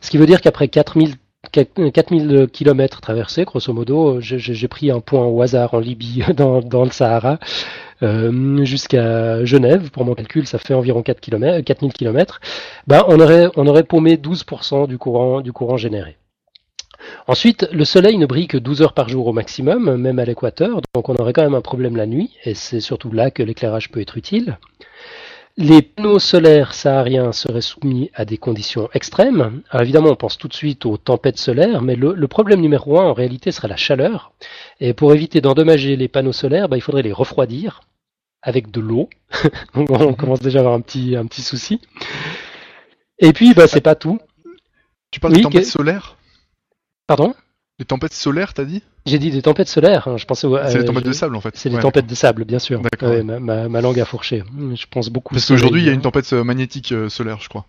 Ce 0.00 0.10
qui 0.10 0.16
veut 0.16 0.26
dire 0.26 0.40
qu'après 0.40 0.66
4000 0.66 1.14
4000 1.52 2.48
km 2.52 3.00
traversés, 3.00 3.44
grosso 3.44 3.72
modo, 3.72 4.20
j'ai 4.20 4.38
j'ai 4.38 4.68
pris 4.68 4.90
un 4.90 5.00
point 5.00 5.24
au 5.24 5.40
hasard 5.40 5.74
en 5.74 5.78
Libye, 5.78 6.24
dans, 6.36 6.84
le 6.84 6.90
Sahara, 6.90 7.38
euh, 8.02 8.64
jusqu'à 8.64 9.44
Genève. 9.44 9.90
Pour 9.90 10.04
mon 10.04 10.14
calcul, 10.14 10.46
ça 10.46 10.58
fait 10.58 10.74
environ 10.74 11.02
4 11.02 11.20
km, 11.20 11.64
4000 11.64 11.92
km. 11.92 12.40
On 12.90 13.20
aurait, 13.20 13.48
on 13.56 13.66
aurait 13.66 13.84
paumé 13.84 14.16
12% 14.16 14.88
du 14.88 14.98
courant, 14.98 15.40
du 15.40 15.52
courant 15.52 15.76
généré. 15.76 16.16
Ensuite, 17.28 17.68
le 17.72 17.84
soleil 17.84 18.18
ne 18.18 18.26
brille 18.26 18.48
que 18.48 18.58
12 18.58 18.82
heures 18.82 18.92
par 18.92 19.08
jour 19.08 19.28
au 19.28 19.32
maximum, 19.32 19.96
même 19.96 20.18
à 20.18 20.24
l'équateur, 20.24 20.80
donc 20.94 21.08
on 21.08 21.14
aurait 21.14 21.32
quand 21.32 21.44
même 21.44 21.54
un 21.54 21.60
problème 21.60 21.96
la 21.96 22.06
nuit, 22.06 22.34
et 22.44 22.54
c'est 22.54 22.80
surtout 22.80 23.12
là 23.12 23.30
que 23.30 23.42
l'éclairage 23.44 23.90
peut 23.90 24.00
être 24.00 24.16
utile. 24.16 24.58
Les 25.60 25.82
panneaux 25.82 26.20
solaires 26.20 26.72
sahariens 26.72 27.32
seraient 27.32 27.60
soumis 27.62 28.12
à 28.14 28.24
des 28.24 28.38
conditions 28.38 28.88
extrêmes. 28.94 29.62
Alors 29.70 29.82
évidemment, 29.82 30.10
on 30.10 30.14
pense 30.14 30.38
tout 30.38 30.46
de 30.46 30.54
suite 30.54 30.86
aux 30.86 30.96
tempêtes 30.98 31.38
solaires, 31.38 31.82
mais 31.82 31.96
le, 31.96 32.14
le 32.14 32.28
problème 32.28 32.60
numéro 32.60 33.00
un, 33.00 33.06
en 33.06 33.12
réalité, 33.12 33.50
serait 33.50 33.66
la 33.66 33.76
chaleur. 33.76 34.30
Et 34.78 34.94
pour 34.94 35.12
éviter 35.12 35.40
d'endommager 35.40 35.96
les 35.96 36.06
panneaux 36.06 36.32
solaires, 36.32 36.68
bah, 36.68 36.76
il 36.76 36.80
faudrait 36.80 37.02
les 37.02 37.12
refroidir 37.12 37.80
avec 38.40 38.70
de 38.70 38.80
l'eau. 38.80 39.08
On 39.74 40.14
commence 40.14 40.40
déjà 40.40 40.58
à 40.58 40.60
avoir 40.60 40.74
un 40.74 40.80
petit, 40.80 41.16
un 41.16 41.26
petit 41.26 41.42
souci. 41.42 41.80
Et 43.18 43.32
puis, 43.32 43.52
bah, 43.52 43.66
c'est 43.66 43.80
pas 43.80 43.96
tout. 43.96 44.20
Tu 45.10 45.18
parles 45.18 45.32
Oui, 45.32 45.38
des 45.38 45.42
tempêtes 45.42 45.62
que- 45.64 45.68
solaires? 45.70 46.16
Pardon? 47.08 47.34
Les 47.78 47.84
tempêtes 47.84 48.12
solaires, 48.14 48.54
t'as 48.54 48.64
dit? 48.64 48.82
J'ai 49.06 49.18
dit 49.20 49.30
des 49.30 49.40
tempêtes 49.42 49.68
solaires. 49.68 50.08
hein, 50.08 50.16
Je 50.16 50.24
pensais. 50.24 50.48
C'est 50.66 50.76
euh, 50.76 50.78
les 50.80 50.84
tempêtes 50.84 51.04
je- 51.04 51.08
de 51.10 51.14
sable 51.14 51.36
en 51.36 51.40
fait. 51.40 51.56
C'est 51.56 51.68
les 51.68 51.76
Ouais, 51.76 51.80
tempêtes 51.82 52.06
de 52.06 52.14
sable, 52.14 52.44
bien 52.44 52.58
sûr. 52.58 52.80
D'accord. 52.80 53.10
Ouais, 53.10 53.22
ma, 53.22 53.38
ma- 53.38 53.68
ma 53.68 53.80
langue 53.80 54.00
a 54.00 54.04
fourché. 54.04 54.42
Je 54.74 54.84
pense 54.90 55.10
beaucoup. 55.10 55.34
Parce 55.34 55.46
qu'aujourd'hui, 55.46 55.82
il 55.82 55.86
y 55.86 55.90
a 55.90 55.92
une 55.92 56.00
tempête 56.00 56.32
euh, 56.32 56.42
magnétique 56.42 56.90
euh, 56.92 57.08
solaire, 57.08 57.38
je 57.40 57.48
crois. 57.48 57.66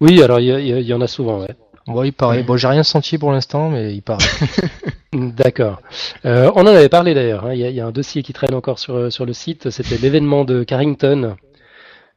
Oui, 0.00 0.22
alors 0.22 0.38
il 0.40 0.46
y, 0.86 0.92
en 0.94 1.00
a 1.00 1.06
souvent, 1.08 1.40
ouais. 1.40 1.54
Bon, 1.86 2.02
il 2.02 2.12
paraît. 2.12 2.42
Bon, 2.42 2.56
j'ai 2.56 2.68
rien 2.68 2.82
senti 2.82 3.16
pour 3.18 3.32
l'instant, 3.32 3.70
mais 3.70 3.94
il 3.94 4.02
paraît. 4.02 4.24
D'accord. 5.12 5.80
Euh, 6.24 6.50
on 6.54 6.60
en 6.62 6.66
avait 6.66 6.88
parlé 6.88 7.14
d'ailleurs. 7.14 7.46
hein. 7.46 7.54
Il 7.54 7.60
y, 7.60 7.64
a- 7.64 7.70
il 7.70 7.74
y 7.76 7.80
a 7.80 7.86
un 7.86 7.92
dossier 7.92 8.22
qui 8.22 8.32
traîne 8.32 8.54
encore 8.54 8.78
sur, 8.78 9.10
sur 9.12 9.24
le 9.24 9.32
site. 9.32 9.70
C'était 9.70 9.96
l'événement 9.98 10.44
de 10.44 10.62
Carrington 10.64 11.36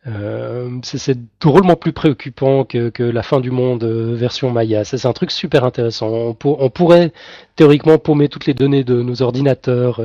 Euh, 0.07 0.79
c'est 0.81 1.17
drôlement 1.41 1.75
plus 1.75 1.91
préoccupant 1.91 2.63
que, 2.63 2.89
que, 2.89 3.03
la 3.03 3.21
fin 3.21 3.41
du 3.41 3.51
monde 3.51 3.83
euh, 3.83 4.15
version 4.15 4.49
Maya. 4.49 4.85
C'est 4.85 5.05
un 5.05 5.11
truc 5.11 5.29
super 5.29 5.65
intéressant. 5.65 6.07
On, 6.07 6.37
on, 6.45 6.69
pourrait 6.69 7.11
théoriquement 7.57 7.97
paumer 7.97 8.29
toutes 8.29 8.45
les 8.45 8.53
données 8.53 8.85
de 8.85 9.01
nos 9.01 9.21
ordinateurs 9.21 10.01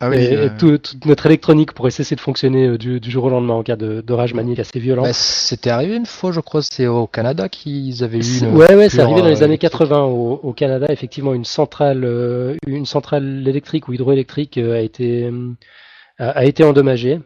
ah 0.00 0.10
oui, 0.10 0.18
et, 0.20 0.48
toute 0.56 1.04
notre 1.06 1.26
électronique 1.26 1.72
pourrait 1.72 1.90
cesser 1.90 2.14
de 2.14 2.20
fonctionner 2.20 2.78
du, 2.78 3.00
du, 3.00 3.10
jour 3.10 3.24
au 3.24 3.30
lendemain 3.30 3.54
en 3.54 3.64
cas 3.64 3.74
d'orage 3.74 4.32
manique 4.32 4.60
assez 4.60 4.78
violent. 4.78 5.02
Bah, 5.02 5.12
C'était 5.12 5.70
arrivé 5.70 5.96
une 5.96 6.06
fois, 6.06 6.30
je 6.30 6.40
crois, 6.40 6.62
c'est 6.62 6.86
au 6.86 7.08
Canada 7.08 7.48
qu'ils 7.48 8.04
avaient 8.04 8.18
eu. 8.18 8.38
Une 8.42 8.54
ouais, 8.56 8.76
ouais, 8.76 8.88
c'est 8.88 9.00
arrivé 9.00 9.22
dans 9.22 9.28
les 9.28 9.42
années 9.42 9.58
80 9.58 10.02
au, 10.04 10.40
au, 10.40 10.52
Canada. 10.52 10.86
Effectivement, 10.88 11.34
une 11.34 11.44
centrale, 11.44 12.56
une 12.64 12.86
centrale 12.86 13.46
électrique 13.48 13.88
ou 13.88 13.92
hydroélectrique 13.92 14.56
a 14.56 14.80
été 14.80 15.32
a 16.18 16.44
été 16.44 16.62
endommagée. 16.62 17.18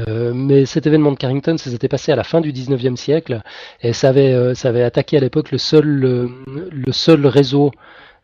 Euh, 0.00 0.32
mais 0.34 0.66
cet 0.66 0.86
événement 0.86 1.12
de 1.12 1.16
Carrington, 1.16 1.56
ça 1.58 1.70
s'était 1.70 1.88
passé 1.88 2.12
à 2.12 2.16
la 2.16 2.24
fin 2.24 2.40
du 2.40 2.52
19e 2.52 2.96
siècle 2.96 3.42
et 3.82 3.92
ça 3.92 4.08
avait, 4.08 4.32
euh, 4.32 4.54
ça 4.54 4.68
avait 4.68 4.82
attaqué 4.82 5.16
à 5.16 5.20
l'époque 5.20 5.50
le 5.50 5.58
seul, 5.58 6.04
euh, 6.04 6.28
le 6.46 6.92
seul 6.92 7.26
réseau 7.26 7.72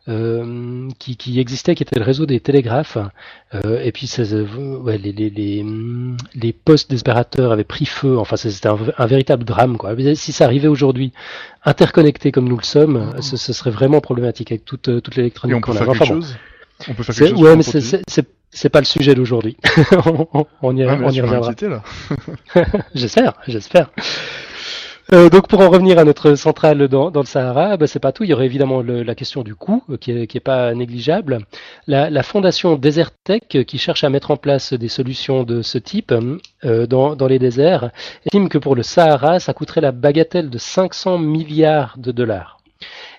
euh, 0.07 0.87
qui, 0.97 1.17
qui, 1.17 1.39
existait, 1.39 1.75
qui 1.75 1.83
était 1.83 1.99
le 1.99 2.05
réseau 2.05 2.25
des 2.25 2.39
télégraphes. 2.39 2.97
et 3.53 3.91
puis 3.91 4.07
ça, 4.07 4.23
ouais, 4.23 4.97
les, 4.97 5.11
les, 5.11 5.29
les, 5.29 5.65
les, 6.33 6.53
postes 6.53 6.89
d'espérateurs 6.89 7.51
avaient 7.51 7.63
pris 7.63 7.85
feu. 7.85 8.17
Enfin, 8.17 8.35
c'était 8.35 8.69
un, 8.69 9.05
véritable 9.05 9.43
drame. 9.43 9.77
Quoi. 9.77 9.95
Si 10.15 10.31
ça 10.31 10.45
arrivait 10.45 10.67
aujourd'hui, 10.67 11.11
interconnecté 11.63 12.31
comme 12.31 12.49
nous 12.49 12.57
le 12.57 12.63
sommes, 12.63 13.13
ce, 13.21 13.37
ce, 13.37 13.53
serait 13.53 13.69
vraiment 13.69 14.01
problématique 14.01 14.51
avec 14.51 14.65
toute, 14.65 15.03
toute 15.03 15.15
l'électronique 15.15 15.61
qu'on 15.61 15.75
a. 15.75 15.87
Enfin, 15.87 16.15
bon. 16.15 16.21
On 16.87 16.93
peut 16.93 17.03
faire 17.03 17.15
quelque 17.15 17.29
chose. 17.29 17.41
Ouais, 17.41 17.55
mais 17.55 17.63
c'est 17.63 18.25
c'est 18.51 18.69
pas 18.69 18.79
le 18.79 18.85
sujet 18.85 19.13
d'aujourd'hui. 19.13 19.57
on, 20.61 20.75
y, 20.75 20.83
on 20.85 21.11
y 21.11 21.21
reviendra. 21.21 21.53
j'espère, 22.95 23.33
j'espère. 23.47 23.89
Euh, 25.11 25.29
donc 25.29 25.47
pour 25.47 25.61
en 25.61 25.69
revenir 25.69 25.97
à 25.97 26.03
notre 26.03 26.35
centrale 26.35 26.87
dans, 26.87 27.09
dans 27.09 27.21
le 27.21 27.25
Sahara, 27.25 27.77
bah, 27.77 27.87
c'est 27.87 27.99
pas 27.99 28.11
tout. 28.11 28.23
Il 28.23 28.29
y 28.29 28.33
aurait 28.33 28.45
évidemment 28.45 28.81
le, 28.81 29.01
la 29.01 29.15
question 29.15 29.41
du 29.41 29.55
coût 29.55 29.83
euh, 29.89 29.97
qui 29.97 30.11
est, 30.11 30.27
qui 30.27 30.37
est 30.37 30.41
pas 30.41 30.73
négligeable. 30.75 31.39
La, 31.87 32.11
la, 32.11 32.21
fondation 32.21 32.75
Desertec 32.75 33.55
euh, 33.55 33.63
qui 33.63 33.79
cherche 33.79 34.03
à 34.03 34.09
mettre 34.09 34.29
en 34.29 34.37
place 34.37 34.73
des 34.73 34.87
solutions 34.87 35.43
de 35.43 35.63
ce 35.63 35.79
type 35.79 36.13
euh, 36.63 36.85
dans, 36.85 37.15
dans, 37.15 37.27
les 37.27 37.39
déserts 37.39 37.89
estime 38.25 38.49
que 38.49 38.59
pour 38.59 38.75
le 38.75 38.83
Sahara, 38.83 39.39
ça 39.39 39.53
coûterait 39.53 39.81
la 39.81 39.91
bagatelle 39.91 40.51
de 40.51 40.57
500 40.59 41.17
milliards 41.17 41.95
de 41.97 42.11
dollars. 42.11 42.58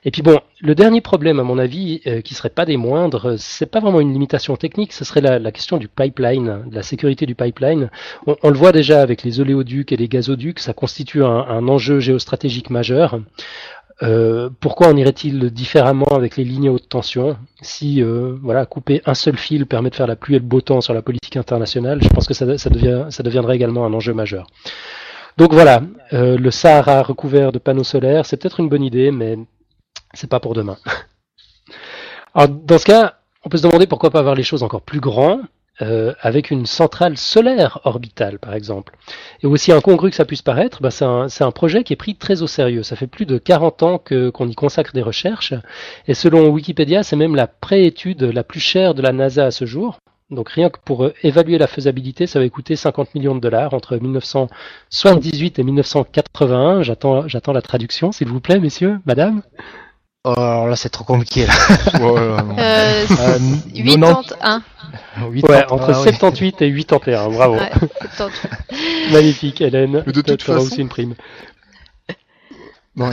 Et 0.05 0.11
puis 0.11 0.23
bon, 0.23 0.41
le 0.61 0.75
dernier 0.75 1.01
problème, 1.01 1.41
à 1.41 1.43
mon 1.43 1.59
avis, 1.59 2.01
euh, 2.07 2.21
qui 2.21 2.35
serait 2.35 2.51
pas 2.51 2.65
des 2.65 2.77
moindres, 2.77 3.35
c'est 3.39 3.71
pas 3.71 3.81
vraiment 3.81 4.01
une 4.01 4.13
limitation 4.13 4.57
technique, 4.57 4.93
ce 4.93 5.05
serait 5.05 5.21
la, 5.21 5.39
la 5.39 5.53
question 5.53 5.77
du 5.77 5.89
pipeline, 5.89 6.63
de 6.67 6.75
la 6.75 6.83
sécurité 6.83 7.27
du 7.27 7.35
pipeline. 7.35 7.91
On, 8.27 8.51
le 8.51 8.57
voit 8.57 8.73
déjà 8.73 9.03
avec 9.03 9.23
les 9.23 9.41
oléoducs 9.41 9.93
et 9.93 9.97
les 9.97 10.09
gazoducs, 10.09 10.59
ça 10.59 10.73
constitue 10.73 11.23
un, 11.23 11.69
enjeu 11.69 12.01
géostratégique 12.01 12.71
majeur. 12.71 13.21
Euh, 14.03 14.49
pourquoi 14.61 14.89
en 14.89 14.97
irait-il 14.97 15.51
différemment 15.51 16.07
avec 16.07 16.39
les 16.39 16.45
lignes 16.45 16.69
à 16.69 16.73
haute 16.73 16.89
tension 16.89 17.37
Si 17.61 18.03
euh, 18.03 18.37
voilà, 18.43 18.65
couper 18.65 19.03
un 19.05 19.13
seul 19.13 19.37
fil 19.37 19.67
permet 19.67 19.91
de 19.91 19.95
faire 19.95 20.07
la 20.07 20.17
pluie 20.17 20.37
et 20.37 20.39
le 20.39 20.45
beau 20.45 20.63
temps 20.63 20.81
sur 20.81 20.95
la 20.95 21.03
politique 21.03 21.37
internationale, 21.37 22.03
je 22.03 22.09
pense 22.09 22.27
que 22.27 22.33
ça, 22.33 22.57
ça 22.57 22.71
deviendrait 22.71 23.57
également 23.57 23.85
un 23.85 23.93
enjeu 23.93 24.15
majeur. 24.15 24.47
Donc 25.37 25.53
voilà, 25.53 25.83
euh, 26.13 26.37
le 26.37 26.51
Sahara 26.51 27.03
recouvert 27.03 27.53
de 27.53 27.59
panneaux 27.59 27.85
solaires, 27.85 28.27
c'est 28.27 28.37
peut-être 28.37 28.61
une 28.61 28.69
bonne 28.69 28.83
idée, 28.83 29.11
mais 29.11 29.39
c'est 30.15 30.31
pas 30.31 30.41
pour 30.41 30.55
demain. 30.55 30.77
Alors, 32.35 32.49
dans 32.49 32.79
ce 32.79 32.85
cas, 32.85 33.17
on 33.45 33.49
peut 33.49 33.57
se 33.57 33.63
demander 33.63 33.87
pourquoi 33.87 34.11
pas 34.11 34.21
avoir 34.21 34.35
les 34.35 34.43
choses 34.43 34.63
encore 34.63 34.83
plus 34.83 35.01
grands, 35.01 35.41
euh, 35.83 36.13
avec 36.21 36.51
une 36.51 36.67
centrale 36.67 37.17
solaire 37.17 37.81
orbitale, 37.85 38.39
par 38.39 38.55
exemple. 38.55 38.95
Et 39.43 39.47
aussi 39.47 39.73
incongru 39.73 40.11
que 40.11 40.17
ça 40.17 40.27
puisse 40.27 40.43
paraître, 40.43 40.83
bah, 40.83 40.91
c'est 40.91 41.07
un, 41.07 41.27
un, 41.41 41.51
projet 41.53 41.85
qui 41.85 41.95
est 41.95 41.97
pris 41.97 42.17
très 42.17 42.43
au 42.43 42.47
sérieux. 42.47 42.83
Ça 42.83 42.97
fait 42.97 43.07
plus 43.07 43.25
de 43.25 43.39
40 43.39 43.83
ans 43.83 43.99
qu'on 43.99 44.49
y 44.49 44.55
consacre 44.55 44.93
des 44.93 45.01
recherches, 45.01 45.55
et 46.07 46.13
selon 46.13 46.49
Wikipédia, 46.51 47.03
c'est 47.03 47.17
même 47.17 47.35
la 47.35 47.47
préétude 47.47 48.23
la 48.23 48.45
plus 48.45 48.61
chère 48.61 48.95
de 48.95 49.01
la 49.01 49.13
NASA 49.13 49.47
à 49.47 49.51
ce 49.51 49.65
jour. 49.65 49.99
Donc 50.31 50.51
rien 50.51 50.71
que 50.71 50.79
pour 50.85 51.05
euh, 51.05 51.15
évaluer 51.23 51.59
la 51.59 51.67
faisabilité, 51.67 52.27
ça 52.27 52.39
va 52.39 52.49
coûter 52.51 52.77
50 52.77 53.15
millions 53.15 53.35
de 53.35 53.41
dollars 53.41 53.73
entre 53.75 53.97
1978 53.97 55.59
et 55.59 55.63
1981. 55.63 56.83
J'attends, 56.83 57.27
j'attends 57.27 57.53
la 57.53 57.63
traduction, 57.63 58.13
s'il 58.13 58.29
vous 58.29 58.41
plaît, 58.41 58.61
messieurs, 58.61 59.01
madame. 59.07 59.43
Oh, 60.25 60.35
alors 60.37 60.69
là, 60.69 60.77
c'est 60.77 60.91
trop 60.91 61.05
compliqué. 61.05 61.47
Là. 61.47 61.55
euh, 62.01 62.37
81. 63.75 64.63
Ouais, 65.49 65.65
entre 65.71 65.95
78 65.95 66.57
ah 66.61 66.65
et 66.65 66.75
81, 66.75 67.29
bravo. 67.31 67.55
Ouais, 67.55 67.71
Magnifique, 69.13 69.61
Hélène. 69.63 70.03
Mais 70.07 70.13
de 70.13 70.21
toute 70.21 70.43
façon... 70.43 70.67
aussi 70.67 70.81
une 70.81 70.89
prime. 70.89 71.15
Bon, 72.97 73.11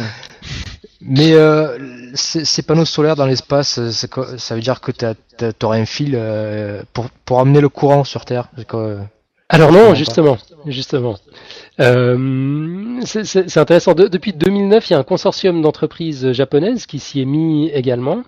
mais 1.02 1.34
euh, 1.34 2.12
ces 2.16 2.62
panneaux 2.64 2.86
solaires 2.86 3.16
dans 3.16 3.26
l'espace, 3.26 3.80
ça 3.92 4.56
veut 4.56 4.62
dire 4.62 4.82
que 4.82 4.92
tu 4.92 5.66
aurais 5.66 5.80
un 5.80 5.86
fil 5.86 6.14
euh, 6.16 6.82
pour, 6.94 7.10
pour 7.26 7.40
amener 7.40 7.62
le 7.62 7.70
courant 7.70 8.04
sur 8.04 8.26
Terre 8.26 8.50
Alors 9.50 9.72
non, 9.72 9.94
justement, 9.94 10.38
justement. 10.66 11.18
Euh, 11.80 13.00
c'est 13.06 13.58
intéressant. 13.58 13.94
depuis 13.94 14.34
2009, 14.34 14.90
il 14.90 14.94
y 14.94 14.96
a 14.96 15.00
un 15.00 15.04
consortium 15.04 15.62
d'entreprises 15.62 16.32
japonaises 16.32 16.86
qui 16.86 17.00
s'y 17.00 17.22
est 17.22 17.26
mis 17.26 17.70
également. 17.70 18.24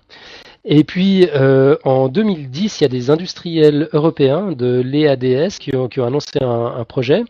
Et 0.64 0.84
puis 0.84 1.28
euh, 1.34 1.76
en 1.84 2.08
2010, 2.08 2.80
il 2.80 2.84
y 2.84 2.86
a 2.86 2.88
des 2.88 3.10
industriels 3.10 3.88
européens 3.92 4.52
de 4.52 4.80
l'EADS 4.80 5.58
qui 5.58 5.74
ont, 5.74 5.88
qui 5.88 6.00
ont 6.00 6.06
annoncé 6.06 6.38
un, 6.42 6.74
un 6.76 6.84
projet. 6.84 7.24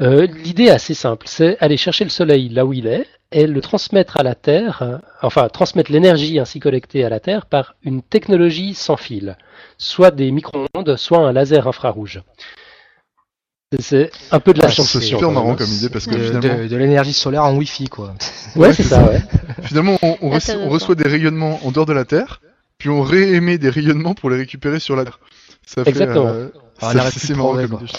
Euh, 0.00 0.26
L'idée 0.26 0.64
est 0.64 0.70
assez 0.70 0.94
simple, 0.94 1.26
c'est 1.28 1.56
aller 1.60 1.76
chercher 1.76 2.04
le 2.04 2.10
Soleil 2.10 2.48
là 2.50 2.64
où 2.64 2.72
il 2.72 2.86
est 2.86 3.06
et 3.32 3.46
le 3.46 3.60
transmettre 3.60 4.16
à 4.16 4.22
la 4.22 4.34
Terre, 4.34 5.00
enfin 5.22 5.48
transmettre 5.48 5.90
l'énergie 5.90 6.38
ainsi 6.38 6.60
collectée 6.60 7.04
à 7.04 7.08
la 7.08 7.20
Terre 7.20 7.46
par 7.46 7.74
une 7.82 8.00
technologie 8.00 8.74
sans 8.74 8.96
fil, 8.96 9.36
soit 9.76 10.12
des 10.12 10.30
micro-ondes, 10.30 10.96
soit 10.96 11.18
un 11.18 11.32
laser 11.32 11.66
infrarouge. 11.66 12.22
C'est 13.78 14.10
un 14.30 14.40
peu 14.40 14.54
de 14.54 14.62
la 14.62 14.70
science-fiction. 14.70 15.00
C'est 15.00 15.06
super 15.06 15.30
marrant 15.30 15.54
comme 15.54 15.68
idée 15.68 15.90
parce 15.90 16.06
que 16.06 16.18
finalement... 16.18 16.64
de, 16.66 16.76
l'énergie 16.76 17.12
solaire 17.12 17.44
en 17.44 17.54
Wi-Fi 17.54 17.88
quoi. 17.88 18.14
Ouais, 18.56 18.72
c'est 18.72 18.82
ça. 18.82 19.04
Ouais. 19.04 19.20
finalement, 19.62 19.98
on, 20.00 20.16
on, 20.22 20.30
reçoit, 20.70 20.94
des 20.94 21.06
rayonnements 21.06 21.60
en 21.62 21.70
dehors 21.70 21.84
de 21.84 21.92
la 21.92 22.06
Terre, 22.06 22.40
puis 22.78 22.88
on 22.88 23.02
réémet 23.02 23.58
des 23.58 23.68
rayonnements 23.68 24.14
pour 24.14 24.30
les 24.30 24.38
récupérer 24.38 24.80
sur 24.80 24.96
la 24.96 25.04
Terre. 25.04 25.20
Ça 25.66 25.84
fait, 25.84 25.90
Exactement. 25.90 26.28
Euh, 26.28 26.48
ah, 26.80 27.10
c'est 27.10 27.36
marrant 27.36 27.54
comme 27.54 27.74
idée. 27.74 27.92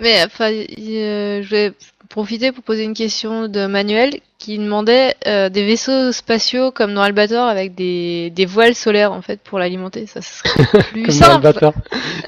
Mais 0.00 0.24
enfin, 0.24 0.50
je 0.50 1.48
vais 1.48 1.72
profiter 2.08 2.52
pour 2.52 2.64
poser 2.64 2.84
une 2.84 2.94
question 2.94 3.48
de 3.48 3.66
Manuel 3.66 4.20
qui 4.38 4.58
demandait 4.58 5.14
euh, 5.26 5.48
des 5.48 5.64
vaisseaux 5.64 6.12
spatiaux 6.12 6.70
comme 6.70 6.94
dans 6.94 7.02
Albator 7.02 7.46
avec 7.46 7.74
des, 7.74 8.30
des 8.30 8.46
voiles 8.46 8.74
solaires 8.74 9.12
en 9.12 9.22
fait 9.22 9.40
pour 9.40 9.58
l'alimenter. 9.58 10.06
Ça 10.06 10.20
serait 10.22 10.82
plus 10.92 11.02
comme 11.04 11.14
simple. 11.14 11.46
Albator. 11.46 11.74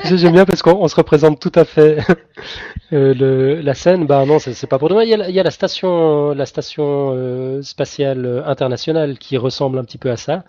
J'aime 0.04 0.32
bien 0.32 0.44
parce 0.44 0.62
qu'on 0.62 0.86
se 0.88 0.96
représente 0.96 1.40
tout 1.40 1.52
à 1.54 1.64
fait 1.64 1.98
euh, 2.92 3.14
le, 3.14 3.60
la 3.60 3.74
scène. 3.74 4.06
Bah 4.06 4.24
non, 4.26 4.38
c'est 4.38 4.66
pas 4.66 4.78
pour 4.78 4.88
demain. 4.88 5.02
Il 5.04 5.08
y 5.08 5.14
a, 5.14 5.28
il 5.28 5.34
y 5.34 5.40
a 5.40 5.42
la 5.42 5.50
station, 5.50 6.32
la 6.32 6.46
station 6.46 7.12
euh, 7.14 7.62
spatiale 7.62 8.42
internationale 8.46 9.18
qui 9.18 9.36
ressemble 9.36 9.78
un 9.78 9.84
petit 9.84 9.98
peu 9.98 10.10
à 10.10 10.16
ça. 10.16 10.44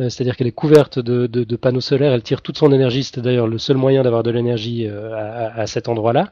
Euh, 0.00 0.08
c'est-à-dire 0.08 0.36
qu'elle 0.36 0.46
est 0.46 0.52
couverte 0.52 0.98
de, 0.98 1.26
de, 1.26 1.44
de, 1.44 1.56
panneaux 1.56 1.80
solaires, 1.80 2.12
elle 2.12 2.22
tire 2.22 2.40
toute 2.40 2.56
son 2.56 2.72
énergie, 2.72 3.02
c'est 3.02 3.20
d'ailleurs 3.20 3.48
le 3.48 3.58
seul 3.58 3.76
moyen 3.76 4.02
d'avoir 4.02 4.22
de 4.22 4.30
l'énergie 4.30 4.86
euh, 4.86 5.12
à, 5.14 5.60
à, 5.60 5.66
cet 5.66 5.88
endroit-là. 5.88 6.30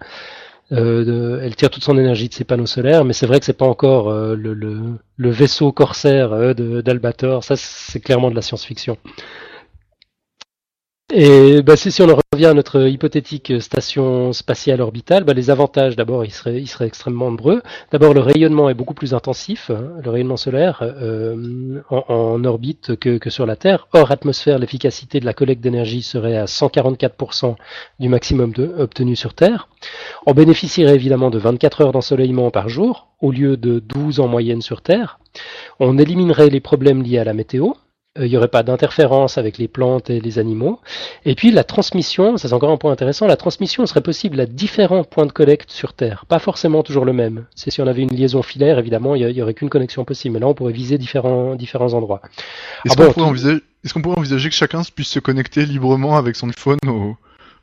Euh, 0.72 1.40
elle 1.42 1.54
tire 1.54 1.70
toute 1.70 1.84
son 1.84 1.96
énergie 1.96 2.28
de 2.28 2.34
ces 2.34 2.44
panneaux 2.44 2.66
solaires, 2.66 3.04
mais 3.04 3.12
c'est 3.12 3.26
vrai 3.26 3.38
que 3.38 3.46
c'est 3.46 3.52
pas 3.52 3.66
encore 3.66 4.10
euh, 4.10 4.34
le, 4.36 5.30
vaisseau 5.30 5.70
corsaire 5.72 6.54
d'Albator. 6.54 7.44
Ça, 7.44 7.54
c'est 7.56 8.00
clairement 8.00 8.30
de 8.30 8.34
la 8.34 8.42
science-fiction. 8.42 8.98
Et 11.12 11.62
bah, 11.62 11.76
si, 11.76 12.02
on 12.02 12.10
en 12.10 12.18
revient 12.32 12.46
à 12.46 12.54
notre 12.54 12.88
hypothétique 12.88 13.62
station 13.62 14.32
spatiale 14.32 14.80
orbitale, 14.80 15.22
bah, 15.22 15.34
les 15.34 15.50
avantages, 15.50 15.94
d'abord, 15.94 16.24
ils 16.24 16.32
seraient, 16.32 16.64
extrêmement 16.84 17.30
nombreux. 17.30 17.62
D'abord, 17.92 18.12
le 18.12 18.18
rayonnement 18.18 18.68
est 18.68 18.74
beaucoup 18.74 18.92
plus 18.92 19.14
intensif, 19.14 19.70
hein, 19.70 19.92
le 20.02 20.10
rayonnement 20.10 20.36
solaire 20.36 20.80
euh, 20.82 21.80
en, 21.90 22.42
orbite 22.44 22.96
que, 22.96 23.30
sur 23.30 23.46
la 23.46 23.54
Terre. 23.54 23.86
Hors 23.92 24.10
atmosphère, 24.10 24.58
l'efficacité 24.58 25.20
de 25.20 25.26
la 25.26 25.32
collecte 25.32 25.62
d'énergie 25.62 26.02
serait 26.02 26.36
à 26.36 26.46
144% 26.46 27.54
du 28.00 28.08
maximum 28.08 28.52
obtenu 28.76 29.14
sur 29.14 29.32
Terre. 29.32 29.68
On 30.26 30.34
bénéficierait 30.34 30.96
évidemment 30.96 31.30
de 31.30 31.38
24 31.38 31.82
heures 31.82 31.92
d'ensoleillement 31.92 32.50
par 32.50 32.68
jour, 32.68 33.06
au 33.20 33.30
lieu 33.30 33.56
de 33.56 33.78
12 33.78 34.18
en 34.18 34.26
moyenne 34.26 34.60
sur 34.60 34.82
Terre. 34.82 35.20
On 35.78 35.98
éliminerait 35.98 36.50
les 36.50 36.60
problèmes 36.60 37.04
liés 37.04 37.18
à 37.18 37.24
la 37.24 37.32
météo, 37.32 37.74
il 38.20 38.28
n'y 38.28 38.36
aurait 38.36 38.48
pas 38.48 38.62
d'interférence 38.62 39.38
avec 39.38 39.58
les 39.58 39.68
plantes 39.68 40.10
et 40.10 40.20
les 40.20 40.38
animaux. 40.38 40.80
Et 41.24 41.34
puis 41.34 41.50
la 41.50 41.64
transmission, 41.64 42.36
ça 42.36 42.48
c'est 42.48 42.54
encore 42.54 42.70
un 42.70 42.76
point 42.76 42.92
intéressant, 42.92 43.26
la 43.26 43.36
transmission 43.36 43.86
serait 43.86 44.00
possible 44.00 44.40
à 44.40 44.46
différents 44.46 45.04
points 45.04 45.26
de 45.26 45.32
collecte 45.32 45.70
sur 45.70 45.92
Terre, 45.92 46.24
pas 46.26 46.38
forcément 46.38 46.82
toujours 46.82 47.04
le 47.04 47.12
même. 47.12 47.46
C'est 47.54 47.70
si 47.70 47.80
on 47.80 47.86
avait 47.86 48.02
une 48.02 48.14
liaison 48.14 48.42
filaire, 48.42 48.78
évidemment, 48.78 49.14
il 49.14 49.26
n'y 49.26 49.42
aurait 49.42 49.54
qu'une 49.54 49.70
connexion 49.70 50.04
possible, 50.04 50.34
mais 50.34 50.40
là 50.40 50.48
on 50.48 50.54
pourrait 50.54 50.72
viser 50.72 50.98
différents, 50.98 51.54
différents 51.54 51.94
endroits. 51.94 52.20
Est-ce 52.84 52.94
ah 52.98 53.06
qu'on 53.06 53.12
pourrait, 53.12 53.26
envisager, 53.26 53.60
est 53.84 54.00
pourrait 54.00 54.18
envisager 54.18 54.48
que 54.48 54.54
chacun 54.54 54.82
puisse 54.94 55.08
se 55.08 55.20
connecter 55.20 55.66
librement 55.66 56.16
avec 56.16 56.36
son 56.36 56.48
iPhone 56.48 56.78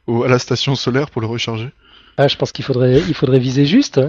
au, 0.07 0.23
à 0.23 0.28
la 0.28 0.39
station 0.39 0.75
solaire 0.75 1.09
pour 1.09 1.21
le 1.21 1.28
recharger? 1.28 1.69
Ah, 2.17 2.28
je 2.28 2.38
pense 2.38 2.51
qu'il 2.51 2.63
faudrait, 2.63 2.99
il 2.99 3.13
faudrait 3.15 3.39
viser 3.39 3.65
juste. 3.65 3.99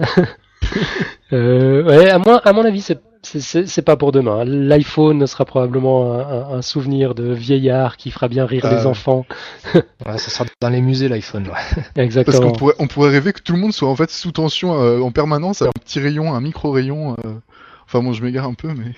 euh, 1.33 1.83
ouais, 1.83 2.09
à, 2.09 2.19
mon, 2.19 2.37
à 2.37 2.53
mon 2.53 2.63
avis, 2.63 2.81
c'est 2.81 2.99
c'est 3.25 3.81
pas 3.81 3.97
pour 3.97 4.11
demain. 4.11 4.43
L'iPhone 4.45 5.25
sera 5.27 5.45
probablement 5.45 6.13
un, 6.13 6.57
un, 6.57 6.61
souvenir 6.61 7.15
de 7.15 7.33
vieillard 7.33 7.97
qui 7.97 8.11
fera 8.11 8.27
bien 8.27 8.45
rire 8.45 8.67
les 8.69 8.85
enfants. 8.85 9.25
ouais, 9.73 9.81
ça 10.17 10.29
sera 10.29 10.45
dans 10.61 10.69
les 10.69 10.81
musées 10.81 11.09
l'iPhone. 11.09 11.47
Ouais. 11.47 11.83
Exactement. 12.03 12.37
Parce 12.37 12.51
qu'on 12.51 12.57
pourrait, 12.57 12.75
on 12.79 12.87
pourrait 12.87 13.09
rêver 13.09 13.33
que 13.33 13.41
tout 13.41 13.53
le 13.53 13.59
monde 13.59 13.73
soit 13.73 13.89
en 13.89 13.95
fait 13.95 14.09
sous 14.11 14.31
tension 14.31 14.79
euh, 14.81 14.99
en 14.99 15.11
permanence, 15.11 15.61
un 15.61 15.71
petit 15.83 15.99
rayon, 15.99 16.33
un 16.33 16.41
micro 16.41 16.71
rayon. 16.71 17.15
Euh... 17.25 17.33
Enfin 17.85 18.01
bon, 18.01 18.13
je 18.13 18.23
m'égare 18.23 18.45
un 18.45 18.53
peu, 18.53 18.69
mais. 18.69 18.91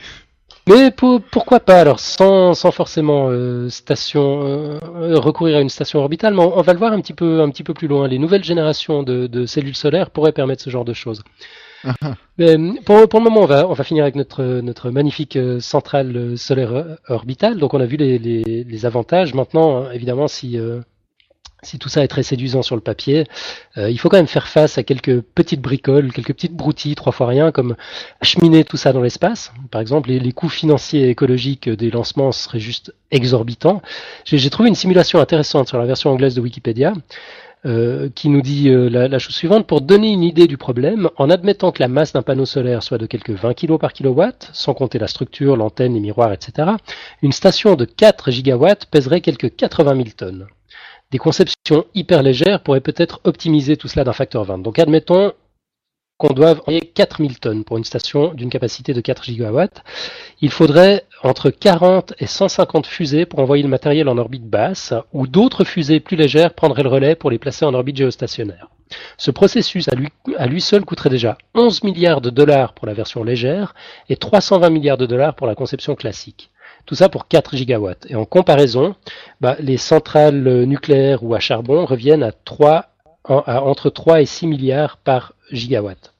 Mais 0.68 0.92
pour, 0.92 1.22
pourquoi 1.22 1.62
pas? 1.62 1.80
Alors 1.80 2.02
sans, 2.02 2.54
sans 2.54 2.72
forcément 2.72 3.30
euh, 3.30 3.70
station 3.70 4.42
euh, 4.44 4.80
recourir 5.18 5.58
à 5.58 5.62
une 5.62 5.70
station 5.70 6.00
orbitale, 6.00 6.34
mais 6.34 6.42
on, 6.42 6.58
on, 6.58 6.62
va 6.62 6.74
le 6.74 6.80
voir 6.80 6.92
un 6.92 7.00
petit 7.00 7.14
peu 7.14 7.40
un 7.40 7.50
petit 7.50 7.64
peu 7.64 7.74
plus 7.74 7.88
loin. 7.88 8.06
Les 8.10 8.20
nouvelles 8.20 8.44
générations 8.44 9.02
de, 9.02 9.28
de 9.28 9.46
cellules 9.46 9.78
solaires 9.78 10.10
pourraient 10.10 10.34
permettre 10.34 10.62
ce 10.62 10.70
genre 10.70 10.84
de 10.84 10.92
choses. 10.92 11.24
Mais 12.38 12.56
pour, 12.86 12.98
le 12.98 13.20
moment, 13.20 13.42
on 13.42 13.74
va, 13.74 13.84
finir 13.84 14.04
avec 14.04 14.16
notre, 14.16 14.90
magnifique 14.90 15.36
euh, 15.36 15.60
centrale 15.60 16.38
solaire 16.38 16.98
orbitale. 17.10 17.58
Donc, 17.58 17.74
on 17.74 17.82
a 17.82 17.86
vu 17.86 17.98
les, 17.98 18.86
avantages. 18.86 19.34
Maintenant, 19.34 19.90
évidemment, 19.92 20.28
si, 20.28 20.58
euh, 20.60 20.82
tout 21.80 21.90
ça 21.90 22.04
est 22.04 22.08
très 22.08 22.24
séduisant 22.24 22.62
sur 22.62 22.76
le 22.76 22.82
papier, 22.82 23.26
euh, 23.78 23.90
il 23.90 23.98
faut 24.00 24.10
quand 24.10 24.18
même 24.18 24.28
faire 24.28 24.48
face 24.48 24.78
à 24.78 24.84
quelques 24.84 25.22
petites 25.22 25.62
bricoles, 25.62 26.14
quelques 26.14 26.34
petites 26.34 26.56
broutilles, 26.56 26.96
trois 26.96 27.12
fois 27.12 27.28
rien, 27.28 27.52
comme 27.52 27.76
acheminer 28.22 28.64
tout 28.64 28.78
ça 28.78 28.94
dans 28.94 29.02
l'espace. 29.02 29.52
Par 29.72 29.82
exemple, 29.82 30.10
les, 30.10 30.20
les, 30.20 30.32
coûts 30.32 30.50
financiers 30.50 31.06
et 31.06 31.10
écologiques 31.10 31.70
des 31.70 31.90
lancements 31.90 32.32
seraient 32.32 32.60
juste 32.60 32.94
exorbitants. 33.12 33.82
J'ai 34.26 34.50
trouvé 34.50 34.70
une 34.70 34.76
simulation 34.76 35.20
intéressante 35.20 35.68
sur 35.68 35.80
la 35.80 35.86
version 35.86 36.12
anglaise 36.12 36.36
de 36.36 36.42
Wikipédia. 36.42 36.94
Euh, 37.66 38.10
qui 38.14 38.30
nous 38.30 38.44
dit 38.44 38.70
euh, 38.70 38.88
la, 38.88 39.08
la, 39.08 39.18
chose 39.18 39.34
suivante. 39.34 39.66
Pour 39.66 39.82
donner 39.82 40.12
une 40.12 40.22
idée 40.22 40.46
du 40.46 40.58
problème, 40.58 41.10
en 41.18 41.28
admettant 41.32 41.72
que 41.72 41.82
la 41.82 41.88
masse 41.88 42.14
d'un 42.14 42.22
panneau 42.22 42.46
solaire 42.46 42.84
soit 42.84 43.00
de 43.00 43.08
quelques 43.08 43.32
20 43.32 43.56
kg 43.56 43.80
par 43.80 43.94
kilowatt, 43.94 44.52
sans 44.54 44.76
compter 44.76 45.00
la 45.00 45.08
structure, 45.08 45.58
l'antenne, 45.58 45.96
les 45.96 46.00
miroirs, 46.00 46.32
etc., 46.32 46.70
une 47.24 47.32
station 47.32 47.74
de 47.74 47.86
4 47.86 48.30
gigawatts 48.30 48.86
pèserait 48.86 49.22
quelques 49.22 49.56
80 49.56 49.96
000 49.96 50.08
tonnes. 50.16 50.48
Des 51.10 51.18
conceptions 51.18 51.86
hyper 51.96 52.22
légères 52.22 52.62
pourraient 52.62 52.80
peut-être 52.80 53.22
optimiser 53.24 53.76
tout 53.76 53.88
cela 53.88 54.04
d'un 54.04 54.14
facteur 54.14 54.44
20. 54.44 54.60
Donc 54.60 54.78
admettons 54.78 55.34
qu'on 56.18 56.34
doive 56.34 56.62
envoyer 56.62 56.82
4000 56.82 57.40
tonnes 57.40 57.64
pour 57.64 57.78
une 57.78 57.84
station 57.84 58.34
d'une 58.34 58.50
capacité 58.50 58.94
de 58.94 59.02
4 59.02 59.26
gigawatts. 59.26 59.84
Il 60.42 60.50
faudrait 60.50 61.06
entre 61.24 61.52
40 61.52 62.14
et 62.20 62.26
150 62.26 62.88
fusées 62.88 63.26
pour 63.26 63.40
envoyer 63.40 63.64
le 63.64 63.70
matériel 63.70 64.10
en 64.10 64.18
orbite 64.18 64.48
basse, 64.48 64.94
ou 65.14 65.28
d'autres 65.28 65.64
fusées 65.64 66.00
plus 66.00 66.18
légères 66.18 66.54
prendraient 66.54 66.84
le 66.84 66.90
relais 66.90 67.16
pour 67.16 67.30
les 67.30 67.38
placer 67.38 67.66
en 67.66 67.74
orbite 67.74 67.98
géostationnaire. 67.98 68.70
Ce 69.18 69.32
processus 69.32 69.90
à 70.38 70.48
lui, 70.48 70.62
seul 70.62 70.86
coûterait 70.86 71.10
déjà 71.10 71.38
11 71.54 71.84
milliards 71.84 72.22
de 72.22 72.30
dollars 72.30 72.74
pour 72.74 72.88
la 72.88 72.94
version 72.94 73.24
légère 73.24 73.76
et 74.10 74.16
320 74.16 74.70
milliards 74.70 74.98
de 74.98 75.06
dollars 75.06 75.36
pour 75.36 75.46
la 75.46 75.56
conception 75.56 75.96
classique. 75.96 76.50
Tout 76.86 76.96
ça 76.96 77.10
pour 77.10 77.28
4 77.28 77.58
gigawatts. 77.58 78.06
Et 78.10 78.16
en 78.16 78.24
comparaison, 78.24 78.96
bah, 79.42 79.58
les 79.60 79.78
centrales 79.78 80.64
nucléaires 80.64 81.22
ou 81.22 81.36
à 81.36 81.40
charbon 81.40 81.86
reviennent 81.86 82.24
à 82.24 82.32
3 82.32 82.86
à 83.28 83.62
entre 83.64 83.90
3 83.90 84.22
et 84.22 84.26
6 84.26 84.48
milliards 84.48 84.98
par 84.98 85.34
gigawatt. 85.52 86.14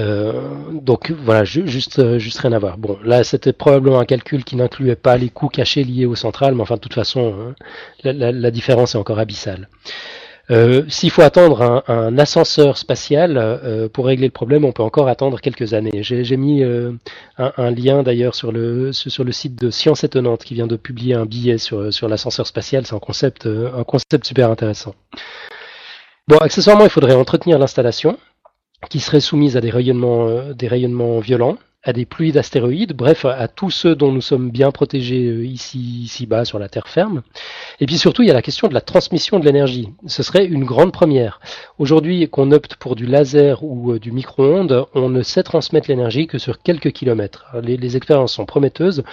Euh, 0.00 0.32
donc 0.72 1.12
voilà, 1.12 1.44
juste, 1.44 1.98
euh, 1.98 2.18
juste 2.18 2.38
rien 2.38 2.52
à 2.52 2.58
voir. 2.58 2.78
Bon, 2.78 2.98
là 3.04 3.22
c'était 3.22 3.52
probablement 3.52 4.00
un 4.00 4.04
calcul 4.04 4.44
qui 4.44 4.56
n'incluait 4.56 4.96
pas 4.96 5.16
les 5.16 5.28
coûts 5.28 5.48
cachés 5.48 5.84
liés 5.84 6.06
aux 6.06 6.16
centrales, 6.16 6.54
mais 6.54 6.62
enfin 6.62 6.76
de 6.76 6.80
toute 6.80 6.94
façon, 6.94 7.34
hein, 7.38 7.54
la, 8.04 8.50
différence 8.50 8.94
est 8.94 8.98
encore 8.98 9.18
abyssale. 9.18 9.68
Euh, 10.50 10.82
S'il 10.88 11.10
faut 11.10 11.22
attendre 11.22 11.84
un, 11.88 12.18
ascenseur 12.18 12.76
spatial 12.76 13.38
euh, 13.38 13.88
pour 13.88 14.06
régler 14.06 14.26
le 14.26 14.32
problème, 14.32 14.64
on 14.64 14.72
peut 14.72 14.82
encore 14.82 15.08
attendre 15.08 15.40
quelques 15.40 15.72
années. 15.74 16.02
J'ai 16.02 16.36
mis 16.36 16.62
un, 16.64 16.98
un, 17.38 17.70
lien 17.70 18.02
d'ailleurs 18.02 18.34
sur 18.34 18.52
le, 18.52 18.92
sur 18.92 19.24
le 19.24 19.32
site 19.32 19.54
de 19.54 19.70
Science 19.70 20.04
Étonnante 20.04 20.44
qui 20.44 20.54
vient 20.54 20.66
de 20.66 20.76
publier 20.76 21.14
un 21.14 21.24
billet 21.24 21.56
sur, 21.56 21.92
sur 21.92 22.08
l'ascenseur 22.08 22.46
spatial. 22.46 22.84
C'est 22.84 22.94
un 22.94 22.98
concept, 22.98 23.46
un 23.46 23.84
concept 23.84 24.26
super 24.26 24.50
intéressant. 24.50 24.94
Bon, 26.26 26.38
accessoirement, 26.38 26.84
il 26.84 26.90
faudrait 26.90 27.14
entretenir 27.14 27.58
l'installation, 27.58 28.16
qui 28.88 28.98
serait 29.00 29.20
soumise 29.20 29.58
à 29.58 29.60
des 29.60 29.68
rayonnements, 29.68 30.26
euh, 30.26 30.54
des 30.54 30.68
rayonnements 30.68 31.18
violents, 31.18 31.58
à 31.82 31.92
des 31.92 32.06
pluies 32.06 32.32
d'astéroïdes, 32.32 32.94
bref, 32.94 33.26
à 33.26 33.46
tous 33.46 33.70
ceux 33.70 33.94
dont 33.94 34.10
nous 34.10 34.22
sommes 34.22 34.50
bien 34.50 34.70
protégés 34.70 35.26
euh, 35.26 35.44
ici, 35.44 35.78
ici 36.04 36.24
bas 36.24 36.46
sur 36.46 36.58
la 36.58 36.70
terre 36.70 36.88
ferme. 36.88 37.20
Et 37.78 37.84
puis 37.84 37.98
surtout, 37.98 38.22
il 38.22 38.28
y 38.28 38.30
a 38.30 38.34
la 38.34 38.40
question 38.40 38.68
de 38.68 38.72
la 38.72 38.80
transmission 38.80 39.38
de 39.38 39.44
l'énergie. 39.44 39.90
Ce 40.06 40.22
serait 40.22 40.46
une 40.46 40.64
grande 40.64 40.94
première. 40.94 41.40
Aujourd'hui, 41.76 42.26
qu'on 42.30 42.52
opte 42.52 42.76
pour 42.76 42.96
du 42.96 43.04
laser 43.04 43.62
ou 43.62 43.92
euh, 43.92 43.98
du 43.98 44.10
micro-ondes, 44.10 44.86
on 44.94 45.10
ne 45.10 45.22
sait 45.22 45.42
transmettre 45.42 45.90
l'énergie 45.90 46.26
que 46.26 46.38
sur 46.38 46.62
quelques 46.62 46.92
kilomètres. 46.92 47.44
Les, 47.62 47.96
expériences 47.98 48.32
sont 48.32 48.46
prometteuses, 48.46 49.04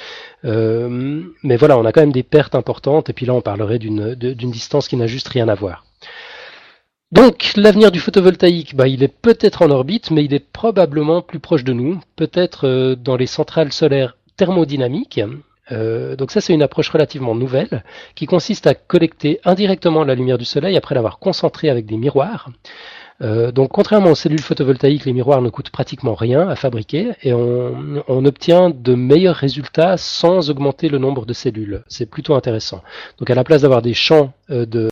mais 0.43 1.57
voilà, 1.57 1.77
on 1.77 1.83
a 1.83 1.91
quand 1.91 2.01
même 2.01 2.13
des 2.13 2.23
pertes 2.23 2.55
importantes. 2.55 3.09
Et 3.09 3.13
puis 3.13 3.25
là, 3.25 3.33
on 3.33 3.41
parlerait 3.41 3.79
d'une 3.79 4.15
distance 4.33 4.87
qui 4.87 4.95
n'a 4.95 5.07
juste 5.07 5.27
rien 5.27 5.49
à 5.49 5.55
voir. 5.55 5.83
Donc 7.11 7.51
l'avenir 7.57 7.91
du 7.91 7.99
photovoltaïque, 7.99 8.73
bah, 8.73 8.87
il 8.87 9.03
est 9.03 9.09
peut-être 9.09 9.63
en 9.63 9.69
orbite, 9.69 10.11
mais 10.11 10.23
il 10.23 10.33
est 10.33 10.45
probablement 10.51 11.21
plus 11.21 11.39
proche 11.39 11.65
de 11.65 11.73
nous, 11.73 11.99
peut-être 12.15 12.65
euh, 12.65 12.95
dans 12.95 13.17
les 13.17 13.25
centrales 13.25 13.73
solaires 13.73 14.15
thermodynamiques. 14.37 15.19
Euh, 15.73 16.15
donc 16.15 16.31
ça 16.31 16.39
c'est 16.41 16.53
une 16.53 16.63
approche 16.63 16.89
relativement 16.89 17.35
nouvelle 17.35 17.83
qui 18.15 18.25
consiste 18.25 18.65
à 18.65 18.73
collecter 18.73 19.39
indirectement 19.45 20.03
la 20.03 20.15
lumière 20.15 20.37
du 20.37 20.45
soleil 20.45 20.75
après 20.75 20.95
l'avoir 20.95 21.19
concentrée 21.19 21.69
avec 21.69 21.85
des 21.85 21.97
miroirs. 21.97 22.49
Euh, 23.21 23.51
donc 23.51 23.71
contrairement 23.71 24.11
aux 24.11 24.15
cellules 24.15 24.41
photovoltaïques, 24.41 25.05
les 25.05 25.13
miroirs 25.13 25.41
ne 25.41 25.49
coûtent 25.49 25.69
pratiquement 25.69 26.15
rien 26.15 26.47
à 26.47 26.55
fabriquer 26.55 27.11
et 27.23 27.33
on, 27.33 28.25
obtient 28.25 28.69
de 28.69 28.95
meilleurs 28.95 29.35
résultats 29.35 29.97
sans 29.97 30.49
augmenter 30.49 30.87
le 30.87 30.97
nombre 30.97 31.25
de 31.25 31.33
cellules. 31.33 31.83
C'est 31.87 32.09
plutôt 32.09 32.35
intéressant. 32.35 32.81
Donc 33.19 33.29
à 33.29 33.35
la 33.35 33.43
place 33.43 33.63
d'avoir 33.63 33.81
des 33.81 33.93
champs 33.93 34.33
de 34.49 34.89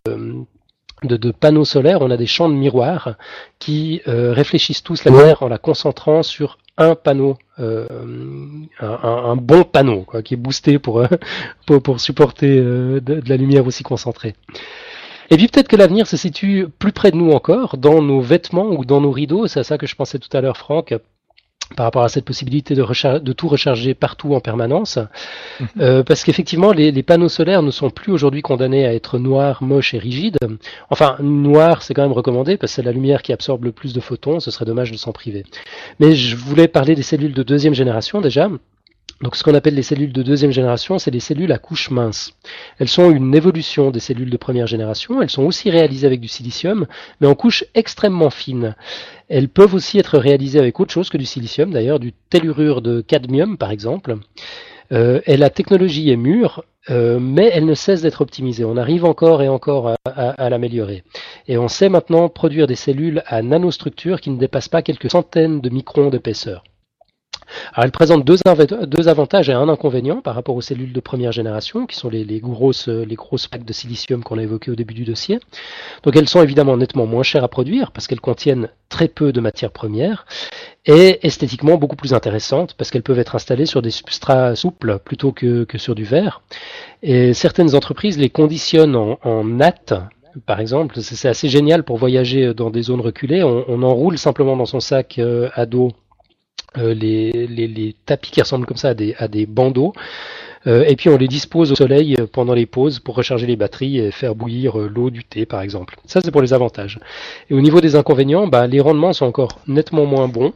de, 1.04 1.18
de, 1.18 1.32
panneaux 1.32 1.66
solaires, 1.66 2.02
on 2.02 2.12
a 2.12 2.18
des 2.18 2.26
champs 2.26 2.50
de 2.50 2.54
miroirs 2.54 3.16
qui 3.60 4.02
euh, 4.08 4.34
réfléchissent 4.34 4.84
tous 4.84 5.04
la 5.04 5.12
lumière 5.12 5.43
en 5.43 5.47
la 5.47 5.58
concentrant 5.58 6.24
sur 6.24 6.58
un 6.80 6.95
panneau, 6.95 7.38
euh, 7.60 7.86
un, 8.80 8.88
un, 8.88 9.36
bon 9.36 9.64
panneau, 9.64 10.04
quoi, 10.04 10.24
qui 10.24 10.34
est 10.34 10.38
boosté 10.38 10.80
pour, 10.80 11.00
euh, 11.02 11.08
pour, 11.68 11.82
pour, 11.82 12.00
supporter 12.00 12.58
euh, 12.58 13.02
de, 13.02 13.20
de, 13.20 13.30
la 13.30 13.38
lumière 13.38 13.68
aussi 13.68 13.84
concentrée. 13.84 14.34
Et 15.30 15.38
puis 15.38 15.47
peut-être 15.47 15.68
que 15.68 15.76
l'avenir 15.76 16.08
se 16.08 16.18
situe 16.18 16.68
plus 16.80 16.91
près 16.91 17.12
de 17.12 17.18
nous 17.18 17.32
encore, 17.32 17.78
dans 17.78 18.02
nos 18.02 18.22
vêtements 18.22 18.70
ou 18.70 18.86
dans 18.86 19.02
nos 19.02 19.12
rideaux, 19.12 19.45
c'est 19.47 19.60
à 19.60 19.64
ça 19.64 19.78
que 19.78 19.86
je 19.86 19.95
pensais 19.95 20.18
tout 20.18 20.36
à 20.36 20.41
l'heure, 20.41 20.58
Franck, 20.58 20.95
par 21.76 21.86
rapport 21.86 22.03
à 22.03 22.09
cette 22.09 22.26
possibilité 22.26 22.76
de, 22.76 23.20
de 23.20 23.34
tout 23.34 23.47
recharger 23.47 23.93
partout 23.93 24.34
en 24.34 24.39
permanence. 24.39 24.97
Mmh. 24.97 25.65
Euh, 25.80 26.03
parce 26.03 26.24
qu'effectivement, 26.24 26.72
les, 26.72 26.91
les, 26.91 27.03
panneaux 27.03 27.30
solaires 27.30 27.61
ne 27.61 27.72
sont 27.72 27.89
plus 27.89 28.11
aujourd'hui 28.11 28.41
condamnés 28.41 28.86
à 28.86 28.93
être 28.93 29.20
noirs, 29.20 29.63
moches 29.63 29.93
et 29.93 29.99
rigides. 29.99 30.38
Enfin, 30.89 31.15
noir, 31.20 31.82
c'est 31.84 31.93
quand 31.93 32.03
même 32.03 32.11
recommandé 32.11 32.57
parce 32.57 32.72
que 32.72 32.76
c'est 32.78 32.84
la 32.84 32.91
lumière 32.91 33.22
qui 33.22 33.34
absorbe 33.34 33.65
le 33.65 33.72
plus 33.72 33.93
de 33.93 33.99
photons. 33.99 34.39
Ce 34.39 34.51
serait 34.51 34.65
dommage 34.65 34.91
de 34.91 34.97
s'en 34.97 35.11
priver. 35.11 35.43
Mais 35.99 36.15
je 36.15 36.36
voulais 36.36 36.67
parler 36.67 36.95
des 36.95 37.03
cellules 37.03 37.34
de 37.34 37.43
deuxième 37.43 37.74
génération 37.74 38.22
déjà. 38.22 38.49
Donc 39.22 39.36
ce 39.36 39.43
qu'on 39.43 39.53
appelle 39.53 39.76
les 39.76 39.84
cellules 39.84 40.13
de 40.13 40.24
deuxième 40.24 40.51
génération, 40.51 40.97
c'est 40.97 41.11
les 41.11 41.20
cellules 41.20 41.51
à 41.51 41.57
couche 41.57 41.89
mince. 41.89 42.34
Elles 42.78 42.88
sont 42.88 43.11
une 43.11 43.36
évolution 43.36 43.91
des 43.91 43.99
cellules 43.99 44.30
de 44.30 44.38
première 44.38 44.67
génération, 44.67 45.22
elles 45.22 45.30
sont 45.30 45.43
aussi 45.43 45.70
réalisées 45.70 46.07
avec 46.07 46.22
du 46.22 46.30
silicium, 46.30 46.88
mais 47.20 47.28
en 47.28 47.36
couche 47.36 47.65
extrêmement 47.76 48.30
fine. 48.30 48.76
Elles 49.28 49.49
peuvent 49.49 49.74
aussi 49.74 49.99
être 49.99 50.17
réalisées 50.17 50.59
avec 50.59 50.80
autre 50.80 50.93
chose 50.93 51.09
que 51.09 51.17
du 51.17 51.26
silicium, 51.26 51.72
d'ailleurs 51.72 51.99
du 51.99 52.13
tellurure 52.30 52.82
de 52.82 53.01
cadmium 53.01 53.57
par 53.57 53.72
exemple. 53.72 54.15
Euh, 54.93 55.20
et 55.26 55.36
la 55.36 55.49
technologie 55.49 56.09
est 56.09 56.15
mûre, 56.15 56.63
euh, 56.89 57.20
mais 57.20 57.51
elle 57.53 57.65
ne 57.65 57.76
cesse 57.76 58.01
d'être 58.01 58.22
optimisée. 58.22 58.63
On 58.63 58.78
arrive 58.78 59.03
encore 59.03 59.43
et 59.43 59.49
encore 59.49 59.89
à, 59.89 59.97
à, 60.05 60.30
à 60.30 60.49
l'améliorer. 60.49 61.03
Et 61.47 61.57
on 61.57 61.67
sait 61.67 61.89
maintenant 61.89 62.30
produire 62.30 62.67
des 62.67 62.76
cellules 62.76 63.22
à 63.28 63.41
nanostructure 63.41 64.22
qui 64.22 64.30
ne 64.30 64.39
dépassent 64.39 64.70
pas 64.70 64.82
quelques 64.82 65.11
centaines 65.11 65.59
de 65.59 65.70
microns 65.70 66.09
d'épaisseur. 66.09 66.63
Alors, 67.74 67.86
elle 67.86 67.91
présente 67.91 68.26
deux, 68.26 68.39
avantages 69.08 69.50
et 69.50 69.54
un 69.54 69.70
inconvénient 69.70 70.22
par 70.22 70.36
rapport 70.36 70.56
aux 70.56 70.62
cellules 70.62 70.93
de 70.93 71.00
première 71.00 71.32
génération, 71.32 71.86
qui 71.86 71.95
sont 71.95 72.10
les, 72.10 72.39
grosses, 72.39 72.89
plaques 73.50 73.66
de 73.66 73.74
silicium 73.74 74.24
qu'on 74.24 74.38
a 74.38 74.43
évoquées 74.43 74.72
au 74.72 74.76
début 74.76 74.93
du 74.93 75.06
dossier. 75.06 75.39
Donc, 76.04 76.16
elles 76.16 76.30
sont 76.30 76.41
évidemment 76.41 76.78
nettement 76.78 77.06
moins 77.06 77.24
chères 77.24 77.43
à 77.43 77.47
produire 77.47 77.91
parce 77.91 78.08
qu'elles 78.08 78.22
contiennent 78.22 78.70
très 78.89 79.08
peu 79.08 79.32
de 79.32 79.39
matières 79.39 79.72
premières 79.72 80.26
et 80.86 81.26
esthétiquement 81.26 81.78
beaucoup 81.78 81.95
plus 81.95 82.14
intéressantes 82.14 82.74
parce 82.76 82.89
qu'elles 82.89 83.04
peuvent 83.04 83.20
être 83.20 83.36
installées 83.36 83.66
sur 83.66 83.82
des 83.82 83.91
substrats 83.91 84.56
souples 84.56 85.00
plutôt 85.00 85.32
que, 85.32 85.66
sur 85.78 85.95
du 85.95 86.04
verre. 86.04 86.41
Certaines 87.34 87.76
entreprises 87.76 88.18
les 88.18 88.30
conditionnent 88.30 88.95
en, 88.95 89.20
en 89.24 89.43
natte 89.43 89.93
par 90.45 90.60
exemple, 90.60 91.02
c'est 91.02 91.28
assez 91.28 91.50
génial 91.50 91.84
pour 91.84 91.97
voyager 91.97 92.54
dans 92.54 92.70
des 92.70 92.84
zones 92.84 93.02
reculées. 93.02 93.43
On, 93.43 93.66
on 93.68 93.84
enroule 93.84 94.18
simplement 94.18 94.56
dans 94.56 94.66
son 94.66 94.80
sac 94.80 95.18
euh, 95.18 95.50
à 95.56 95.66
dos 95.66 95.91
euh, 96.78 96.93
les, 96.93 97.32
les, 97.32 97.95
tapis 98.05 98.32
qui 98.32 98.41
ressemblent 98.41 98.65
comme 98.65 98.78
ça 98.78 98.89
à 98.89 98.93
des, 98.93 99.15
à 99.17 99.28
des 99.28 99.45
bandeaux. 99.45 99.93
Euh, 100.67 100.84
et 100.88 100.95
puis 100.95 101.09
on 101.09 101.17
les 101.17 101.28
dispose 101.28 101.72
au 101.72 101.76
soleil 101.76 102.17
pendant 102.34 102.53
les 102.53 102.65
pauses 102.65 102.99
pour 102.99 103.15
recharger 103.15 103.47
les 103.47 103.55
batteries 103.55 103.97
et 103.99 104.11
faire 104.11 104.36
bouillir 104.36 104.78
l'eau 104.78 105.09
du 105.09 105.24
thé 105.24 105.45
par 105.45 105.61
exemple. 105.61 105.95
Ça 106.05 106.22
c'est 106.22 106.32
pour 106.32 106.41
les 106.41 106.53
avantages. 106.53 106.99
Et 107.49 107.53
au 107.53 107.61
niveau 107.61 107.82
des 107.82 107.95
inconvénients, 107.95 108.47
bah, 108.47 108.67
les 108.67 108.82
rendements 108.82 109.13
sont 109.13 109.26
encore 109.26 109.59
nettement 109.67 110.05
moins 110.05 110.28
bons 110.28 110.53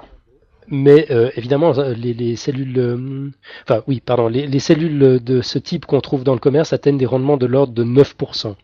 mais 0.74 1.05
euh, 1.11 1.30
évidemment, 1.36 1.78
euh, 1.78 1.93
les, 1.93 2.36
cellules, 2.36 2.80
euh, 2.80 3.30
enfin 3.61 3.84
oui, 3.86 4.01
pardon, 4.03 4.28
les, 4.28 4.59
cellules 4.59 5.24
de 5.24 5.41
ce 5.43 5.59
type 5.59 5.86
qu'on 5.86 6.01
trouve 6.01 6.24
dans 6.24 6.34
le 6.34 6.39
commerce 6.39 6.74
atteignent 6.74 6.97
des 6.97 7.05
rendements 7.05 7.38
de 7.38 7.45
l'ordre 7.45 7.74
de 7.74 7.84
9%. 7.84 8.55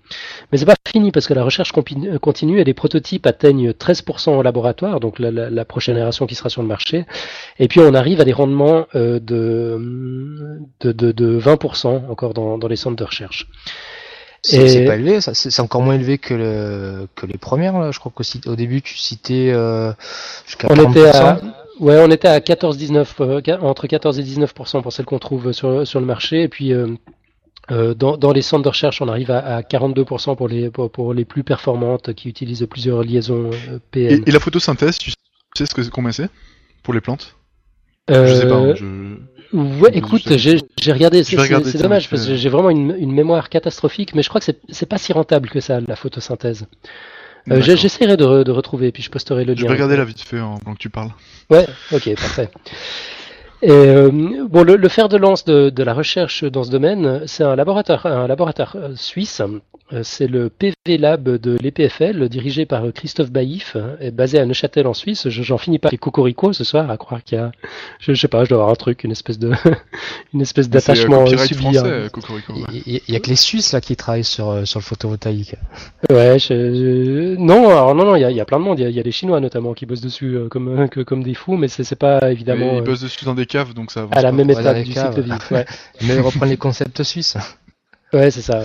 Mais 0.51 0.57
c'est 0.57 0.65
pas 0.65 0.73
fini 0.87 1.11
parce 1.11 1.27
que 1.27 1.35
la 1.35 1.43
recherche 1.43 1.71
continue 1.71 2.59
et 2.59 2.63
les 2.63 2.73
prototypes 2.73 3.27
atteignent 3.27 3.69
13% 3.69 4.31
au 4.31 4.41
laboratoire, 4.41 4.99
donc 4.99 5.19
la, 5.19 5.65
prochaine 5.65 5.93
génération 5.93 6.25
qui 6.25 6.33
sera 6.33 6.49
sur 6.49 6.63
le 6.63 6.67
marché. 6.67 7.05
Et 7.59 7.67
puis 7.67 7.79
on 7.79 7.93
arrive 7.93 8.19
à 8.21 8.25
des 8.25 8.33
rendements 8.33 8.87
de, 8.95 9.19
de, 10.79 10.91
de, 10.91 11.39
20% 11.39 12.09
encore 12.09 12.33
dans, 12.33 12.57
les 12.67 12.75
centres 12.75 12.95
de 12.95 13.03
recherche. 13.03 13.47
C'est 14.41 14.85
pas 14.85 14.95
élevé, 14.95 15.19
c'est 15.21 15.59
encore 15.59 15.83
moins 15.83 15.93
élevé 15.93 16.17
que, 16.17 16.33
le, 16.33 17.07
que 17.13 17.27
les 17.27 17.37
premières. 17.37 17.77
Là. 17.77 17.91
Je 17.91 17.99
crois 17.99 18.11
qu'au 18.11 18.55
début 18.55 18.81
tu 18.81 18.97
citais 18.97 19.53
jusqu'à 20.47 20.69
30%. 20.69 20.85
On 20.85 20.91
était 20.91 21.05
à, 21.09 21.39
Ouais, 21.79 21.97
on 21.97 22.11
était 22.11 22.27
à 22.27 22.39
14-19, 22.39 23.07
euh, 23.21 23.57
entre 23.61 23.87
14 23.87 24.19
et 24.19 24.23
19% 24.23 24.81
pour 24.81 24.91
celles 24.91 25.05
qu'on 25.05 25.19
trouve 25.19 25.53
sur, 25.53 25.87
sur 25.87 25.99
le 25.99 26.05
marché. 26.05 26.43
Et 26.43 26.47
puis, 26.49 26.73
euh, 26.73 26.87
euh, 27.71 27.93
dans, 27.93 28.17
dans, 28.17 28.33
les 28.33 28.41
centres 28.41 28.63
de 28.63 28.69
recherche, 28.69 29.01
on 29.01 29.07
arrive 29.07 29.31
à, 29.31 29.39
à 29.57 29.61
42% 29.61 30.35
pour 30.35 30.47
les, 30.49 30.69
pour, 30.69 31.13
les 31.13 31.25
plus 31.25 31.43
performantes 31.43 32.13
qui 32.13 32.27
utilisent 32.27 32.67
plusieurs 32.69 33.03
liaisons 33.03 33.51
PN. 33.91 34.23
Et, 34.25 34.31
la 34.31 34.39
photosynthèse, 34.39 34.97
tu 34.97 35.11
sais 35.55 35.65
ce 35.65 35.73
que, 35.73 35.87
combien 35.89 36.11
c'est 36.11 36.29
pour 36.83 36.93
les 36.93 37.01
plantes? 37.01 37.35
Je 38.09 38.33
sais 38.33 38.47
pas. 38.47 38.75
Je... 38.75 39.15
Ouais, 39.53 39.89
écoute, 39.93 40.23
j'ai 40.37 40.91
regardé, 40.91 41.23
c'est 41.23 41.81
dommage 41.81 42.09
parce 42.09 42.27
que 42.27 42.35
j'ai 42.35 42.49
vraiment 42.49 42.69
une, 42.69 42.95
une, 42.99 43.11
mémoire 43.11 43.49
catastrophique, 43.49 44.13
mais 44.13 44.21
je 44.21 44.29
crois 44.29 44.41
que 44.41 44.51
c'est 44.67 44.85
pas 44.85 44.97
si 44.97 45.13
rentable 45.13 45.49
que 45.49 45.59
ça, 45.59 45.79
la 45.79 45.95
photosynthèse. 45.95 46.67
Euh, 47.49 47.61
j'essaierai 47.61 48.17
de, 48.17 48.43
de, 48.43 48.51
retrouver, 48.51 48.91
puis 48.91 49.01
je 49.01 49.09
posterai 49.09 49.45
le 49.45 49.53
lien. 49.53 49.61
Je 49.61 49.65
vais 49.65 49.71
regarder 49.73 49.97
la 49.97 50.05
vite 50.05 50.21
fait 50.21 50.39
en, 50.39 50.57
pendant 50.57 50.75
que 50.75 50.79
tu 50.79 50.89
parles. 50.89 51.11
Ouais, 51.49 51.65
ok, 51.91 52.15
parfait. 52.15 52.49
Et, 53.61 53.71
euh, 53.71 54.09
bon, 54.49 54.63
le, 54.63 54.77
le, 54.77 54.89
fer 54.89 55.09
de 55.09 55.17
lance 55.17 55.43
de, 55.43 55.69
de, 55.69 55.83
la 55.83 55.93
recherche 55.93 56.43
dans 56.45 56.63
ce 56.63 56.71
domaine, 56.71 57.23
c'est 57.25 57.43
un 57.43 57.55
laboratoire, 57.55 58.05
un 58.05 58.27
laboratoire 58.27 58.75
euh, 58.75 58.95
suisse 58.95 59.41
euh, 59.91 60.01
c'est 60.03 60.27
le 60.27 60.49
PV 60.49 60.99
Lab 60.99 61.27
de 61.27 61.57
l'EPFL, 61.59 62.29
dirigé 62.29 62.67
par 62.67 62.83
Christophe 62.93 63.31
Baïf, 63.31 63.75
et 63.99 64.11
basé 64.11 64.37
à 64.37 64.45
Neuchâtel 64.45 64.85
en 64.85 64.93
Suisse. 64.93 65.29
J'en 65.29 65.57
finis 65.57 65.79
pas 65.79 65.89
les 65.91 65.97
cocorico 65.97 66.53
ce 66.53 66.63
soir, 66.63 66.91
à 66.91 66.97
croire 66.97 67.23
qu'il 67.23 67.39
y 67.39 67.41
a, 67.41 67.51
je, 67.99 68.13
sais 68.13 68.27
pas, 68.27 68.43
je 68.43 68.49
dois 68.49 68.59
avoir 68.59 68.71
un 68.71 68.75
truc, 68.75 69.03
une 69.03 69.11
espèce 69.11 69.39
de, 69.39 69.51
une 70.33 70.41
espèce 70.41 70.69
d'attachement 70.69 71.25
subi. 71.25 71.77
Hein. 71.77 72.07
Il 72.85 73.01
y, 73.07 73.15
a 73.15 73.19
que 73.19 73.29
les 73.29 73.35
Suisses 73.35 73.73
là 73.73 73.81
qui 73.81 73.95
travaillent 73.95 74.23
sur 74.23 74.49
euh, 74.49 74.65
sur 74.65 74.79
le 74.79 74.83
photovoltaïque. 74.83 75.55
Ouais, 76.11 76.37
non, 77.39 77.69
alors 77.69 77.95
non, 77.95 78.05
non, 78.05 78.15
il 78.15 78.21
y 78.21 78.39
a, 78.39 78.45
plein 78.45 78.59
de 78.59 78.63
monde. 78.63 78.79
Il 78.79 78.89
y 78.89 78.99
a, 78.99 79.03
des 79.03 79.11
Chinois 79.11 79.39
notamment 79.39 79.73
qui 79.73 79.87
bossent 79.87 80.01
dessus 80.01 80.35
euh, 80.35 80.49
comme 80.49 80.87
comme 81.05 81.23
des 81.23 81.33
fous, 81.33 81.57
mais 81.57 81.67
c'est 81.67 81.95
pas 81.95 82.31
évidemment. 82.31 82.75
ils 82.75 82.83
bossent 82.83 83.01
dessus 83.01 83.25
dans 83.25 83.33
des 83.33 83.47
caves, 83.49 83.73
donc 83.73 83.91
ça. 83.91 84.07
À 84.11 84.21
la 84.21 84.31
même 84.31 84.49
étape 84.49 84.77
du 84.83 84.93
cycle 84.93 85.15
de 85.15 85.21
vie. 85.23 85.31
Mais 86.01 86.15
ils 86.15 86.21
reprennent 86.21 86.49
les 86.49 86.57
concepts 86.57 87.03
suisses. 87.03 87.35
Ouais, 88.13 88.31
c'est 88.31 88.41
ça. 88.41 88.59
Ouais. 88.59 88.63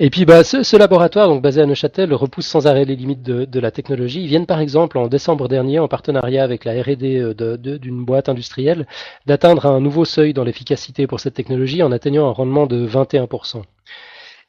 Et 0.00 0.10
puis 0.10 0.24
bah, 0.24 0.44
ce, 0.44 0.62
ce, 0.62 0.76
laboratoire, 0.76 1.26
donc 1.26 1.42
basé 1.42 1.60
à 1.60 1.66
Neuchâtel, 1.66 2.14
repousse 2.14 2.46
sans 2.46 2.68
arrêt 2.68 2.84
les 2.84 2.94
limites 2.94 3.22
de, 3.22 3.44
de, 3.44 3.60
la 3.60 3.72
technologie. 3.72 4.22
Ils 4.22 4.28
viennent 4.28 4.46
par 4.46 4.60
exemple 4.60 4.96
en 4.96 5.08
décembre 5.08 5.48
dernier, 5.48 5.80
en 5.80 5.88
partenariat 5.88 6.44
avec 6.44 6.64
la 6.64 6.80
R&D 6.80 7.18
euh, 7.18 7.56
d'une 7.56 8.04
boîte 8.04 8.28
industrielle, 8.28 8.86
d'atteindre 9.26 9.66
un 9.66 9.80
nouveau 9.80 10.04
seuil 10.04 10.34
dans 10.34 10.44
l'efficacité 10.44 11.08
pour 11.08 11.18
cette 11.18 11.34
technologie 11.34 11.82
en 11.82 11.90
atteignant 11.90 12.28
un 12.28 12.32
rendement 12.32 12.66
de 12.66 12.86
21%. 12.86 13.62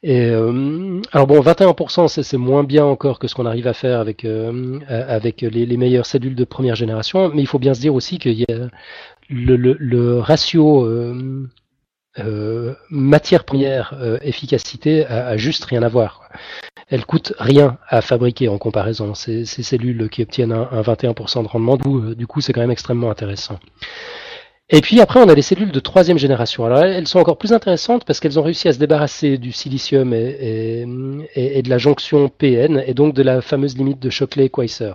Et 0.02 0.20
euh, 0.30 1.02
alors 1.12 1.26
bon, 1.26 1.40
21%, 1.40 2.22
c'est 2.22 2.36
moins 2.38 2.62
bien 2.62 2.84
encore 2.84 3.18
que 3.18 3.26
ce 3.26 3.34
qu'on 3.34 3.44
arrive 3.44 3.66
à 3.66 3.74
faire 3.74 3.98
avec 4.00 4.24
euh, 4.24 4.78
avec 4.88 5.42
les, 5.42 5.66
les, 5.66 5.76
meilleures 5.76 6.06
cellules 6.06 6.36
de 6.36 6.44
première 6.44 6.74
génération, 6.74 7.30
mais 7.34 7.42
il 7.42 7.46
faut 7.46 7.58
bien 7.58 7.74
se 7.74 7.80
dire 7.80 7.94
aussi 7.94 8.18
qu'il 8.18 8.38
y 8.38 8.44
a 8.44 8.68
le, 9.30 10.18
ratio 10.18 10.84
euh, 10.84 11.48
euh, 12.18 12.74
matière 12.90 13.44
première 13.44 13.94
euh, 13.94 14.18
efficacité 14.20 15.06
a, 15.06 15.36
juste 15.36 15.64
rien 15.64 15.82
à 15.82 15.88
voir. 15.88 16.28
Elle 16.88 17.06
coûte 17.06 17.34
rien 17.38 17.78
à 17.88 18.00
fabriquer 18.00 18.48
en 18.48 18.58
comparaison. 18.58 19.14
Ces, 19.14 19.44
cellules 19.44 20.08
qui 20.10 20.22
obtiennent 20.22 20.52
un, 20.52 20.82
21% 20.82 21.44
de 21.44 21.48
rendement, 21.48 21.78
euh, 21.86 22.16
du 22.16 22.26
coup 22.26 22.40
c'est 22.40 22.52
quand 22.52 22.60
même 22.60 22.72
extrêmement 22.72 23.10
intéressant. 23.10 23.60
Et 24.72 24.80
puis 24.80 25.00
après, 25.00 25.20
on 25.20 25.28
a 25.28 25.34
les 25.34 25.42
cellules 25.42 25.72
de 25.72 25.80
troisième 25.80 26.18
génération. 26.18 26.64
Alors 26.64 26.80
elles 26.80 27.06
sont 27.06 27.20
encore 27.20 27.38
plus 27.38 27.52
intéressantes 27.52 28.04
parce 28.04 28.18
qu'elles 28.18 28.38
ont 28.40 28.42
réussi 28.42 28.66
à 28.68 28.72
se 28.72 28.78
débarrasser 28.78 29.38
du 29.38 29.52
silicium 29.52 30.12
et, 30.12 30.84
de 30.84 31.70
la 31.70 31.78
jonction 31.78 32.28
PN 32.28 32.82
et 32.84 32.94
donc 32.94 33.14
de 33.14 33.22
la 33.22 33.40
fameuse 33.40 33.76
limite 33.76 34.00
de 34.00 34.10
Shockley-Queisser. 34.10 34.92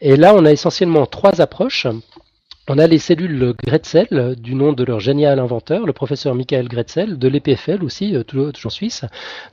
Et 0.00 0.16
là, 0.16 0.34
on 0.34 0.44
a 0.44 0.52
essentiellement 0.52 1.06
trois 1.06 1.40
approches. 1.40 1.86
On 2.66 2.78
a 2.78 2.86
les 2.86 2.98
cellules 2.98 3.52
Gretzel, 3.62 4.36
du 4.38 4.54
nom 4.54 4.72
de 4.72 4.84
leur 4.84 4.98
génial 4.98 5.38
inventeur, 5.38 5.84
le 5.84 5.92
professeur 5.92 6.34
Michael 6.34 6.66
Gretzel, 6.66 7.18
de 7.18 7.28
l'EPFL 7.28 7.84
aussi, 7.84 8.16
euh, 8.16 8.22
toujours 8.22 8.72
suisse. 8.72 9.04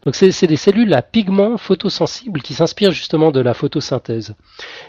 Donc 0.06 0.16
c'est 0.16 0.48
des 0.48 0.56
cellules 0.56 0.94
à 0.94 1.02
pigments 1.02 1.58
photosensibles 1.58 2.42
qui 2.42 2.54
s'inspirent 2.54 2.94
justement 2.94 3.32
de 3.32 3.42
la 3.42 3.54
photosynthèse. 3.54 4.34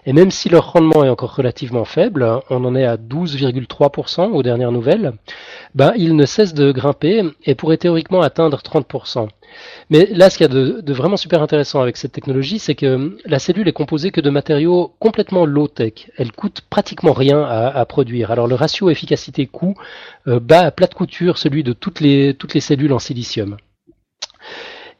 Et 0.06 0.12
même 0.12 0.30
si 0.30 0.48
leur 0.48 0.70
rendement 0.70 1.02
est 1.02 1.08
encore 1.08 1.34
relativement 1.34 1.84
faible, 1.84 2.24
on 2.48 2.64
en 2.64 2.76
est 2.76 2.84
à 2.84 2.96
12,3% 2.96 4.30
aux 4.30 4.42
dernières 4.44 4.70
nouvelles, 4.70 5.14
ben, 5.74 5.92
il 5.96 6.14
ne 6.14 6.24
cesse 6.24 6.54
de 6.54 6.70
grimper 6.70 7.24
et 7.44 7.56
pourrait 7.56 7.76
théoriquement 7.76 8.22
atteindre 8.22 8.58
30%. 8.58 9.30
Mais 9.90 10.06
là, 10.06 10.30
ce 10.30 10.38
qu'il 10.38 10.46
y 10.46 10.50
a 10.50 10.52
de, 10.52 10.92
vraiment 10.92 11.16
super 11.16 11.42
intéressant 11.42 11.80
avec 11.80 11.96
cette 11.96 12.12
technologie, 12.12 12.58
c'est 12.58 12.74
que 12.74 13.16
la 13.24 13.38
cellule 13.38 13.68
est 13.68 13.72
composée 13.72 14.10
que 14.10 14.20
de 14.20 14.30
matériaux 14.30 14.94
complètement 14.98 15.44
low-tech. 15.44 16.10
Elle 16.16 16.32
coûte 16.32 16.62
pratiquement 16.68 17.12
rien 17.12 17.42
à, 17.42 17.84
produire. 17.86 18.30
Alors 18.30 18.46
le 18.46 18.54
ratio 18.54 18.90
efficacité-coût 18.90 19.74
euh, 20.28 20.40
bat 20.40 20.60
à 20.60 20.70
plat 20.70 20.86
de 20.86 20.94
couture 20.94 21.38
celui 21.38 21.62
de 21.62 21.72
toutes 21.72 22.00
les, 22.00 22.34
toutes 22.34 22.54
les 22.54 22.60
cellules 22.60 22.92
en 22.92 22.98
silicium. 22.98 23.56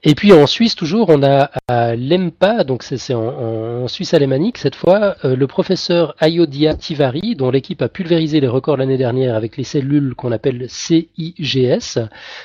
Et 0.05 0.17
puis 0.17 0.33
en 0.33 0.49
Suisse 0.49 0.75
toujours, 0.75 1.11
on 1.11 1.23
a 1.23 1.53
à 1.69 1.95
l'EMPA, 1.95 2.65
donc 2.65 2.83
c'est 2.83 3.15
en, 3.15 3.87
Suisse 3.87 4.15
alémanique 4.15 4.59
cette 4.59 4.75
fois, 4.75 5.15
euh, 5.25 5.37
le 5.37 5.47
professeur 5.47 6.17
Ayodia 6.19 6.75
Tivari, 6.75 7.37
dont 7.37 7.53
l'équipe 7.53 7.83
a 7.83 7.89
pulvérisé 7.89 8.41
les 8.41 8.49
records 8.49 8.77
l'année 8.77 8.97
dernière 8.97 9.37
avec 9.37 9.57
les 9.57 9.63
cellules 9.63 10.17
qu'on 10.17 10.33
appelle 10.33 10.67
CIGS. 10.69 12.01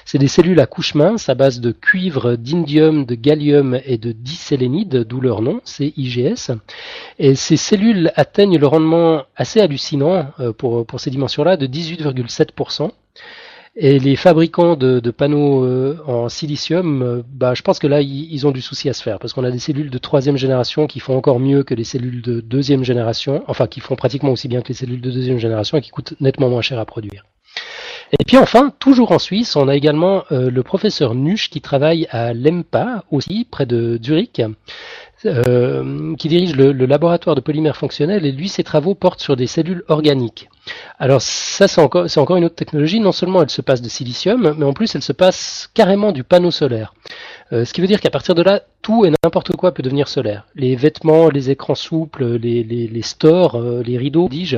C'est 0.06 0.18
des 0.20 0.28
cellules 0.28 0.60
à 0.60 0.68
couche 0.68 0.94
mince 0.94 1.30
à 1.30 1.36
base 1.36 1.60
de 1.60 1.72
cuivre, 1.72 2.36
d'indium, 2.36 3.06
de 3.06 3.16
gallium 3.16 3.80
et 3.86 3.98
de 3.98 4.12
disélénide, 4.12 5.04
d'où 5.04 5.20
leur 5.20 5.42
nom, 5.42 5.60
CIGS. 5.64 6.52
Et 7.18 7.34
ces 7.34 7.58
cellules 7.58 8.12
atteignent 8.16 8.60
le 8.60 8.68
rendement 8.68 9.24
assez 9.36 9.62
hallucinant 9.62 10.28
euh, 10.40 10.54
pour, 10.54 10.86
pour 10.86 11.00
ces 11.00 11.10
dimensions-là 11.10 11.58
de 11.58 11.66
18,7%. 11.66 12.92
Et 13.80 14.00
les 14.00 14.16
fabricants 14.16 14.76
de, 14.76 15.12
panneaux 15.12 15.64
euh, 15.64 16.00
en 16.08 16.30
silicium, 16.30 17.04
euh, 17.04 17.22
bah, 17.32 17.54
je 17.54 17.62
pense 17.62 17.78
que 17.78 17.86
là, 17.86 18.02
ils, 18.02 18.48
ont 18.48 18.52
du 18.52 18.62
souci 18.62 18.90
à 18.90 18.94
se 18.94 19.04
faire, 19.04 19.20
parce 19.20 19.34
qu'on 19.34 19.44
a 19.44 19.52
des 19.52 19.60
cellules 19.60 19.92
de 19.92 19.98
troisième 20.00 20.36
génération 20.36 20.88
qui 20.88 21.00
font 21.00 21.16
encore 21.16 21.40
mieux 21.40 21.62
que 21.62 21.76
les 21.76 21.84
cellules 21.84 22.24
de 22.24 22.42
deuxième 22.42 22.84
génération, 22.84 23.44
enfin 23.48 23.68
qui 23.68 23.80
font 23.80 23.96
pratiquement 23.96 24.32
aussi 24.32 24.48
bien 24.48 24.62
que 24.62 24.70
les 24.70 24.74
cellules 24.74 25.00
de 25.00 25.12
deuxième 25.12 25.38
génération 25.38 25.78
et 25.78 25.82
qui 25.82 25.92
coûtent 25.92 26.16
nettement 26.20 26.50
moins 26.50 26.64
cher 26.64 26.80
à 26.80 26.86
produire. 26.86 27.24
Et 28.20 28.24
puis 28.26 28.38
enfin, 28.38 28.74
toujours 28.80 29.12
en 29.12 29.20
Suisse, 29.20 29.56
on 29.56 29.68
a 29.68 29.76
également 29.76 30.24
euh, 30.32 30.50
le 30.50 30.64
professeur 30.64 31.14
Nusch 31.14 31.50
qui 31.50 31.62
travaille 31.62 32.08
à 32.10 32.34
l'EMPA, 32.34 33.04
aussi 33.12 33.46
près 33.50 33.68
de 33.68 34.00
Zurich, 34.04 34.42
euh, 35.26 36.16
qui 36.16 36.28
dirige 36.28 36.56
le, 36.56 36.72
laboratoire 36.72 37.36
de 37.36 37.42
polymères 37.42 37.76
fonctionnels 37.76 38.24
et 38.24 38.32
lui 38.32 38.50
ses 38.50 38.64
travaux 38.64 38.94
portent 38.94 39.20
sur 39.20 39.36
des 39.36 39.48
cellules 39.48 39.84
organiques. 39.88 40.48
Alors 41.00 41.24
ça 41.24 41.68
c'est 41.68 41.82
encore, 41.82 42.08
c'est 42.08 42.20
encore 42.20 42.38
une 42.38 42.46
autre 42.46 42.56
technologie, 42.56 43.00
non 43.00 43.12
seulement 43.12 43.42
elle 43.42 43.50
se 43.50 43.64
passe 43.64 43.82
de 43.82 43.90
silicium, 43.90 44.54
mais 44.56 44.66
en 44.66 44.74
plus 44.74 44.94
elle 44.94 45.02
se 45.02 45.14
passe 45.14 45.72
carrément 45.74 46.12
du 46.12 46.24
panneau 46.24 46.52
solaire. 46.52 46.94
Euh, 47.52 47.66
ce 47.66 47.74
qui 47.74 47.82
veut 47.82 47.88
dire 47.88 48.00
qu'à 48.00 48.12
partir 48.12 48.36
de 48.36 48.44
là, 48.44 48.62
tout 48.84 49.06
et 49.06 49.10
n'importe 49.24 49.56
quoi 49.56 49.74
peut 49.74 49.82
devenir 49.82 50.08
solaire. 50.08 50.46
Les 50.54 50.76
vêtements, 50.76 51.30
les 51.30 51.50
écrans 51.50 51.76
souples, 51.76 52.36
les, 52.36 52.64
les, 52.64 52.88
les 52.88 53.02
stores, 53.02 53.56
euh, 53.56 53.82
les 53.82 53.98
rideaux, 53.98 54.28
dis-je. 54.30 54.58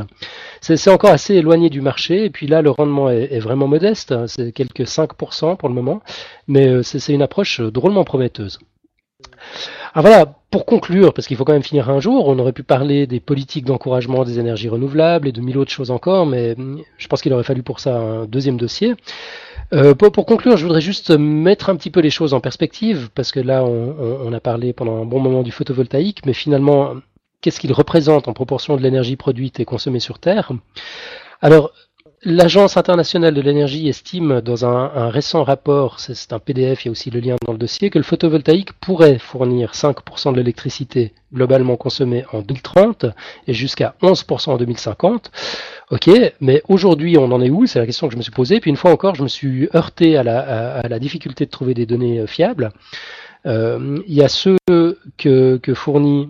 C'est 0.59 0.89
encore 0.89 1.11
assez 1.11 1.35
éloigné 1.35 1.69
du 1.69 1.79
marché, 1.79 2.25
et 2.25 2.29
puis 2.29 2.47
là 2.47 2.61
le 2.61 2.71
rendement 2.71 3.09
est, 3.09 3.29
est 3.31 3.39
vraiment 3.39 3.67
modeste, 3.67 4.13
c'est 4.27 4.51
quelques 4.51 4.81
5% 4.81 5.55
pour 5.55 5.69
le 5.69 5.75
moment, 5.75 6.01
mais 6.49 6.83
c'est 6.83 7.13
une 7.13 7.21
approche 7.21 7.61
drôlement 7.61 8.03
prometteuse. 8.03 8.59
Alors 9.93 10.05
voilà, 10.05 10.25
pour 10.51 10.65
conclure, 10.65 11.13
parce 11.13 11.27
qu'il 11.27 11.35
faut 11.35 11.45
quand 11.45 11.53
même 11.53 11.63
finir 11.63 11.89
un 11.89 11.99
jour, 11.99 12.27
on 12.27 12.37
aurait 12.39 12.53
pu 12.53 12.63
parler 12.63 13.07
des 13.07 13.19
politiques 13.19 13.65
d'encouragement 13.65 14.23
des 14.23 14.39
énergies 14.39 14.69
renouvelables 14.69 15.27
et 15.27 15.31
de 15.31 15.41
mille 15.41 15.57
autres 15.57 15.71
choses 15.71 15.91
encore, 15.91 16.25
mais 16.25 16.55
je 16.97 17.07
pense 17.07 17.21
qu'il 17.21 17.33
aurait 17.33 17.43
fallu 17.43 17.63
pour 17.63 17.79
ça 17.79 17.97
un 17.97 18.25
deuxième 18.25 18.57
dossier. 18.57 18.95
Euh, 19.73 19.93
pour, 19.93 20.25
conclure, 20.25 20.57
je 20.57 20.63
voudrais 20.63 20.81
juste 20.81 21.11
mettre 21.11 21.69
un 21.69 21.75
petit 21.75 21.91
peu 21.91 21.99
les 21.99 22.09
choses 22.09 22.33
en 22.33 22.39
perspective, 22.39 23.09
parce 23.13 23.31
que 23.31 23.39
là, 23.39 23.63
on, 23.63 24.31
a 24.33 24.39
parlé 24.39 24.73
pendant 24.73 25.01
un 25.01 25.05
bon 25.05 25.19
moment 25.19 25.43
du 25.43 25.51
photovoltaïque, 25.51 26.25
mais 26.25 26.33
finalement, 26.33 26.95
qu'est-ce 27.41 27.59
qu'il 27.59 27.73
représente 27.73 28.27
en 28.27 28.33
proportion 28.33 28.77
de 28.77 28.81
l'énergie 28.81 29.15
produite 29.15 29.59
et 29.59 29.65
consommée 29.65 29.99
sur 29.99 30.19
Terre? 30.19 30.51
Alors, 31.41 31.71
L'Agence 32.23 32.75
internationale 32.75 33.33
de 33.33 33.39
l'énergie 33.39 33.87
estime 33.87 34.41
dans 34.41 34.65
un, 34.65 34.91
un 34.93 35.09
récent 35.09 35.45
rapport, 35.45 36.01
c'est 36.01 36.33
un 36.33 36.39
PDF, 36.39 36.83
il 36.83 36.87
y 36.87 36.89
a 36.89 36.91
aussi 36.91 37.09
le 37.09 37.21
lien 37.21 37.37
dans 37.45 37.53
le 37.53 37.57
dossier, 37.57 37.89
que 37.89 37.97
le 37.97 38.03
photovoltaïque 38.03 38.73
pourrait 38.73 39.19
fournir 39.19 39.71
5% 39.71 40.33
de 40.33 40.37
l'électricité 40.37 41.13
globalement 41.33 41.77
consommée 41.77 42.25
en 42.33 42.41
2030 42.41 43.05
et 43.47 43.53
jusqu'à 43.53 43.95
11% 44.01 44.49
en 44.49 44.57
2050. 44.57 45.31
Ok, 45.91 46.09
mais 46.41 46.61
aujourd'hui 46.67 47.17
on 47.17 47.31
en 47.31 47.39
est 47.39 47.49
où? 47.49 47.65
C'est 47.65 47.79
la 47.79 47.85
question 47.85 48.07
que 48.07 48.13
je 48.13 48.17
me 48.17 48.23
suis 48.23 48.33
posée. 48.33 48.59
Puis 48.59 48.69
une 48.69 48.75
fois 48.75 48.91
encore, 48.91 49.15
je 49.15 49.23
me 49.23 49.29
suis 49.29 49.69
heurté 49.73 50.17
à 50.17 50.23
la, 50.23 50.79
à 50.79 50.87
la 50.89 50.99
difficulté 50.99 51.45
de 51.45 51.51
trouver 51.51 51.73
des 51.73 51.85
données 51.85 52.19
euh, 52.19 52.27
fiables. 52.27 52.71
Euh, 53.45 53.97
il 54.07 54.13
y 54.13 54.21
a 54.21 54.27
ceux 54.27 54.57
que, 55.17 55.57
que 55.57 55.73
fournit 55.73 56.29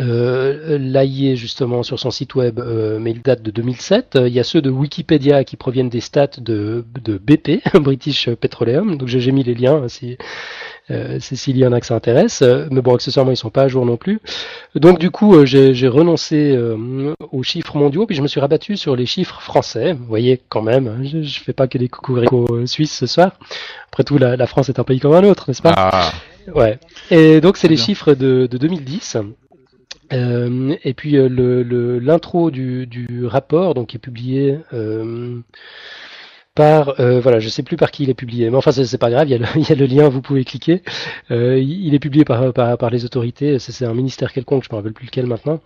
euh, 0.00 0.78
l'AIE 0.78 1.36
justement 1.36 1.82
sur 1.82 1.98
son 1.98 2.10
site 2.10 2.34
web, 2.34 2.58
euh, 2.58 2.98
mais 2.98 3.10
il 3.12 3.22
date 3.22 3.42
de 3.42 3.50
2007. 3.50 4.18
Il 4.26 4.32
y 4.32 4.40
a 4.40 4.44
ceux 4.44 4.62
de 4.62 4.70
Wikipédia 4.70 5.44
qui 5.44 5.56
proviennent 5.56 5.88
des 5.88 6.00
stats 6.00 6.38
de, 6.38 6.84
de 7.04 7.18
BP, 7.18 7.62
British 7.80 8.30
Petroleum. 8.30 8.96
Donc 8.96 9.08
j'ai 9.08 9.32
mis 9.32 9.42
les 9.42 9.54
liens 9.54 9.88
si 9.88 10.16
euh, 10.90 11.18
s'il 11.20 11.56
y 11.56 11.66
en 11.66 11.72
a 11.72 11.80
que 11.80 11.86
ça 11.86 11.94
intéresse. 11.94 12.42
Euh, 12.42 12.66
Mais 12.70 12.80
bon, 12.80 12.94
accessoirement 12.94 13.32
ils 13.32 13.36
sont 13.36 13.50
pas 13.50 13.62
à 13.62 13.68
jour 13.68 13.84
non 13.86 13.96
plus. 13.96 14.20
Donc 14.74 14.98
du 14.98 15.10
coup 15.10 15.34
euh, 15.34 15.44
j'ai 15.44 15.88
renoncé 15.88 16.52
euh, 16.56 17.14
aux 17.32 17.42
chiffres 17.42 17.76
mondiaux, 17.76 18.06
puis 18.06 18.16
je 18.16 18.22
me 18.22 18.28
suis 18.28 18.40
rabattu 18.40 18.76
sur 18.76 18.96
les 18.96 19.06
chiffres 19.06 19.40
français. 19.40 19.92
Vous 19.92 20.04
voyez 20.06 20.40
quand 20.48 20.62
même, 20.62 20.88
hein, 20.88 21.02
je, 21.04 21.22
je 21.22 21.40
fais 21.40 21.52
pas 21.52 21.68
que 21.68 21.78
des 21.78 21.88
coucou 21.88 22.20
suisses 22.66 22.96
ce 22.96 23.06
soir. 23.06 23.32
Après 23.92 24.04
tout, 24.04 24.18
la, 24.18 24.36
la 24.36 24.46
France 24.46 24.68
est 24.68 24.78
un 24.78 24.84
pays 24.84 25.00
comme 25.00 25.14
un 25.14 25.24
autre, 25.24 25.44
n'est-ce 25.48 25.62
pas? 25.62 25.74
Ah, 25.76 26.10
Ouais. 26.54 26.78
Et 27.10 27.40
donc 27.40 27.56
c'est 27.56 27.68
les 27.68 27.76
chiffres 27.76 28.14
de, 28.14 28.46
de 28.50 28.58
2010. 28.58 29.18
Euh, 30.12 30.76
et 30.84 30.94
puis 30.94 31.16
euh, 31.16 31.28
le- 31.28 31.62
le- 31.62 31.98
l'intro 31.98 32.50
du, 32.50 32.86
du 32.86 33.26
rapport, 33.26 33.74
donc 33.74 33.94
est 33.94 33.98
publié 33.98 34.58
euh, 34.72 35.40
par, 36.54 37.00
euh, 37.00 37.20
voilà, 37.20 37.38
je 37.38 37.48
sais 37.48 37.62
plus 37.62 37.76
par 37.76 37.90
qui 37.92 38.02
il 38.02 38.10
est 38.10 38.14
publié, 38.14 38.50
mais 38.50 38.56
enfin 38.56 38.72
c'est 38.72 38.98
pas 38.98 39.10
grave, 39.10 39.28
il 39.28 39.32
y, 39.32 39.72
a 39.72 39.74
le, 39.74 39.86
lien, 39.86 40.08
vous 40.08 40.20
pouvez 40.20 40.44
cliquer. 40.44 40.82
Euh, 41.30 41.58
il 41.58 41.94
est 41.94 41.98
publié 42.00 42.24
par, 42.24 42.52
par, 42.52 42.90
les 42.90 43.04
autorités, 43.04 43.58
c'est 43.58 43.84
un 43.86 43.94
ministère 43.94 44.32
quelconque, 44.32 44.64
je 44.64 44.68
me 44.72 44.76
rappelle 44.76 44.92
plus 44.92 45.06
lequel 45.06 45.26
maintenant. 45.26 45.60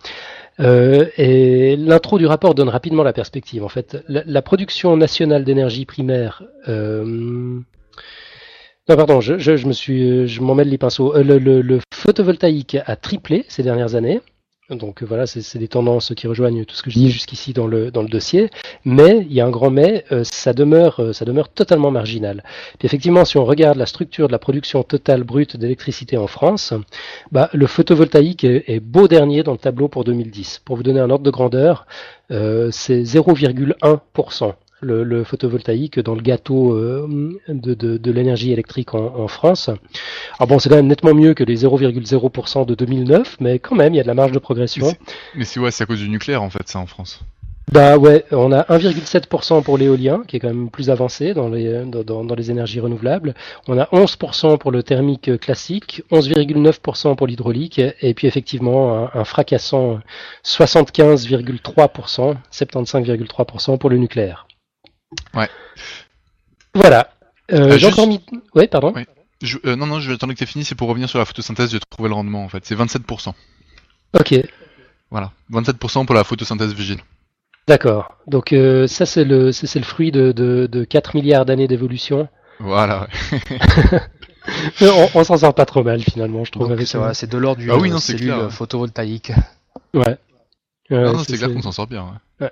Et 0.59 1.75
l'intro 1.77 2.17
du 2.17 2.27
rapport 2.27 2.55
donne 2.55 2.69
rapidement 2.69 3.03
la 3.03 3.13
perspective. 3.13 3.63
En 3.63 3.69
fait, 3.69 3.97
la, 4.07 4.41
production 4.41 4.95
nationale 4.95 5.43
d'énergie 5.43 5.85
primaire. 5.85 6.43
Non, 8.87 8.95
pardon, 8.95 9.19
je, 9.19 9.67
me 9.67 9.73
suis, 9.73 10.27
je 10.27 10.41
m'en 10.41 10.55
les 10.55 10.77
pinceaux. 10.77 11.15
Euh, 11.15 11.23
le 11.39 11.79
photovoltaïque 11.91 12.77
a 12.85 12.95
triplé 12.95 13.43
ces 13.47 13.63
dernières 13.63 13.95
années. 13.95 14.21
Donc 14.71 15.03
euh, 15.03 15.05
voilà, 15.05 15.27
c'est 15.27 15.43
c'est 15.43 15.59
des 15.59 15.67
tendances 15.67 16.11
qui 16.15 16.25
rejoignent 16.25 16.65
tout 16.65 16.75
ce 16.75 16.81
que 16.81 16.89
je 16.89 16.97
dis 16.97 17.11
jusqu'ici 17.11 17.53
dans 17.53 17.67
le, 17.67 17.91
dans 17.91 18.01
le 18.01 18.07
dossier. 18.07 18.49
Mais, 18.83 19.19
il 19.29 19.33
y 19.33 19.39
a 19.39 19.45
un 19.45 19.51
grand 19.51 19.69
mais, 19.69 20.05
euh, 20.11 20.23
ça, 20.23 20.53
demeure, 20.53 20.99
euh, 20.99 21.13
ça 21.13 21.23
demeure 21.23 21.49
totalement 21.49 21.91
marginal. 21.91 22.43
Puis 22.79 22.87
effectivement, 22.87 23.25
si 23.25 23.37
on 23.37 23.45
regarde 23.45 23.77
la 23.77 23.85
structure 23.85 24.25
de 24.25 24.31
la 24.31 24.39
production 24.39 24.81
totale 24.81 25.23
brute 25.23 25.55
d'électricité 25.55 26.17
en 26.17 26.25
France, 26.25 26.73
bah, 27.31 27.49
le 27.53 27.67
photovoltaïque 27.67 28.43
est, 28.43 28.63
est 28.67 28.79
beau 28.79 29.07
dernier 29.07 29.43
dans 29.43 29.51
le 29.51 29.59
tableau 29.59 29.87
pour 29.87 30.03
2010. 30.03 30.61
Pour 30.65 30.77
vous 30.77 30.83
donner 30.83 30.99
un 30.99 31.11
ordre 31.11 31.23
de 31.23 31.31
grandeur, 31.31 31.85
euh, 32.31 32.69
c'est 32.71 33.03
0,1%. 33.03 34.55
Le, 34.81 35.03
le 35.03 35.23
photovoltaïque 35.23 35.99
dans 35.99 36.15
le 36.15 36.21
gâteau 36.21 36.73
euh, 36.75 37.07
de, 37.47 37.73
de, 37.73 37.97
de 37.97 38.11
l'énergie 38.11 38.51
électrique 38.51 38.93
en, 38.93 39.15
en 39.15 39.27
France. 39.27 39.69
Alors 40.37 40.47
bon, 40.47 40.59
c'est 40.59 40.69
quand 40.69 40.75
même 40.75 40.87
nettement 40.87 41.13
mieux 41.13 41.33
que 41.33 41.43
les 41.45 41.63
0,0% 41.63 42.65
de 42.65 42.75
2009, 42.75 43.37
mais 43.39 43.57
quand 43.59 43.75
même, 43.75 43.93
il 43.93 43.97
y 43.97 43.99
a 43.99 44.03
de 44.03 44.07
la 44.07 44.13
marge 44.13 44.33
de 44.33 44.37
progression. 44.39 44.91
mais 45.33 45.45
c'est 45.45 45.59
ouais, 45.59 45.71
c'est 45.71 45.83
à 45.83 45.87
cause 45.87 45.99
du 45.99 46.09
nucléaire 46.09 46.43
en 46.43 46.49
fait, 46.49 46.67
ça 46.67 46.79
en 46.79 46.85
France. 46.87 47.21
Bah 47.71 47.97
ouais, 47.97 48.25
on 48.31 48.51
a 48.51 48.61
1,7% 48.63 49.63
pour 49.63 49.79
l'éolien, 49.79 50.21
qui 50.27 50.35
est 50.35 50.39
quand 50.39 50.49
même 50.49 50.69
plus 50.69 50.91
avancé 50.91 51.33
dans 51.33 51.49
les, 51.49 51.83
dans- 51.85 52.23
dans 52.23 52.35
les 52.35 52.51
énergies 52.51 52.79
renouvelables. 52.79 53.33
On 53.67 53.79
a 53.79 53.85
11% 53.91 54.59
pour 54.59 54.71
le 54.71 54.83
thermique 54.83 55.39
classique, 55.39 56.03
11,9% 56.11 57.15
pour 57.15 57.25
l'hydraulique, 57.25 57.79
et 58.01 58.13
puis 58.13 58.27
effectivement 58.27 59.05
un, 59.05 59.19
un 59.19 59.23
fracassant 59.23 59.99
75,3%, 60.43 62.35
75,3% 62.51 63.77
pour 63.79 63.89
le 63.89 63.97
nucléaire. 63.97 64.47
Ouais. 65.33 65.49
Voilà. 66.73 67.09
Euh, 67.51 67.57
Euh, 67.67 67.71
J'ai 67.73 67.79
juste- 67.79 67.93
encore 67.93 68.07
mis... 68.07 68.21
Ouais, 68.55 68.67
pardon. 68.67 68.91
Ouais. 68.93 69.05
Je- 69.41 69.57
euh, 69.65 69.75
non, 69.75 69.85
non, 69.85 69.99
je 69.99 70.07
vais 70.09 70.15
attendre 70.15 70.33
que 70.33 70.37
tu 70.39 70.45
fini, 70.45 70.63
c'est 70.65 70.75
pour 70.75 70.87
revenir 70.89 71.09
sur 71.09 71.19
la 71.19 71.25
photosynthèse, 71.25 71.71
j'ai 71.71 71.79
trouvé 71.79 72.09
le 72.09 72.15
rendement 72.15 72.43
en 72.43 72.49
fait. 72.49 72.65
C'est 72.65 72.75
27%. 72.75 73.33
Ok, 74.19 74.33
Voilà. 75.11 75.31
27% 75.51 76.05
pour 76.05 76.15
la 76.15 76.23
photosynthèse 76.23 76.73
vigile. 76.73 76.99
d'accord. 77.67 78.15
Donc 78.27 78.53
euh, 78.53 78.87
ça 78.87 79.05
c'est 79.05 79.23
le, 79.25 79.51
c'est 79.51 79.77
le 79.79 79.85
fruit 79.85 80.11
de, 80.11 80.31
de, 80.31 80.67
de 80.71 80.83
4 80.85 81.15
milliards 81.15 81.45
d'années 81.45 81.67
d'évolution. 81.67 82.27
Voilà, 82.59 83.07
on 84.81 85.09
on 85.13 85.23
s'en 85.25 85.37
sort 85.37 85.53
pas 85.53 85.65
trop 85.65 85.83
mal 85.83 86.01
finalement, 86.01 86.45
je 86.45 86.51
trouve. 86.53 86.73
C'est 87.13 87.29
de 87.29 87.37
l'ordre 87.37 87.61
du 87.61 87.69
Ah 87.71 87.75
oui, 87.77 87.89
non, 87.89 87.97
c'est 87.99 88.13
cellule 88.13 88.27
clair, 88.33 88.43
ouais. 88.45 88.49
photovoltaïque. 88.49 89.31
Ouais. 89.93 90.17
Ouais, 90.89 91.03
non, 91.03 91.13
non, 91.13 91.23
c'est- 91.23 91.35
clair 91.37 91.51
qu'on 91.53 91.61
s'en 91.61 91.71
sort 91.73 91.87
bien. 91.87 92.21
Ouais. 92.39 92.51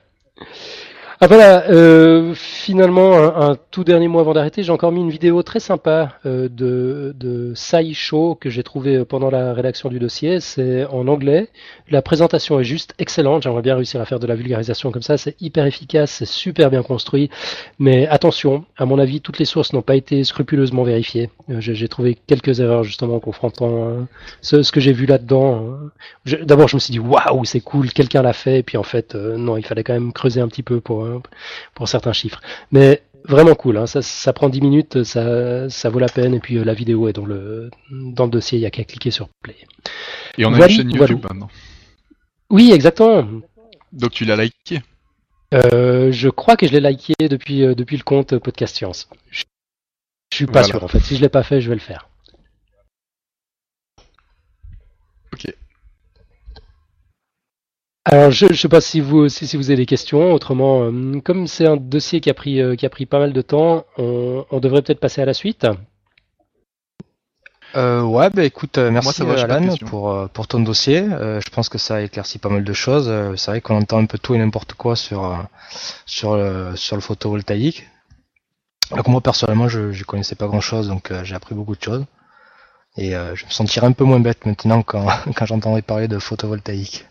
Ah 1.21 1.27
voilà, 1.27 1.69
euh, 1.69 2.33
finalement, 2.35 3.15
un, 3.15 3.55
tout 3.71 3.83
dernier 3.83 4.07
mot 4.09 4.19
avant 4.19 4.33
d'arrêter, 4.33 4.61
j'ai 4.63 4.71
encore 4.71 4.91
mis 4.91 4.99
une 4.99 5.09
vidéo 5.11 5.41
très 5.41 5.59
sympa 5.61 6.13
euh, 6.25 6.49
de, 6.49 7.13
de 7.17 7.53
Sai 7.55 7.93
Show 7.93 8.35
que 8.35 8.49
j'ai 8.49 8.63
trouvé 8.63 9.05
pendant 9.05 9.29
la 9.29 9.53
rédaction 9.53 9.87
du 9.89 9.99
dossier. 9.99 10.39
C'est 10.41 10.85
en 10.85 11.07
anglais. 11.07 11.47
La 11.89 12.01
présentation 12.01 12.59
est 12.59 12.63
juste 12.65 12.93
excellente. 12.99 13.43
J'aimerais 13.43 13.61
bien 13.61 13.75
réussir 13.75 14.01
à 14.01 14.05
faire 14.05 14.19
de 14.19 14.27
la 14.27 14.35
vulgarisation 14.35 14.91
comme 14.91 15.01
ça. 15.01 15.17
C'est 15.17 15.39
hyper 15.41 15.65
efficace, 15.65 16.11
c'est 16.11 16.25
super 16.25 16.69
bien 16.69 16.83
construit. 16.83 17.29
Mais 17.79 18.07
attention, 18.07 18.65
à 18.75 18.85
mon 18.85 18.99
avis, 18.99 19.21
toutes 19.21 19.39
les 19.39 19.45
sources 19.45 19.71
n'ont 19.71 19.81
pas 19.81 19.95
été 19.95 20.23
scrupuleusement 20.25 20.83
vérifiées. 20.83 21.29
Euh, 21.49 21.57
j'ai 21.61 21.87
trouvé 21.87 22.15
quelques 22.27 22.59
erreurs 22.59 22.83
justement 22.83 23.15
en 23.15 23.19
confrontant 23.19 23.87
euh, 23.87 24.01
ce, 24.41 24.61
ce 24.63 24.71
que 24.71 24.79
j'ai 24.81 24.93
vu 24.93 25.05
là-dedans. 25.05 25.63
euh. 26.27 26.43
D'abord, 26.43 26.67
je 26.67 26.75
me 26.75 26.79
suis 26.79 26.91
dit 26.91 26.99
waouh, 26.99 27.45
c'est 27.45 27.61
cool, 27.61 27.91
quelqu'un 27.91 28.23
l'a 28.23 28.33
fait. 28.33 28.59
Et 28.59 28.63
puis 28.63 28.77
en 28.77 28.83
fait, 28.83 29.15
euh, 29.15 29.37
non, 29.37 29.55
il 29.57 29.65
fallait 29.65 29.83
quand 29.83 29.93
même 29.93 30.11
creuser 30.11 30.41
un 30.41 30.47
petit 30.49 30.63
peu 30.63 30.81
pour 30.81 31.02
pour 31.75 31.87
certains 31.87 32.13
chiffres. 32.13 32.41
Mais 32.71 33.03
vraiment 33.25 33.55
cool, 33.55 33.77
hein, 33.77 33.87
ça, 33.87 34.01
ça 34.01 34.33
prend 34.33 34.49
10 34.49 34.61
minutes, 34.61 35.03
ça, 35.03 35.69
ça 35.69 35.89
vaut 35.89 35.99
la 35.99 36.09
peine. 36.09 36.33
Et 36.33 36.39
puis 36.39 36.57
euh, 36.57 36.63
la 36.63 36.73
vidéo 36.73 37.07
est 37.07 37.13
dans 37.13 37.25
le 37.25 37.69
dans 37.91 38.25
le 38.25 38.31
dossier, 38.31 38.57
il 38.57 38.61
y 38.61 38.65
a 38.65 38.71
qu'à 38.71 38.83
cliquer 38.83 39.11
sur 39.11 39.29
play. 39.41 39.55
Et 40.37 40.45
on 40.45 40.53
a 40.53 40.57
Voilà, 40.57 40.71
une 40.71 40.77
chaîne 40.77 40.89
voilà. 40.97 41.11
YouTube 41.13 41.23
maintenant. 41.23 41.49
Oui, 42.49 42.71
exactement. 42.73 43.27
Donc 43.91 44.11
tu 44.11 44.25
l'as 44.25 44.35
liké. 44.35 44.81
Euh, 45.53 46.11
je 46.11 46.29
crois 46.29 46.57
que 46.57 46.65
je 46.67 46.71
l'ai 46.75 46.79
liké 46.91 47.13
depuis 47.29 47.63
euh, 47.63 47.75
depuis 47.75 47.97
le 47.97 48.03
compte 48.03 48.37
Podcast 48.39 48.75
Science. 48.75 49.07
Je, 49.29 49.43
je 50.31 50.35
suis 50.37 50.45
pas 50.47 50.61
Voilà. 50.61 50.67
sûr 50.67 50.83
en 50.83 50.87
fait. 50.87 50.99
Si 50.99 51.15
je 51.15 51.21
l'ai 51.21 51.29
pas 51.29 51.43
fait, 51.43 51.61
je 51.61 51.69
vais 51.69 51.75
le 51.75 51.81
faire. 51.81 52.09
Ok. 55.33 55.45
Alors, 58.05 58.31
je 58.31 58.47
ne 58.47 58.53
sais 58.53 58.67
pas 58.67 58.81
si 58.81 58.99
vous, 58.99 59.29
si, 59.29 59.47
si 59.47 59.55
vous 59.55 59.69
avez 59.69 59.77
des 59.77 59.85
questions. 59.85 60.33
Autrement, 60.33 60.83
euh, 60.83 61.19
comme 61.21 61.47
c'est 61.47 61.65
un 61.65 61.77
dossier 61.77 62.19
qui 62.19 62.29
a 62.29 62.33
pris, 62.33 62.61
euh, 62.61 62.75
qui 62.75 62.85
a 62.85 62.89
pris 62.89 63.05
pas 63.05 63.19
mal 63.19 63.31
de 63.33 63.41
temps, 63.41 63.85
on, 63.97 64.45
on 64.51 64.59
devrait 64.59 64.81
peut-être 64.81 64.99
passer 64.99 65.21
à 65.21 65.25
la 65.25 65.33
suite. 65.33 65.65
Euh, 67.75 68.03
ouais, 68.03 68.29
bah 68.29 68.43
écoute, 68.43 68.77
euh, 68.77 68.91
merci 68.91 69.21
de 69.21 69.25
Alan 69.25 69.75
pour, 69.77 70.11
euh, 70.11 70.27
pour 70.27 70.47
ton 70.47 70.59
dossier. 70.59 70.99
Euh, 70.99 71.41
je 71.41 71.49
pense 71.49 71.69
que 71.69 71.79
ça 71.79 72.01
éclaircit 72.01 72.37
pas 72.37 72.49
mal 72.49 72.63
de 72.63 72.73
choses. 72.73 73.07
Euh, 73.09 73.35
c'est 73.35 73.49
vrai 73.49 73.61
qu'on 73.61 73.77
entend 73.77 73.97
un 73.97 74.05
peu 74.05 74.19
tout 74.19 74.35
et 74.35 74.37
n'importe 74.37 74.73
quoi 74.73 74.95
sur, 74.95 75.25
euh, 75.25 75.37
sur, 76.05 76.35
le, 76.35 76.75
sur 76.75 76.95
le 76.95 77.01
photovoltaïque. 77.01 77.89
Donc 78.91 79.07
moi 79.07 79.21
personnellement, 79.21 79.67
je 79.69 79.79
ne 79.79 80.03
connaissais 80.03 80.35
pas 80.35 80.45
grand-chose, 80.45 80.87
donc 80.87 81.09
euh, 81.09 81.23
j'ai 81.23 81.33
appris 81.33 81.55
beaucoup 81.55 81.75
de 81.75 81.81
choses. 81.81 82.05
Et 82.95 83.15
euh, 83.15 83.33
je 83.35 83.45
me 83.45 83.49
sentirai 83.49 83.87
un 83.87 83.91
peu 83.91 84.03
moins 84.03 84.19
bête 84.19 84.45
maintenant 84.45 84.83
quand, 84.83 85.07
quand 85.35 85.45
j'entendrai 85.47 85.81
parler 85.81 86.07
de 86.07 86.19
photovoltaïque. 86.19 87.05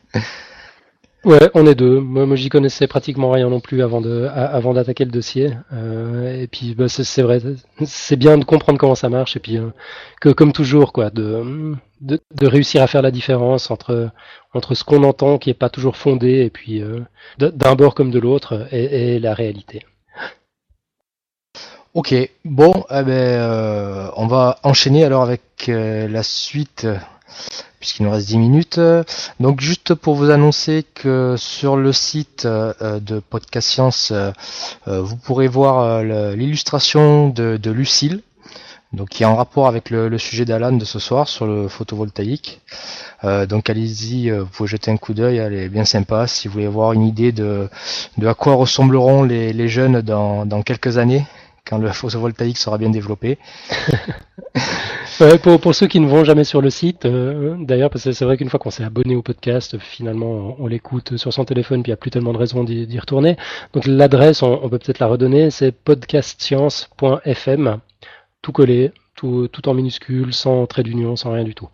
Ouais, 1.25 1.51
on 1.55 1.66
est 1.68 1.77
deux. 1.77 2.01
Moi, 2.01 2.35
j'y 2.35 2.49
connaissais 2.49 2.89
pratiquement 2.89 3.31
rien 3.31 3.49
non 3.49 3.61
plus 3.61 3.81
avant 3.83 4.01
d'attaquer 4.01 5.05
le 5.05 5.11
dossier. 5.12 5.53
Euh, 5.73 6.43
et 6.43 6.49
puis, 6.49 6.75
bah, 6.75 6.89
c'est 6.89 7.23
vrai, 7.23 7.41
c'est 7.87 8.16
bien 8.16 8.39
de 8.39 8.45
comprendre 8.45 8.79
comment 8.79 8.97
ça 8.97 9.09
marche 9.09 9.37
et 9.37 9.41
puis 9.41 9.57
euh, 9.57 9.68
que, 10.20 10.31
comme 10.31 10.53
toujours, 10.53 10.93
quoi, 10.93 11.11
de, 11.11 11.77
de, 12.01 12.47
réussir 12.47 12.83
à 12.83 12.89
faire 12.89 13.03
la 13.03 13.12
différence 13.12 13.70
entre 13.70 14.11
ce 14.73 14.83
qu'on 14.83 15.05
entend 15.05 15.39
qui 15.39 15.51
est 15.51 15.55
pas 15.55 15.70
toujours 15.70 15.97
fondé 15.97 16.41
et 16.41 16.51
puis 16.51 16.83
euh, 16.83 17.01
d'un 17.39 17.77
bord 17.77 17.95
comme 17.95 18.11
de 18.11 18.18
l'autre 18.18 18.66
et, 18.73 19.20
la 19.20 19.33
réalité. 19.35 19.87
Ok, 21.95 22.14
bon, 22.45 22.85
eh 22.91 23.03
ben, 23.05 24.11
on 24.16 24.27
va 24.27 24.59
enchaîner 24.64 25.05
alors 25.05 25.23
avec 25.23 25.43
la 25.68 26.23
suite, 26.25 26.87
puisqu'il 27.83 28.05
nous 28.05 28.11
reste 28.11 28.28
10 28.28 28.39
minutes. 28.39 28.80
Donc 29.41 29.61
juste 29.61 29.95
pour 29.95 30.14
vous 30.14 30.30
annoncer 30.30 30.85
que 30.95 31.35
sur 31.37 31.76
le 31.76 31.93
site 31.93 32.45
euh, 32.45 33.01
de 33.01 33.18
Podcast 33.18 33.68
Science, 33.68 34.12
euh, 34.12 34.30
euh, 34.87 35.03
vous 35.03 35.16
pourrez 35.16 35.49
voir 35.49 36.03
l'illustration 36.03 37.28
de, 37.28 37.59
Lucille. 37.70 38.22
donc 38.93 39.09
qui 39.09 39.24
est 39.24 39.26
en 39.26 39.35
rapport 39.35 39.66
avec 39.66 39.91
le, 39.91 40.16
sujet 40.16 40.45
d'Alan 40.45 40.72
de 40.72 40.85
ce 40.85 41.01
soir 41.01 41.28
sur 41.28 41.47
le 41.47 41.66
photovoltaïque. 41.68 42.61
Donc 43.24 43.70
allez-y, 43.70 44.30
vous 44.30 44.47
pouvez 44.47 44.68
jeter 44.68 44.91
un 44.91 44.97
coup 44.97 45.14
d'œil, 45.14 45.39
elle 45.39 45.55
est 45.55 45.68
bien 45.68 45.85
sympa. 45.85 46.26
Si 46.26 46.49
vous 46.49 46.55
voulez 46.55 46.66
avoir 46.66 46.93
une 46.93 47.07
idée 47.07 47.33
de, 47.33 47.68
à 48.24 48.35
quoi 48.35 48.55
ressembleront 48.55 49.22
les, 49.22 49.68
jeunes 49.68 50.03
dans 50.03 50.62
quelques 50.62 50.99
années, 50.99 51.24
quand 51.64 51.78
le 51.78 51.91
photovoltaïque 51.93 52.59
sera 52.59 52.78
bien 52.78 52.91
développé. 52.91 53.39
pour, 55.43 55.75
ceux 55.75 55.87
qui 55.87 56.01
ne 56.01 56.07
vont 56.07 56.25
jamais 56.25 56.45
sur 56.45 56.61
le 56.61 56.71
site, 56.71 57.07
euh, 57.07 57.57
d'ailleurs, 57.59 57.91
parce 57.91 58.05
que 58.05 58.13
c'est 58.13 58.25
vrai 58.25 58.37
qu'une 58.37 58.49
fois 58.49 58.61
qu'on 58.61 58.71
s'est 58.71 58.85
abonné 58.85 59.17
au 59.17 59.23
podcast, 59.23 59.79
finalement, 59.79 60.57
on, 60.59 60.67
l'écoute 60.67 61.17
sur 61.17 61.33
son 61.33 61.45
téléphone, 61.45 61.83
puis 61.83 61.91
il 61.91 61.93
n'y 61.93 61.95
a 61.95 61.99
plus 61.99 62.11
tellement 62.11 62.33
de 62.33 62.39
raisons 62.39 62.65
d'y 62.65 62.99
retourner. 62.99 63.37
Donc 63.73 63.87
l'adresse, 63.87 64.43
on, 64.43 64.69
peut 64.69 64.79
peut-être 64.79 64.99
la 64.99 65.07
redonner, 65.07 65.51
c'est 65.51 65.73
podcastscience.fm, 65.73 67.79
tout 68.43 68.53
collé, 68.53 68.93
tout, 69.15 69.49
en 69.67 69.75
minuscule, 69.75 70.35
sans 70.35 70.67
trait 70.67 70.83
d'union, 70.83 71.17
sans 71.17 71.33
rien 71.33 71.45
du 71.45 71.55
tout. 71.55 71.69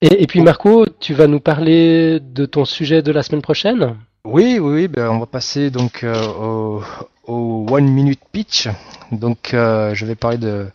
Et, 0.00 0.26
puis 0.26 0.40
Marco, 0.40 0.86
tu 0.98 1.14
vas 1.14 1.28
nous 1.28 1.38
parler 1.38 2.18
de 2.20 2.44
ton 2.44 2.64
sujet 2.64 3.02
de 3.02 3.12
la 3.12 3.22
semaine 3.22 3.42
prochaine? 3.42 3.96
Oui, 4.24 4.58
oui, 4.58 4.74
oui 4.74 4.88
ben 4.88 5.08
on 5.08 5.20
va 5.20 5.26
passer 5.26 5.70
donc 5.70 6.02
euh, 6.02 6.26
au, 6.26 6.82
au 7.26 7.66
One 7.70 7.88
Minute 7.88 8.20
Pitch. 8.32 8.68
Donc 9.12 9.54
euh, 9.54 9.94
je 9.94 10.06
vais 10.06 10.16
parler 10.16 10.38
de, 10.38 10.66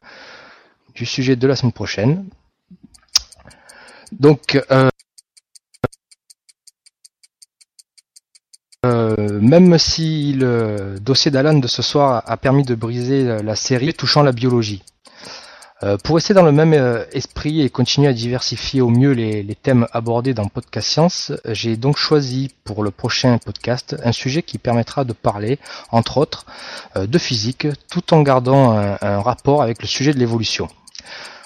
du 0.97 1.05
sujet 1.05 1.35
de 1.35 1.47
la 1.47 1.55
semaine 1.55 1.71
prochaine. 1.71 2.25
Donc 4.11 4.61
euh, 4.71 4.89
euh, 8.85 9.39
même 9.41 9.77
si 9.77 10.33
le 10.33 10.95
dossier 10.99 11.29
d'Alan 11.29 11.59
de 11.59 11.67
ce 11.67 11.81
soir 11.81 12.23
a 12.25 12.37
permis 12.37 12.63
de 12.63 12.73
briser 12.73 13.43
la 13.43 13.55
série 13.55 13.93
touchant 13.93 14.23
la 14.23 14.31
biologie. 14.31 14.83
Euh, 15.83 15.95
pour 16.03 16.15
rester 16.15 16.33
dans 16.33 16.41
le 16.41 16.51
même 16.51 16.73
esprit 17.11 17.61
et 17.61 17.69
continuer 17.69 18.07
à 18.07 18.13
diversifier 18.13 18.81
au 18.81 18.89
mieux 18.89 19.11
les, 19.11 19.55
thèmes 19.61 19.85
abordés 19.91 20.33
dans 20.33 20.45
Podcast 20.47 20.89
Science, 20.89 21.31
j'ai 21.45 21.77
donc 21.77 21.97
choisi 21.97 22.49
pour 22.63 22.83
le 22.83 22.89
prochain 22.89 23.37
podcast 23.37 23.95
un 24.03 24.11
sujet 24.11 24.41
qui 24.41 24.57
permettra 24.57 25.03
de 25.03 25.13
parler, 25.13 25.59
entre 25.91 26.17
autres, 26.17 26.47
de 26.95 27.17
physique, 27.19 27.67
tout 27.91 28.11
en 28.15 28.23
gardant 28.23 28.71
un, 28.71 29.21
rapport 29.21 29.61
avec 29.61 29.83
le 29.83 29.87
sujet 29.87 30.13
de 30.15 30.17
l'évolution. 30.17 30.67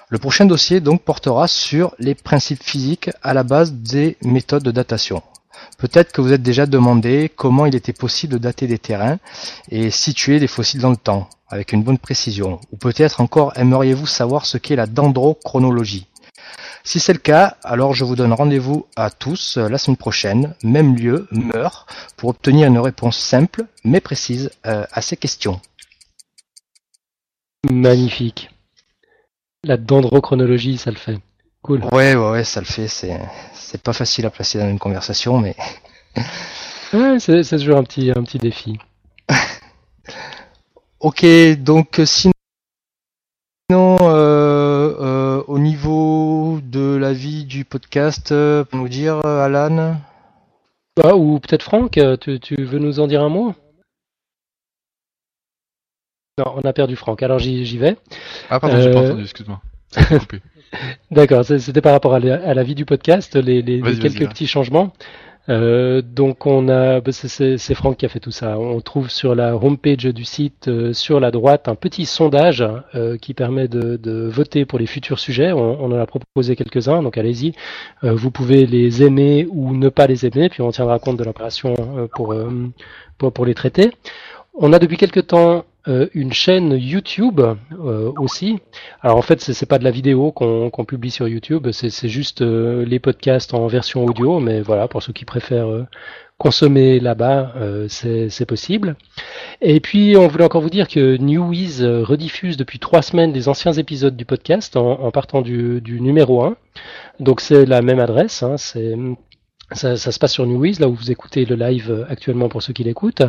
Le 0.10 0.18
prochain 0.18 0.46
dossier 0.46 0.82
donc 0.82 1.04
portera 1.04 1.48
sur 1.48 1.96
les 1.98 2.16
principes 2.16 2.64
physiques 2.64 3.10
à 3.24 3.34
la 3.34 3.44
base 3.44 3.72
des 3.72 4.18
méthodes 4.24 4.64
de 4.64 4.72
datation. 4.72 5.24
Peut-être 5.78 6.12
que 6.12 6.22
vous 6.22 6.34
êtes 6.34 6.44
déjà 6.44 6.66
demandé 6.66 7.32
comment 7.36 7.66
il 7.66 7.76
était 7.76 7.94
possible 7.94 8.34
de 8.34 8.38
dater 8.38 8.68
des 8.68 8.78
terrains 8.78 9.20
et 9.70 9.90
situer 9.90 10.40
des 10.40 10.48
fossiles 10.48 10.82
dans 10.82 10.90
le 10.90 10.98
temps 10.98 11.30
avec 11.50 11.72
une 11.72 11.84
bonne 11.84 11.98
précision 11.98 12.60
Ou 12.72 12.78
peut-être 12.78 13.22
encore 13.22 13.58
aimeriez-vous 13.58 14.06
savoir 14.06 14.46
ce 14.46 14.58
qu'est 14.58 14.76
la 14.76 14.86
dendrochronologie? 14.86 16.08
Si 16.84 17.00
c'est 17.00 17.14
le 17.14 17.20
cas, 17.20 17.58
alors 17.64 17.94
je 17.94 18.04
vous 18.04 18.16
donne 18.16 18.34
rendez-vous 18.34 18.88
à 18.96 19.12
tous 19.12 19.58
euh, 19.58 19.70
la 19.70 19.78
semaine 19.78 19.98
prochaine, 19.98 20.56
même 20.64 20.96
lieu, 20.96 21.28
meurt, 21.32 21.88
pour 22.18 22.30
obtenir 22.30 22.68
une 22.68 22.80
réponse 22.80 23.18
simple 23.18 23.66
mais 23.84 24.02
précise 24.02 24.50
euh, 24.66 24.86
à 24.92 25.02
ces 25.02 25.16
questions. 25.16 25.62
Magnifique. 27.70 28.50
La 29.64 29.78
dendrochronologie, 29.78 30.78
ça 30.78 30.90
le 30.90 30.98
fait. 30.98 31.20
Cool. 31.62 31.84
Ouais, 31.92 32.16
ouais, 32.16 32.32
ouais, 32.32 32.44
ça 32.44 32.62
le 32.62 32.66
fait. 32.66 32.88
C'est, 32.88 33.84
pas 33.84 33.94
facile 33.94 34.26
à 34.26 34.32
placer 34.32 34.58
dans 34.58 34.68
une 34.68 34.80
conversation, 34.80 35.40
mais. 35.40 35.56
ouais, 36.94 37.20
c'est, 37.20 37.44
toujours 37.44 37.78
un 37.78 37.84
petit, 37.84 38.12
un 38.12 38.24
petit 38.24 38.40
défi. 38.40 38.80
Ok, 41.00 41.26
donc 41.58 42.00
sinon, 42.06 42.32
euh, 43.72 44.96
euh, 45.00 45.44
au 45.48 45.58
niveau 45.58 46.60
de 46.62 46.96
la 46.96 47.12
vie 47.12 47.46
du 47.46 47.66
podcast, 47.66 48.32
euh, 48.32 48.64
pour 48.64 48.78
nous 48.78 48.88
dire, 48.88 49.26
Alan? 49.26 49.96
Ah, 51.04 51.16
Ou 51.16 51.40
peut-être 51.40 51.64
Franck, 51.64 52.00
tu, 52.20 52.64
veux 52.64 52.78
nous 52.78 53.00
en 53.00 53.08
dire 53.08 53.24
un 53.24 53.30
mot? 53.30 53.56
Non, 56.42 56.54
on 56.56 56.68
a 56.68 56.74
perdu 56.74 56.96
Franck, 56.96 57.22
alors 57.22 57.40
j'y 57.40 57.78
vais. 57.78 57.96
Ah 58.50 58.60
pardon, 58.60 58.82
j'ai 58.82 58.92
pas 58.92 59.02
entendu, 59.02 59.24
excuse-moi. 59.24 59.62
D'accord, 61.12 61.46
c'était 61.46 61.82
par 61.82 61.92
rapport 61.92 62.16
à 62.16 62.20
la, 62.20 62.64
vie 62.64 62.76
du 62.76 62.86
podcast, 62.86 63.36
les, 63.36 63.64
quelques 64.00 64.28
petits 64.30 64.48
changements. 64.48 64.92
Euh, 65.50 66.02
donc 66.02 66.46
on 66.46 66.70
a, 66.70 67.02
bah, 67.02 67.12
c'est 67.12 67.74
Franck 67.76 67.98
qui 67.98 68.06
a 68.06 68.10
fait 68.10 68.20
tout 68.20 68.32
ça. 68.32 68.58
On 68.58 68.80
trouve 68.82 69.10
sur 69.10 69.36
la 69.36 69.56
homepage 69.56 70.06
du 70.06 70.24
site, 70.24 70.68
euh, 70.68 70.94
sur 70.94 71.20
la 71.20 71.30
droite, 71.30 71.68
un 71.68 71.76
petit 71.76 72.06
sondage 72.06 72.64
euh, 72.96 73.18
qui 73.18 73.34
permet 73.34 73.68
de, 73.68 73.98
de, 73.98 74.28
voter 74.28 74.66
pour 74.66 74.80
les 74.80 74.88
futurs 74.88 75.20
sujets. 75.20 75.52
On, 75.52 75.84
on 75.84 75.92
en 75.92 76.00
a 76.00 76.06
proposé 76.08 76.56
quelques-uns, 76.56 77.04
donc 77.04 77.18
allez-y. 77.18 77.54
vous 78.02 78.32
pouvez 78.32 78.66
les 78.66 79.04
aimer 79.04 79.48
ou 79.50 79.76
ne 79.76 79.90
pas 79.90 80.08
les 80.08 80.26
aimer, 80.26 80.50
puis 80.50 80.62
on 80.62 80.72
tiendra 80.72 80.98
compte 80.98 81.18
de 81.18 81.24
l'opération 81.24 81.76
pour, 82.16 82.36
pour, 83.18 83.34
pour 83.34 83.46
les 83.46 83.54
traiter. 83.54 83.92
On 84.54 84.74
a 84.74 84.80
depuis 84.80 84.98
quelques 84.98 85.28
temps 85.28 85.66
euh, 85.88 86.08
une 86.14 86.32
chaîne 86.32 86.74
YouTube 86.74 87.42
euh, 87.42 88.12
aussi. 88.20 88.60
Alors 89.02 89.18
en 89.18 89.24
fait, 89.24 89.42
c'est 89.42 89.66
pas 89.66 89.80
de 89.80 89.84
la 89.84 89.90
vidéo 89.90 90.32
qu'on 90.32 90.86
publie 90.86 91.10
sur 91.10 91.28
YouTube, 91.28 91.72
c'est 91.72 92.08
juste 92.08 92.42
euh, 92.42 92.86
les 92.86 93.00
podcasts 93.00 93.56
en 93.56 93.66
version 93.66 94.06
audio, 94.06 94.40
mais 94.40 94.62
voilà, 94.62 94.88
pour 94.88 95.02
ceux 95.02 95.14
qui 95.14 95.26
préfèrent 95.26 95.88
consommer 96.38 97.00
là-bas, 97.00 97.54
c'est 97.88 98.46
possible. 98.48 98.96
Et 99.62 99.80
puis, 99.80 100.16
on 100.18 100.28
voulait 100.28 100.44
encore 100.44 100.62
vous 100.62 100.72
dire 100.72 100.88
que 100.88 101.18
Newiz 101.18 101.84
rediffuse 101.84 102.58
depuis 102.58 102.80
trois 102.80 103.04
semaines 103.04 103.32
les 103.32 103.48
anciens 103.48 103.74
épisodes 103.74 104.16
du 104.16 104.26
podcast 104.26 104.76
en, 104.76 105.12
partant 105.12 105.42
du, 105.42 105.82
du, 105.82 106.02
numéro 106.02 106.44
1. 106.44 106.56
Donc 107.20 107.42
c'est 107.42 107.68
la 107.68 107.84
même 107.84 108.00
adresse, 108.00 108.42
hein, 108.42 108.58
c'est 108.58 108.96
ça, 109.74 109.98
ça, 109.98 110.12
se 110.12 110.20
passe 110.20 110.34
sur 110.34 110.46
Newiz, 110.46 110.80
là 110.80 110.88
où 110.88 110.94
vous 110.94 111.12
écoutez 111.12 111.46
le 111.46 111.56
live 111.56 111.92
euh, 111.92 112.06
actuellement 112.10 112.50
pour 112.50 112.62
ceux 112.62 112.74
qui 112.74 112.84
l'écoutent. 112.84 113.24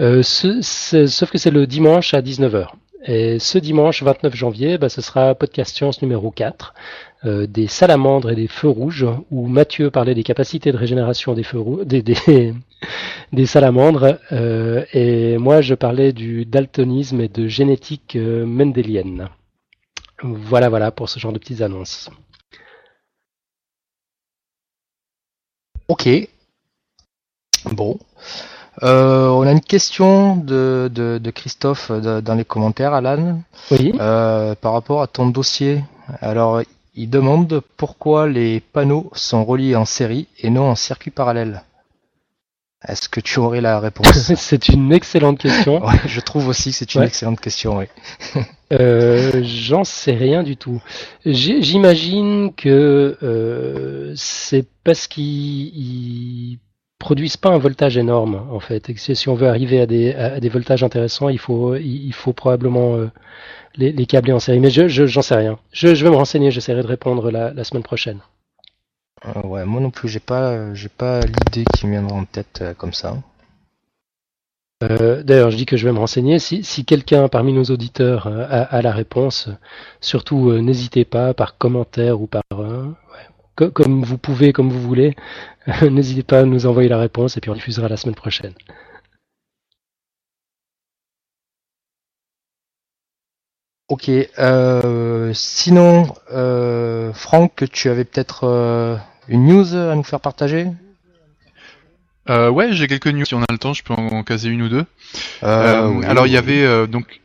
Euh, 0.00 0.22
sauf 0.22 1.30
que 1.30 1.38
c'est 1.38 1.50
le 1.50 1.66
dimanche 1.66 2.14
à 2.14 2.22
19h. 2.22 2.68
Et 3.04 3.38
ce 3.38 3.58
dimanche 3.58 4.02
29 4.02 4.34
janvier, 4.34 4.76
bah, 4.76 4.88
ce 4.88 5.00
sera 5.00 5.34
Podcast 5.34 5.74
Science 5.74 6.02
numéro 6.02 6.30
4, 6.30 6.74
euh, 7.24 7.46
des 7.46 7.68
salamandres 7.68 8.30
et 8.30 8.34
des 8.34 8.48
feux 8.48 8.68
rouges, 8.68 9.06
où 9.30 9.46
Mathieu 9.46 9.90
parlait 9.90 10.14
des 10.14 10.24
capacités 10.24 10.72
de 10.72 10.76
régénération 10.76 11.32
des 11.34 11.44
feux 11.44 11.60
rouges, 11.60 11.86
des, 11.86 12.02
des, 12.02 12.52
des 13.32 13.46
salamandres, 13.46 14.18
euh, 14.32 14.84
et 14.92 15.38
moi 15.38 15.60
je 15.60 15.74
parlais 15.74 16.12
du 16.12 16.44
daltonisme 16.44 17.20
et 17.20 17.28
de 17.28 17.46
génétique 17.46 18.16
euh, 18.16 18.44
mendélienne. 18.44 19.28
Voilà, 20.22 20.68
voilà 20.68 20.90
pour 20.90 21.08
ce 21.08 21.20
genre 21.20 21.32
de 21.32 21.38
petites 21.38 21.62
annonces. 21.62 22.10
Ok. 25.88 26.08
Bon. 27.72 27.98
Euh, 28.82 29.28
on 29.28 29.42
a 29.42 29.52
une 29.52 29.60
question 29.60 30.36
de, 30.36 30.90
de, 30.92 31.30
Christophe 31.30 31.90
dans 31.90 32.34
les 32.34 32.44
commentaires, 32.44 32.92
Alan. 32.94 33.40
Oui. 33.70 33.92
Euh, 33.98 34.54
par 34.54 34.74
rapport 34.74 35.02
à 35.02 35.06
ton 35.06 35.26
dossier. 35.28 35.82
Alors, 36.20 36.62
il 36.94 37.10
demande 37.10 37.62
pourquoi 37.76 38.28
les 38.28 38.60
panneaux 38.60 39.10
sont 39.14 39.44
reliés 39.44 39.76
en 39.76 39.84
série 39.84 40.26
et 40.38 40.50
non 40.50 40.70
en 40.70 40.74
circuit 40.74 41.10
parallèle. 41.10 41.62
Est-ce 42.86 43.08
que 43.08 43.20
tu 43.20 43.40
aurais 43.40 43.60
la 43.60 43.80
réponse 43.80 44.34
C'est 44.36 44.68
une 44.68 44.92
excellente 44.92 45.38
question. 45.38 45.82
je 46.06 46.20
trouve 46.20 46.48
aussi 46.48 46.70
que 46.70 46.76
c'est 46.76 46.94
une 46.94 47.02
excellente 47.02 47.40
question. 47.40 47.86
Euh, 48.70 49.40
j'en 49.44 49.82
sais 49.82 50.12
rien 50.12 50.42
du 50.42 50.58
tout. 50.58 50.82
J'imagine 51.24 52.52
que 52.54 53.16
euh, 53.22 54.12
c'est 54.14 54.66
parce 54.88 55.06
qu'ils 55.06 56.58
produisent 56.98 57.36
pas 57.36 57.50
un 57.50 57.58
voltage 57.58 57.98
énorme 57.98 58.48
en 58.50 58.58
fait. 58.58 58.88
Et 58.88 58.96
si 58.96 59.28
on 59.28 59.34
veut 59.34 59.46
arriver 59.46 59.82
à 59.82 59.86
des, 59.86 60.48
voltages 60.48 60.82
intéressants, 60.82 61.28
il 61.28 61.38
faut, 61.38 61.76
il 61.76 62.12
faut 62.14 62.32
probablement 62.32 62.96
euh, 62.96 63.10
les, 63.76 63.92
les, 63.92 64.06
câbler 64.06 64.32
en 64.32 64.38
série. 64.38 64.60
Mais 64.60 64.70
je 64.70 64.88
j'en 64.88 65.20
sais 65.20 65.34
rien. 65.34 65.58
Je, 65.72 65.88
vais 65.88 66.08
me 66.08 66.16
renseigner. 66.16 66.50
J'essaierai 66.50 66.80
de 66.80 66.86
répondre 66.86 67.30
la 67.30 67.64
semaine 67.64 67.82
prochaine. 67.82 68.20
Euh, 69.26 69.46
ouais, 69.46 69.66
moi 69.66 69.82
non 69.82 69.90
plus, 69.90 70.08
j'ai 70.08 70.20
pas, 70.20 70.72
j'ai 70.72 70.88
pas 70.88 71.20
l'idée 71.20 71.66
qui 71.76 71.86
me 71.86 71.92
viendra 71.92 72.16
en 72.16 72.24
tête 72.24 72.60
euh, 72.62 72.72
comme 72.72 72.94
ça. 72.94 73.14
D'ailleurs, 74.80 75.50
je 75.50 75.56
dis 75.58 75.66
que 75.66 75.76
je 75.76 75.86
vais 75.86 75.92
me 75.92 75.98
renseigner. 75.98 76.38
Si, 76.38 76.64
si 76.64 76.86
quelqu'un 76.86 77.28
parmi 77.28 77.52
nos 77.52 77.64
auditeurs 77.64 78.26
a, 78.26 78.80
la 78.80 78.92
réponse, 78.92 79.50
surtout 80.00 80.52
n'hésitez 80.52 81.04
pas 81.04 81.34
par 81.34 81.58
commentaire 81.58 82.22
ou 82.22 82.26
par 82.26 82.44
comme 83.64 84.02
vous 84.04 84.18
pouvez, 84.18 84.52
comme 84.52 84.70
vous 84.70 84.80
voulez, 84.80 85.14
n'hésitez 85.90 86.22
pas 86.22 86.40
à 86.40 86.44
nous 86.44 86.66
envoyer 86.66 86.88
la 86.88 86.98
réponse 86.98 87.36
et 87.36 87.40
puis 87.40 87.50
on 87.50 87.54
diffusera 87.54 87.88
la 87.88 87.96
semaine 87.96 88.14
prochaine. 88.14 88.54
Ok. 93.88 94.10
Euh, 94.38 95.32
sinon, 95.34 96.14
euh, 96.32 97.12
Franck, 97.14 97.64
tu 97.72 97.88
avais 97.88 98.04
peut-être 98.04 98.44
euh, 98.44 98.96
une 99.28 99.46
news 99.46 99.74
à 99.74 99.94
nous 99.94 100.02
faire 100.02 100.20
partager? 100.20 100.66
Euh, 102.28 102.50
Ouais, 102.50 102.72
j'ai 102.72 102.86
quelques 102.86 103.06
news. 103.06 103.24
Si 103.24 103.34
on 103.34 103.40
a 103.42 103.46
le 103.50 103.58
temps, 103.58 103.72
je 103.72 103.82
peux 103.82 103.94
en, 103.94 104.22
caser 104.24 104.50
une 104.50 104.62
ou 104.62 104.68
deux. 104.68 104.84
alors, 105.40 106.26
il 106.26 106.32
y 106.32 106.36
avait 106.36 106.86
donc 106.86 107.20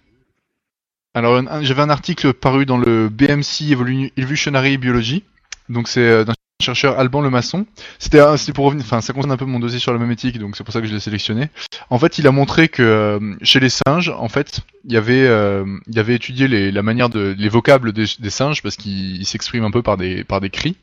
Alors 1.14 1.36
un- 1.38 1.64
j'avais 1.64 1.82
un 1.82 1.90
article 1.90 2.34
paru 2.34 2.66
dans 2.66 2.78
le 2.78 3.10
BMC 3.10 3.74
Evolu- 3.74 4.12
Evolutionary 4.16 4.78
Biology, 4.78 5.24
donc 5.70 5.88
c'est 5.88 6.02
euh, 6.02 6.24
d'un 6.24 6.34
chercheur 6.64 6.98
Alban 7.00 7.22
Lemasson. 7.22 7.66
C'était 8.00 8.20
pour 8.54 8.66
revenir, 8.66 8.86
enfin 8.86 9.02
ça 9.02 9.14
concerne 9.14 9.32
un 9.32 9.38
peu 9.38 9.46
mon 9.46 9.60
dossier 9.60 9.80
sur 9.80 9.94
la 9.94 10.00
mémétique, 10.00 10.40
donc 10.40 10.56
c'est 10.56 10.64
pour 10.64 10.74
ça 10.74 10.82
que 10.82 10.88
je 10.88 10.94
l'ai 10.94 11.00
sélectionné. 11.00 11.50
En 11.90 12.00
fait, 12.00 12.18
il 12.18 12.28
a 12.28 12.32
montré 12.32 12.70
que 12.70 12.82
euh, 12.82 13.36
chez 13.44 13.60
les 13.60 13.70
singes, 13.70 14.10
en 14.10 14.30
fait, 14.30 14.62
il 14.86 14.94
y 14.94 14.98
avait, 14.98 15.28
euh, 15.28 15.66
il 15.88 16.00
avait 16.00 16.16
étudié 16.16 16.48
les, 16.48 16.72
la 16.72 16.82
manière 16.82 17.10
de 17.10 17.36
les 17.38 17.50
vocables 17.50 17.92
des, 17.92 18.08
singes 18.30 18.64
parce 18.64 18.78
qu'ils 18.78 19.18
ils 19.18 19.26
s'expriment 19.26 19.66
un 19.66 19.72
peu 19.72 19.84
par 19.84 19.98
des 19.98 20.24
par 20.24 20.42
des 20.42 20.50
cris. 20.50 20.78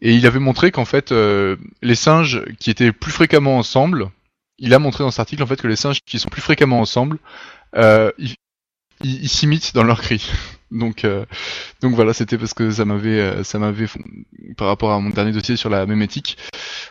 Et 0.00 0.14
il 0.14 0.26
avait 0.26 0.38
montré 0.38 0.70
qu'en 0.70 0.84
fait, 0.84 1.12
euh, 1.12 1.56
les 1.82 1.94
singes 1.94 2.42
qui 2.58 2.70
étaient 2.70 2.92
plus 2.92 3.12
fréquemment 3.12 3.58
ensemble, 3.58 4.10
il 4.58 4.74
a 4.74 4.78
montré 4.78 5.02
dans 5.04 5.10
cet 5.10 5.20
article 5.20 5.42
en 5.42 5.46
fait 5.46 5.60
que 5.60 5.68
les 5.68 5.76
singes 5.76 6.00
qui 6.04 6.18
sont 6.18 6.28
plus 6.28 6.42
fréquemment 6.42 6.80
ensemble, 6.80 7.18
ils 9.02 9.28
s'imitent 9.28 9.74
dans 9.74 9.84
leurs 9.84 10.00
cris. 10.00 10.30
Donc, 10.70 11.04
euh, 11.04 11.24
donc 11.82 11.94
voilà, 11.94 12.12
c'était 12.12 12.36
parce 12.38 12.54
que 12.54 12.70
ça 12.70 12.84
m'avait, 12.84 13.20
euh, 13.20 13.44
ça 13.44 13.58
m'avait, 13.58 13.86
par 14.56 14.66
rapport 14.68 14.90
à 14.92 14.98
mon 14.98 15.10
dernier 15.10 15.32
dossier 15.32 15.56
sur 15.56 15.70
la 15.70 15.86
mémétique, 15.86 16.36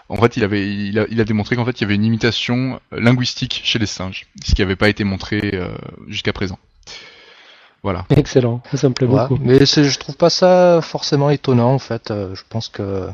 en 0.09 0.15
fait, 0.17 0.37
il 0.37 0.43
avait, 0.43 0.67
il 0.69 0.97
a, 0.99 1.05
il 1.09 1.19
a 1.19 1.25
démontré 1.25 1.55
qu'en 1.55 1.65
fait, 1.65 1.79
il 1.79 1.81
y 1.81 1.85
avait 1.85 1.95
une 1.95 2.05
imitation 2.05 2.79
linguistique 2.91 3.61
chez 3.63 3.79
les 3.79 3.85
singes, 3.85 4.27
ce 4.45 4.53
qui 4.55 4.61
n'avait 4.61 4.75
pas 4.77 4.89
été 4.89 5.03
montré 5.03 5.51
euh, 5.53 5.69
jusqu'à 6.07 6.31
présent. 6.33 6.59
Voilà. 7.81 8.05
Excellent, 8.15 8.61
ça 8.73 8.87
me 8.87 8.93
plaît 8.93 9.07
Ouais, 9.07 9.27
beaucoup. 9.27 9.37
mais 9.43 9.65
c'est- 9.65 9.83
je 9.83 9.99
trouve 9.99 10.15
pas 10.15 10.29
ça 10.29 10.79
forcément 10.81 11.29
étonnant 11.29 11.73
en 11.73 11.79
fait. 11.79 12.11
Euh, 12.11 12.33
Je 12.35 12.43
pense 12.47 12.69
que 12.69 13.09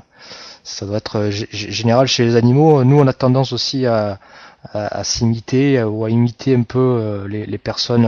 ça 0.63 0.85
doit 0.85 0.97
être 0.97 1.29
général 1.31 2.05
chez 2.07 2.23
les 2.25 2.35
animaux. 2.35 2.83
Nous, 2.83 2.99
on 2.99 3.07
a 3.07 3.13
tendance 3.13 3.51
aussi 3.53 3.87
à, 3.87 4.19
à, 4.73 4.99
à 4.99 5.03
s'imiter 5.03 5.81
ou 5.81 6.05
à 6.05 6.11
imiter 6.11 6.53
un 6.55 6.61
peu 6.63 7.25
les, 7.27 7.47
les 7.47 7.57
personnes 7.57 8.05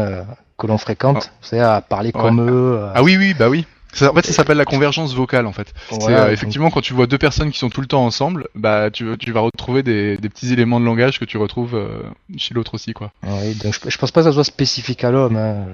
que 0.61 0.67
l'on 0.67 0.77
fréquente, 0.77 1.31
vous 1.41 1.47
savez, 1.47 1.61
à 1.63 1.81
parler 1.81 2.11
Ouais. 2.13 2.21
comme 2.21 2.41
eux. 2.41 2.77
euh, 2.77 2.91
Ah 2.93 3.01
oui, 3.03 3.17
oui, 3.17 3.33
bah 3.33 3.49
oui. 3.49 3.65
Ça- 3.93 4.11
en 4.11 4.13
fait, 4.13 4.25
ça 4.25 4.31
s'appelle 4.31 4.55
la 4.57 4.63
convergence 4.63 5.13
vocale, 5.13 5.45
en 5.45 5.51
fait. 5.51 5.73
C'est, 5.89 5.99
voilà, 5.99 6.17
euh, 6.19 6.23
donc- 6.25 6.33
effectivement, 6.33 6.69
quand 6.69 6.79
tu 6.81 6.93
vois 6.93 7.07
deux 7.07 7.17
personnes 7.17 7.51
qui 7.51 7.59
sont 7.59 7.69
tout 7.69 7.81
le 7.81 7.87
temps 7.87 8.05
ensemble, 8.05 8.47
bah 8.55 8.89
tu, 8.89 9.17
tu 9.17 9.31
vas 9.33 9.41
retrouver 9.41 9.83
des, 9.83 10.15
des 10.17 10.29
petits 10.29 10.53
éléments 10.53 10.79
de 10.79 10.85
langage 10.85 11.19
que 11.19 11.25
tu 11.25 11.37
retrouves 11.37 11.75
euh, 11.75 12.03
chez 12.37 12.53
l'autre 12.53 12.75
aussi, 12.75 12.93
quoi. 12.93 13.11
Oui, 13.23 13.53
donc 13.55 13.73
je, 13.73 13.89
je 13.89 13.97
pense 13.97 14.11
pas 14.11 14.21
que 14.21 14.27
ça 14.27 14.31
soit 14.33 14.43
spécifique 14.45 15.03
à 15.03 15.11
l'homme. 15.11 15.35
hein. 15.35 15.65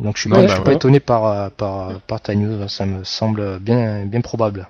Donc 0.00 0.16
je 0.16 0.20
suis, 0.22 0.30
Non, 0.30 0.36
pas, 0.36 0.42
bah 0.42 0.46
je 0.48 0.52
suis 0.52 0.58
ouais. 0.60 0.64
pas 0.66 0.72
étonné 0.74 1.00
par, 1.00 1.24
euh, 1.24 1.48
par, 1.50 2.00
par 2.02 2.20
ta 2.20 2.34
news, 2.36 2.68
ça 2.68 2.86
me 2.86 3.02
semble 3.02 3.58
bien, 3.58 4.04
bien 4.06 4.20
probable. 4.20 4.68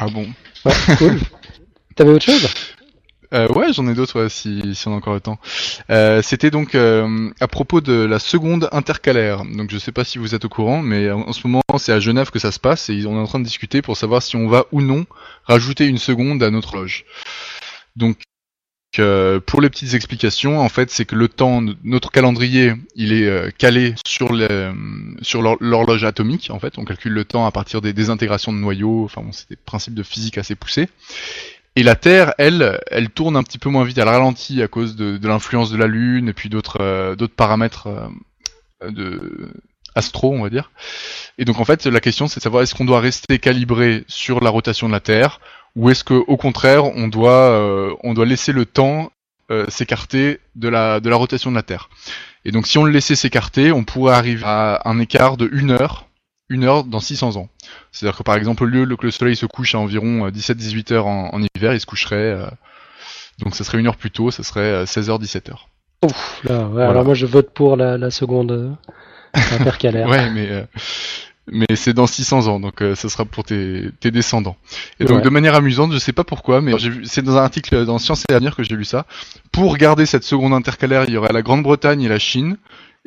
Ah 0.00 0.06
bon 0.08 0.26
Ouais, 0.64 0.72
cool. 0.96 1.20
T'avais 1.96 2.10
autre 2.10 2.24
chose? 2.24 2.48
Euh, 3.34 3.48
Ouais, 3.48 3.72
j'en 3.72 3.86
ai 3.88 3.94
d'autres, 3.94 4.28
si, 4.28 4.62
on 4.86 4.92
a 4.92 4.96
encore 4.96 5.14
le 5.14 5.20
temps. 5.20 5.38
Euh, 5.90 6.22
c'était 6.22 6.50
donc 6.50 6.74
euh, 6.74 7.30
à 7.40 7.48
propos 7.48 7.80
de 7.80 7.92
la 7.92 8.18
seconde 8.18 8.68
intercalaire. 8.72 9.44
Donc 9.44 9.70
je 9.70 9.78
sais 9.78 9.92
pas 9.92 10.04
si 10.04 10.18
vous 10.18 10.34
êtes 10.34 10.44
au 10.44 10.48
courant, 10.48 10.82
mais 10.82 11.10
en, 11.10 11.32
ce 11.32 11.46
moment 11.46 11.62
c'est 11.78 11.92
à 11.92 12.00
Genève 12.00 12.30
que 12.30 12.38
ça 12.38 12.52
se 12.52 12.60
passe 12.60 12.88
et 12.90 13.04
on 13.06 13.16
est 13.16 13.20
en 13.20 13.26
train 13.26 13.40
de 13.40 13.44
discuter 13.44 13.82
pour 13.82 13.96
savoir 13.96 14.22
si 14.22 14.36
on 14.36 14.48
va 14.48 14.66
ou 14.72 14.80
non 14.80 15.06
rajouter 15.44 15.86
une 15.86 15.98
seconde 15.98 16.42
à 16.42 16.50
notre 16.50 16.76
loge. 16.76 17.04
Donc 17.96 18.18
euh, 18.98 19.40
pour 19.40 19.60
les 19.60 19.68
petites 19.68 19.94
explications, 19.94 20.60
en 20.60 20.68
fait, 20.68 20.90
c'est 20.90 21.04
que 21.04 21.14
le 21.14 21.28
temps, 21.28 21.62
notre 21.84 22.10
calendrier, 22.10 22.74
il 22.94 23.12
est 23.12 23.26
euh, 23.26 23.50
calé 23.50 23.94
sur 24.06 24.32
le, 24.32 24.72
sur 25.22 25.42
l'horloge 25.42 26.04
atomique. 26.04 26.50
En 26.50 26.58
fait, 26.58 26.78
on 26.78 26.84
calcule 26.84 27.12
le 27.12 27.24
temps 27.24 27.46
à 27.46 27.50
partir 27.50 27.80
des 27.80 27.92
désintégrations 27.92 28.52
de 28.52 28.58
noyaux. 28.58 29.04
Enfin, 29.04 29.22
bon, 29.22 29.32
c'est 29.32 29.48
des 29.50 29.56
principes 29.56 29.94
de 29.94 30.02
physique 30.02 30.38
assez 30.38 30.54
poussés. 30.54 30.88
Et 31.76 31.82
la 31.82 31.94
Terre, 31.94 32.34
elle, 32.38 32.80
elle 32.90 33.10
tourne 33.10 33.36
un 33.36 33.42
petit 33.42 33.58
peu 33.58 33.68
moins 33.68 33.84
vite. 33.84 33.98
Elle 33.98 34.08
ralentit 34.08 34.62
à 34.62 34.68
cause 34.68 34.96
de, 34.96 35.18
de 35.18 35.28
l'influence 35.28 35.70
de 35.70 35.76
la 35.76 35.86
Lune 35.86 36.28
et 36.28 36.32
puis 36.32 36.48
d'autres 36.48 36.78
euh, 36.80 37.14
d'autres 37.14 37.34
paramètres 37.34 37.88
euh, 38.82 38.90
de 38.90 39.52
astro, 39.94 40.32
on 40.32 40.42
va 40.42 40.50
dire. 40.50 40.70
Et 41.38 41.44
donc 41.44 41.60
en 41.60 41.64
fait, 41.64 41.86
la 41.86 42.00
question 42.00 42.28
c'est 42.28 42.40
de 42.40 42.42
savoir 42.42 42.62
est-ce 42.62 42.74
qu'on 42.74 42.84
doit 42.84 43.00
rester 43.00 43.38
calibré 43.38 44.04
sur 44.08 44.40
la 44.40 44.50
rotation 44.50 44.88
de 44.88 44.92
la 44.92 45.00
Terre 45.00 45.40
ou 45.74 45.90
est-ce 45.90 46.04
que 46.04 46.14
au 46.14 46.36
contraire 46.36 46.84
on 46.96 47.08
doit 47.08 47.50
euh, 47.50 47.94
on 48.02 48.14
doit 48.14 48.26
laisser 48.26 48.52
le 48.52 48.64
temps 48.64 49.12
euh, 49.50 49.66
s'écarter 49.68 50.40
de 50.54 50.68
la 50.68 51.00
de 51.00 51.08
la 51.10 51.16
rotation 51.16 51.50
de 51.50 51.56
la 51.56 51.62
Terre. 51.62 51.88
Et 52.44 52.52
donc 52.52 52.66
si 52.66 52.78
on 52.78 52.84
le 52.84 52.92
laissait 52.92 53.16
s'écarter, 53.16 53.72
on 53.72 53.84
pourrait 53.84 54.14
arriver 54.14 54.44
à 54.44 54.82
un 54.86 54.98
écart 54.98 55.36
de 55.36 55.48
une 55.52 55.70
heure, 55.70 56.06
une 56.48 56.64
heure 56.64 56.84
dans 56.84 57.00
600 57.00 57.36
ans. 57.36 57.48
C'est-à-dire 57.92 58.16
que 58.18 58.22
par 58.22 58.36
exemple 58.36 58.62
au 58.64 58.66
lieu 58.66 58.86
que 58.96 59.06
le 59.06 59.10
Soleil 59.10 59.36
se 59.36 59.46
couche 59.46 59.74
à 59.74 59.78
environ 59.78 60.28
17-18 60.28 60.92
heures 60.92 61.06
en, 61.06 61.34
en 61.34 61.42
hiver, 61.56 61.74
il 61.74 61.80
se 61.80 61.86
coucherait 61.86 62.16
euh, 62.16 62.46
donc 63.40 63.54
ça 63.54 63.64
serait 63.64 63.78
une 63.78 63.86
heure 63.86 63.96
plus 63.96 64.10
tôt, 64.10 64.30
ça 64.30 64.42
serait 64.42 64.84
16h-17h. 64.84 65.52
Ouf, 66.04 66.40
là, 66.44 66.60
ouais, 66.60 66.64
Voilà. 66.72 66.90
alors 66.90 67.04
moi 67.04 67.14
je 67.14 67.26
vote 67.26 67.50
pour 67.52 67.76
la, 67.76 67.98
la 67.98 68.10
seconde 68.10 68.52
euh, 68.52 68.70
intercalaire. 69.58 70.08
Ouais, 70.10 70.30
mais 70.30 70.48
euh, 70.50 70.64
mais 71.48 71.66
c'est 71.76 71.92
dans 71.92 72.06
600 72.08 72.48
ans, 72.48 72.58
donc 72.58 72.82
euh, 72.82 72.96
ce 72.96 73.08
sera 73.08 73.24
pour 73.24 73.44
tes, 73.44 73.90
tes 74.00 74.10
descendants. 74.10 74.56
Et 74.98 75.04
donc 75.04 75.22
de 75.22 75.28
manière 75.28 75.54
amusante, 75.54 75.92
je 75.92 75.98
sais 75.98 76.12
pas 76.12 76.24
pourquoi, 76.24 76.60
mais 76.60 76.72
c'est 77.04 77.22
dans 77.22 77.36
un 77.36 77.42
article 77.44 77.84
dans 77.84 77.98
Science 77.98 78.24
et 78.28 78.34
Avenir 78.34 78.56
que 78.56 78.64
j'ai 78.64 78.74
lu 78.74 78.84
ça. 78.84 79.06
Pour 79.52 79.76
garder 79.76 80.06
cette 80.06 80.24
seconde 80.24 80.52
intercalaire, 80.54 81.04
il 81.06 81.14
y 81.14 81.16
aurait 81.16 81.32
la 81.32 81.42
Grande-Bretagne 81.42 82.02
et 82.02 82.08
la 82.08 82.18
Chine. 82.18 82.56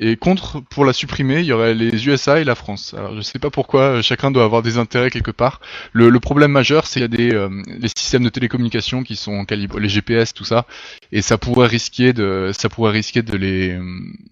Et 0.02 0.16
contre, 0.16 0.62
pour 0.62 0.86
la 0.86 0.93
supprimer, 0.93 1.41
il 1.41 1.45
y 1.45 1.52
aurait 1.52 1.74
les 1.74 2.08
USA 2.08 2.39
et 2.39 2.45
la 2.45 2.56
France. 2.56 2.95
Alors 2.97 3.16
je 3.18 3.22
sais 3.22 3.38
pas 3.38 3.50
pourquoi, 3.50 3.82
euh, 3.82 4.02
chacun 4.02 4.32
doit 4.32 4.45
avoir 4.45 4.62
des 4.62 4.78
intérêts 4.78 5.12
quelque 5.12 5.32
part. 5.32 5.60
Le, 5.91 6.10
le 6.10 6.20
problème 6.22 6.52
majeur, 6.52 6.88
c'est 6.88 7.02
qu'il 7.02 7.02
y 7.02 7.06
a 7.06 7.30
des 7.30 7.36
euh, 7.36 7.50
les 7.68 7.89
systèmes 7.89 8.24
de 8.24 8.30
télécommunication 8.30 9.04
qui 9.04 9.18
sont 9.18 9.43
calibrés, 9.43 9.82
les 9.82 9.89
GPS, 9.89 10.34
tout 10.34 10.45
ça, 10.45 10.66
et 11.12 11.22
ça 11.22 11.38
pourrait 11.38 11.68
risquer 11.68 12.14
de, 12.14 12.52
ça 12.58 12.70
pourrait 12.70 12.93
risquer 12.93 13.24
de 13.24 13.36
les, 13.36 13.78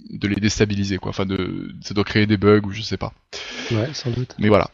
de 0.10 0.28
les 0.30 0.36
déstabiliser, 0.36 1.00
quoi. 1.00 1.10
Enfin, 1.10 1.26
de, 1.26 1.74
ça 1.82 1.94
doit 1.94 2.06
créer 2.06 2.26
des 2.26 2.38
bugs 2.38 2.62
ou 2.64 2.72
je 2.72 2.82
sais 2.82 2.98
pas. 2.98 3.12
Ouais, 3.72 3.90
sans 3.94 4.12
doute. 4.12 4.36
Mais 4.40 4.48
voilà. 4.48 4.70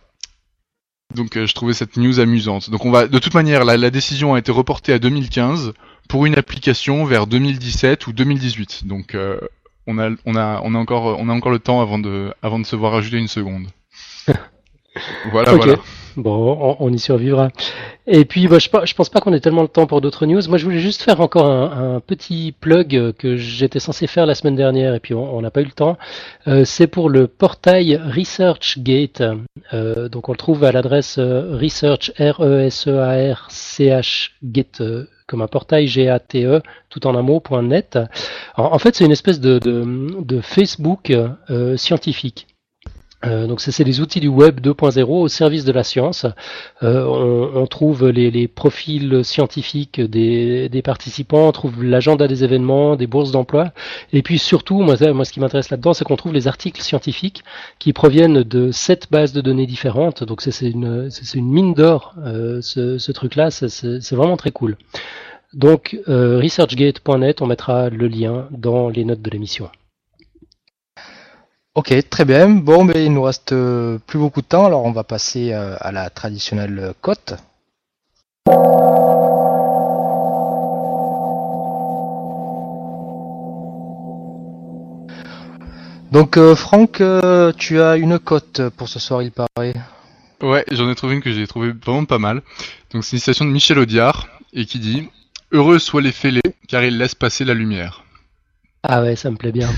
Donc 1.16 1.38
euh, 1.38 1.46
je 1.46 1.54
trouvais 1.54 1.74
cette 1.74 1.98
news 1.98 2.20
amusante. 2.20 2.70
Donc 2.70 2.86
on 2.86 2.92
va, 2.92 3.08
de 3.08 3.20
toute 3.20 3.34
manière, 3.34 3.66
la, 3.66 3.78
la 3.78 3.90
décision 3.90 4.36
a 4.36 4.40
été 4.40 4.52
reportée 4.52 4.94
à 4.94 5.00
2015 5.00 5.74
pour 6.08 6.26
une 6.26 6.38
application 6.38 7.06
vers 7.06 7.28
2017 7.28 8.08
ou 8.08 8.14
2018. 8.14 8.86
Donc 8.88 9.16
euh, 9.16 9.40
on 9.88 9.98
a, 9.98 10.12
on 10.26 10.36
a, 10.36 10.62
on 10.64 10.76
a 10.76 10.78
encore, 10.78 11.18
on 11.20 11.30
a 11.30 11.34
encore 11.34 11.52
le 11.52 11.60
temps 11.60 11.82
avant 11.82 12.00
de, 12.00 12.34
avant 12.42 12.60
de 12.60 12.66
se 12.66 12.76
voir 12.76 12.94
ajouter 12.96 13.18
une 13.18 13.28
seconde. 13.28 13.68
voilà, 15.32 15.54
voilà. 15.56 15.76
Bon, 16.16 16.76
on, 16.80 16.88
on 16.88 16.94
y 16.94 17.00
survivra. 17.00 17.50
Et 18.06 18.26
puis, 18.26 18.48
bah, 18.48 18.60
je, 18.60 18.70
je 18.84 18.94
pense 18.94 19.10
pas 19.10 19.20
qu'on 19.20 19.34
ait 19.34 19.40
tellement 19.40 19.62
le 19.64 19.68
temps 19.68 19.88
pour 19.88 20.02
d'autres 20.02 20.26
news. 20.26 20.42
Moi, 20.48 20.58
je 20.58 20.66
voulais 20.66 20.80
juste 20.80 21.02
faire 21.02 21.22
encore 21.22 21.48
un, 21.48 21.96
un 21.96 22.00
petit 22.00 22.54
plug 22.60 22.96
euh, 22.96 23.14
que 23.14 23.36
j'étais 23.36 23.80
censé 23.80 24.08
faire 24.08 24.26
la 24.26 24.36
semaine 24.36 24.56
dernière 24.56 24.94
et 24.94 25.00
puis 25.00 25.14
on 25.14 25.42
n'a 25.42 25.52
pas 25.52 25.62
eu 25.62 25.66
le 25.66 25.72
temps. 25.72 25.98
Euh, 26.48 26.66
c'est 26.66 26.88
pour 26.88 27.10
le 27.10 27.28
portail 27.28 27.96
ResearchGate. 27.96 29.24
Euh, 29.74 30.10
donc, 30.10 30.30
on 30.30 30.34
le 30.34 30.38
trouve 30.38 30.64
à 30.64 30.72
l'adresse 30.72 31.18
research 31.18 32.12
r 32.20 32.42
e 32.42 32.66
s 32.66 32.88
e 32.88 33.00
a 33.00 33.34
r 33.34 33.48
c 33.50 33.86
h 33.86 34.32
gate 34.44 34.84
comme 35.34 35.42
un 35.42 35.48
portail 35.48 35.88
G-A-T-E, 35.88 36.62
tout 36.92 37.08
en 37.08 37.16
un 37.16 37.24
mot, 37.24 37.40
point 37.40 37.64
.net. 37.64 37.98
En, 38.56 38.66
en 38.66 38.78
fait, 38.78 38.96
c'est 38.96 39.04
une 39.04 39.12
espèce 39.12 39.40
de 39.40 40.40
Facebook 40.44 41.10
euh, 41.10 41.76
scientifique. 41.76 42.53
Euh, 43.26 43.48
donc 43.48 43.62
c'est 43.62 43.84
les 43.84 44.02
outils 44.02 44.20
du 44.20 44.28
web 44.28 44.60
2.0 44.60 45.04
au 45.04 45.28
service 45.28 45.66
de 45.66 45.72
la 45.72 45.84
science. 45.84 46.26
Euh, 46.82 47.06
on, 47.06 47.66
trouve 47.68 48.10
les, 48.10 48.48
profils 48.48 49.24
scientifiques 49.24 50.02
des, 50.02 50.82
participants, 50.84 51.48
on 51.48 51.52
trouve 51.52 51.84
l'agenda 51.84 52.28
des 52.28 52.44
événements, 52.44 52.96
des 52.96 53.08
bourses 53.08 53.32
d'emploi, 53.32 53.72
et 54.12 54.22
puis 54.22 54.38
surtout, 54.38 54.82
moi, 54.82 54.96
moi 55.14 55.26
ce 55.26 55.32
qui 55.32 55.40
m'intéresse 55.40 55.70
là-dedans, 55.70 55.94
c'est 55.94 56.04
qu'on 56.04 56.18
trouve 56.18 56.34
les 56.34 56.48
articles 56.48 56.82
scientifiques 56.82 57.44
qui 57.80 57.94
proviennent 57.94 58.44
de 58.44 58.72
sept 58.72 59.08
bases 59.12 59.34
de 59.34 59.42
données 59.42 59.68
différentes. 59.68 60.24
Donc 60.24 60.42
c'est 60.42 60.70
une, 60.70 61.10
mine 61.36 61.74
d'or, 61.74 62.16
euh, 62.26 62.60
ce, 62.62 62.98
ce 62.98 63.12
truc-là, 63.12 63.52
c'est 63.52 64.16
vraiment 64.16 64.38
très 64.38 64.52
cool. 64.52 64.78
Donc 65.54 65.98
euh, 66.10 66.40
researchgate.net, 66.40 67.42
on 67.42 67.46
mettra 67.46 67.90
le 67.90 68.08
lien 68.08 68.48
dans 68.52 68.90
les 68.90 69.06
notes 69.06 69.22
de 69.22 69.30
l'émission. 69.30 69.70
Ok, 71.76 71.92
très 72.08 72.24
bien. 72.24 72.50
Bon, 72.50 72.84
mais 72.84 73.04
il 73.04 73.14
nous 73.14 73.24
reste 73.24 73.52
euh, 73.52 73.98
plus 74.06 74.20
beaucoup 74.20 74.42
de 74.42 74.46
temps, 74.46 74.68
alors 74.68 74.86
on 74.86 74.92
va 74.92 75.04
passer 75.04 75.54
euh, 75.54 75.76
à 75.80 75.92
la 75.92 76.12
traditionnelle 76.12 76.94
cote. 77.02 77.34
Donc, 86.12 86.38
euh, 86.38 86.56
Franck, 86.56 87.02
tu 87.58 87.82
as 87.82 87.96
une 87.98 88.20
cote 88.20 88.70
pour 88.78 88.88
ce 88.88 89.00
soir, 89.00 89.24
il 89.24 89.32
paraît. 89.32 89.74
Ouais, 90.44 90.64
j'en 90.70 90.88
ai 90.92 90.94
trouvé 90.94 91.16
une 91.16 91.22
que 91.24 91.32
j'ai 91.32 91.48
trouvé 91.48 91.72
vraiment 91.72 92.06
pas 92.06 92.20
mal. 92.20 92.44
Donc 92.92 93.04
c'est 93.04 93.16
une 93.16 93.20
citation 93.20 93.46
de 93.46 93.50
Michel 93.50 93.80
Audiard 93.80 94.28
et 94.52 94.66
qui 94.66 94.78
dit 94.78 95.10
Heureux 95.52 95.80
soient 95.80 96.02
les 96.02 96.12
fêlés, 96.12 96.42
car 96.68 96.84
ils 96.84 97.00
laissent 97.00 97.16
passer 97.16 97.46
la 97.46 97.56
lumière. 97.56 98.04
Ah 98.84 99.02
ouais, 99.02 99.16
ça 99.16 99.32
me 99.32 99.38
plaît 99.38 99.52
bien. 99.54 99.70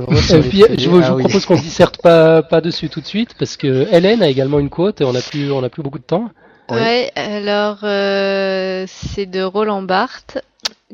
Et 0.00 0.40
puis, 0.40 0.64
je 0.78 0.88
vous, 0.88 1.00
je 1.02 1.06
Ah 1.06 1.10
vous 1.10 1.16
oui. 1.16 1.22
propose 1.24 1.46
qu'on 1.46 1.54
ne 1.56 1.60
disserte 1.60 2.00
pas, 2.02 2.42
pas 2.42 2.60
dessus 2.60 2.88
tout 2.88 3.00
de 3.00 3.06
suite, 3.06 3.34
parce 3.38 3.56
que 3.56 3.86
Hélène 3.92 4.22
a 4.22 4.28
également 4.28 4.58
une 4.58 4.70
quote 4.70 5.00
et 5.00 5.04
on 5.04 5.12
n'a 5.12 5.20
plus, 5.22 5.50
on 5.52 5.62
a 5.62 5.68
plus 5.68 5.82
beaucoup 5.82 5.98
de 5.98 6.04
temps. 6.04 6.30
Ouais. 6.70 6.76
Ouais, 6.76 7.12
alors 7.16 7.78
euh, 7.84 8.86
c'est 8.88 9.26
de 9.26 9.42
Roland 9.42 9.82
Barthes 9.82 10.38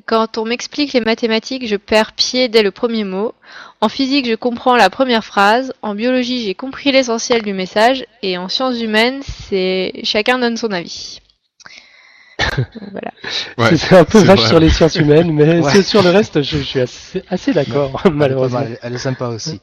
Quand 0.05 0.37
on 0.37 0.45
m'explique 0.45 0.93
les 0.93 1.01
mathématiques, 1.01 1.67
je 1.67 1.77
perds 1.77 2.13
pied 2.13 2.49
dès 2.49 2.63
le 2.63 2.73
premier 2.73 3.05
mot. 3.05 3.35
En 3.81 3.89
physique, 3.89 4.27
je 4.29 4.35
comprends 4.35 4.77
la 4.77 4.91
première 4.91 5.25
phrase. 5.25 5.73
En 5.83 5.95
biologie, 5.95 6.43
j'ai 6.45 6.55
compris 6.55 6.91
l'essentiel 6.93 7.43
du 7.43 7.53
message. 7.53 8.05
Et 8.23 8.37
en 8.37 8.49
sciences 8.49 8.81
humaines, 8.81 9.23
c'est 9.25 9.93
chacun 10.03 10.39
donne 10.39 10.57
son 10.57 10.73
avis. 10.73 11.21
Donc, 12.57 12.91
voilà. 12.91 13.11
Ouais, 13.59 13.77
c'est 13.77 13.97
un 13.97 14.05
peu 14.05 14.19
vache 14.21 14.41
vrai. 14.41 14.49
sur 14.49 14.59
les 14.61 14.71
sciences 14.71 14.97
humaines, 14.97 15.33
mais 15.33 15.61
Ouais. 15.61 15.83
sur 15.83 16.03
le 16.03 16.11
reste, 16.11 16.43
je, 16.43 16.59
je 16.59 16.63
suis 16.63 16.81
assez, 16.81 17.23
assez 17.29 17.53
d'accord, 17.53 17.91
Elle 17.91 17.99
est 17.99 18.03
pas 18.03 18.11
malheureusement. 18.11 18.61
mal, 18.61 18.79
Elle 18.83 18.95
est 18.95 18.99
sympa 18.99 19.27
aussi. 19.29 19.61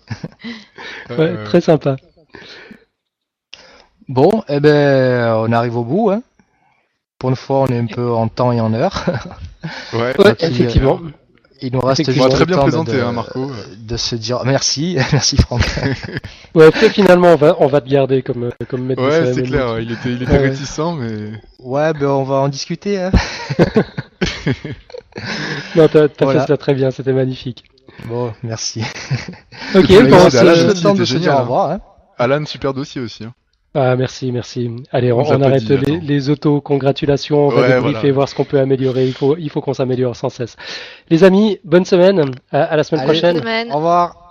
Ouais, 1.10 1.18
ouais, 1.18 1.44
très 1.46 1.62
sympa. 1.62 1.96
Bon, 4.08 4.44
eh 4.48 4.60
ben, 4.60 5.34
on 5.36 5.52
arrive 5.52 5.78
au 5.78 5.84
bout. 5.84 6.12
Hein. 6.12 6.22
Pour 7.20 7.30
une 7.30 7.36
fois, 7.36 7.62
on 7.62 7.68
est 7.68 7.78
un 7.80 7.88
peu 7.88 8.12
en 8.12 8.28
temps 8.28 8.52
et 8.52 8.62
en 8.62 8.74
heure. 8.74 9.04
ouais. 9.94 10.14
Ouais, 10.18 10.36
Donc, 10.82 11.06
il- 11.62 11.74
nous 11.74 11.80
reste 11.80 12.06
juste 12.12 12.30
Très 12.30 12.40
le 12.40 12.46
bien 12.46 12.56
temps 12.58 12.66
de- 12.66 12.70
présenté, 12.70 12.94
de, 12.98 13.02
hein, 13.02 13.12
Marco. 13.12 13.52
de 13.78 13.98
se 13.98 14.16
dire 14.16 14.42
merci, 14.46 14.98
merci 15.12 15.38
Franck. 15.38 15.62
Ouais, 16.56 16.72
puis 16.72 16.90
finalement, 16.90 17.34
on 17.34 17.36
va, 17.36 17.56
on 17.60 17.68
va 17.68 17.82
te 17.82 17.90
garder 17.90 18.22
comme, 18.24 18.52
comme 18.70 18.84
maître 18.86 19.02
Ouais, 19.04 19.34
c'est 19.34 19.44
clair, 19.44 19.74
ouais, 19.74 19.84
il 19.84 19.92
était, 19.92 20.10
il 20.12 20.24
était 20.24 20.32
Ouais, 20.32 20.50
réticent, 20.50 20.80
mais. 20.98 21.32
Ouais, 21.60 21.94
ben 21.94 22.08
on 22.08 22.24
va 22.24 22.36
en 22.36 22.48
discuter. 22.50 23.00
Hein. 23.02 23.12
Non, 25.76 25.88
t'as 25.88 26.08
Voilà. 26.22 26.42
fait 26.42 26.48
ça 26.48 26.58
très 26.58 26.74
bien, 26.76 26.92
c'était 26.92 27.14
magnifique. 27.14 27.64
Bon, 28.06 28.32
merci. 28.44 28.84
Ok, 29.76 29.88
bon, 29.88 30.10
bon, 30.10 30.18
on 30.26 30.30
c'est 30.30 30.44
le 30.44 30.74
temps 30.80 30.94
de 30.94 31.06
se 31.06 31.18
dire 31.18 31.34
au 31.34 31.38
hein. 31.38 31.42
revoir. 31.42 31.72
Hein. 31.72 31.80
Alan, 32.20 32.46
super 32.46 32.74
dossier 32.74 33.02
aussi. 33.02 33.24
Hein. 33.24 33.34
Ah, 33.80 33.96
merci, 33.96 34.32
merci. 34.32 34.72
Allez, 34.92 35.12
on, 35.12 35.20
arrête 35.22 35.70
les, 35.70 36.00
les 36.00 36.30
auto-congratulations, 36.32 37.46
on 37.46 37.50
va 37.50 37.62
Ouais, 37.62 37.68
débriefer, 37.76 38.00
voilà. 38.00 38.12
voir 38.14 38.30
ce 38.30 38.34
qu'on 38.34 38.44
peut 38.44 38.60
améliorer. 38.60 39.06
Il 39.06 39.14
faut, 39.14 39.38
il 39.38 39.52
faut 39.52 39.62
qu'on 39.62 39.76
s'améliore 39.76 40.16
sans 40.16 40.30
cesse. 40.30 40.56
Les 41.12 41.24
amis, 41.24 41.60
bonne 41.64 41.86
semaine, 41.86 42.32
à, 42.52 42.64
à 42.64 42.76
la 42.76 42.84
semaine 42.84 43.02
Allez. 43.02 43.12
prochaine. 43.12 43.38
Semaine. 43.38 43.72
Au 43.72 43.76
revoir. 43.76 44.27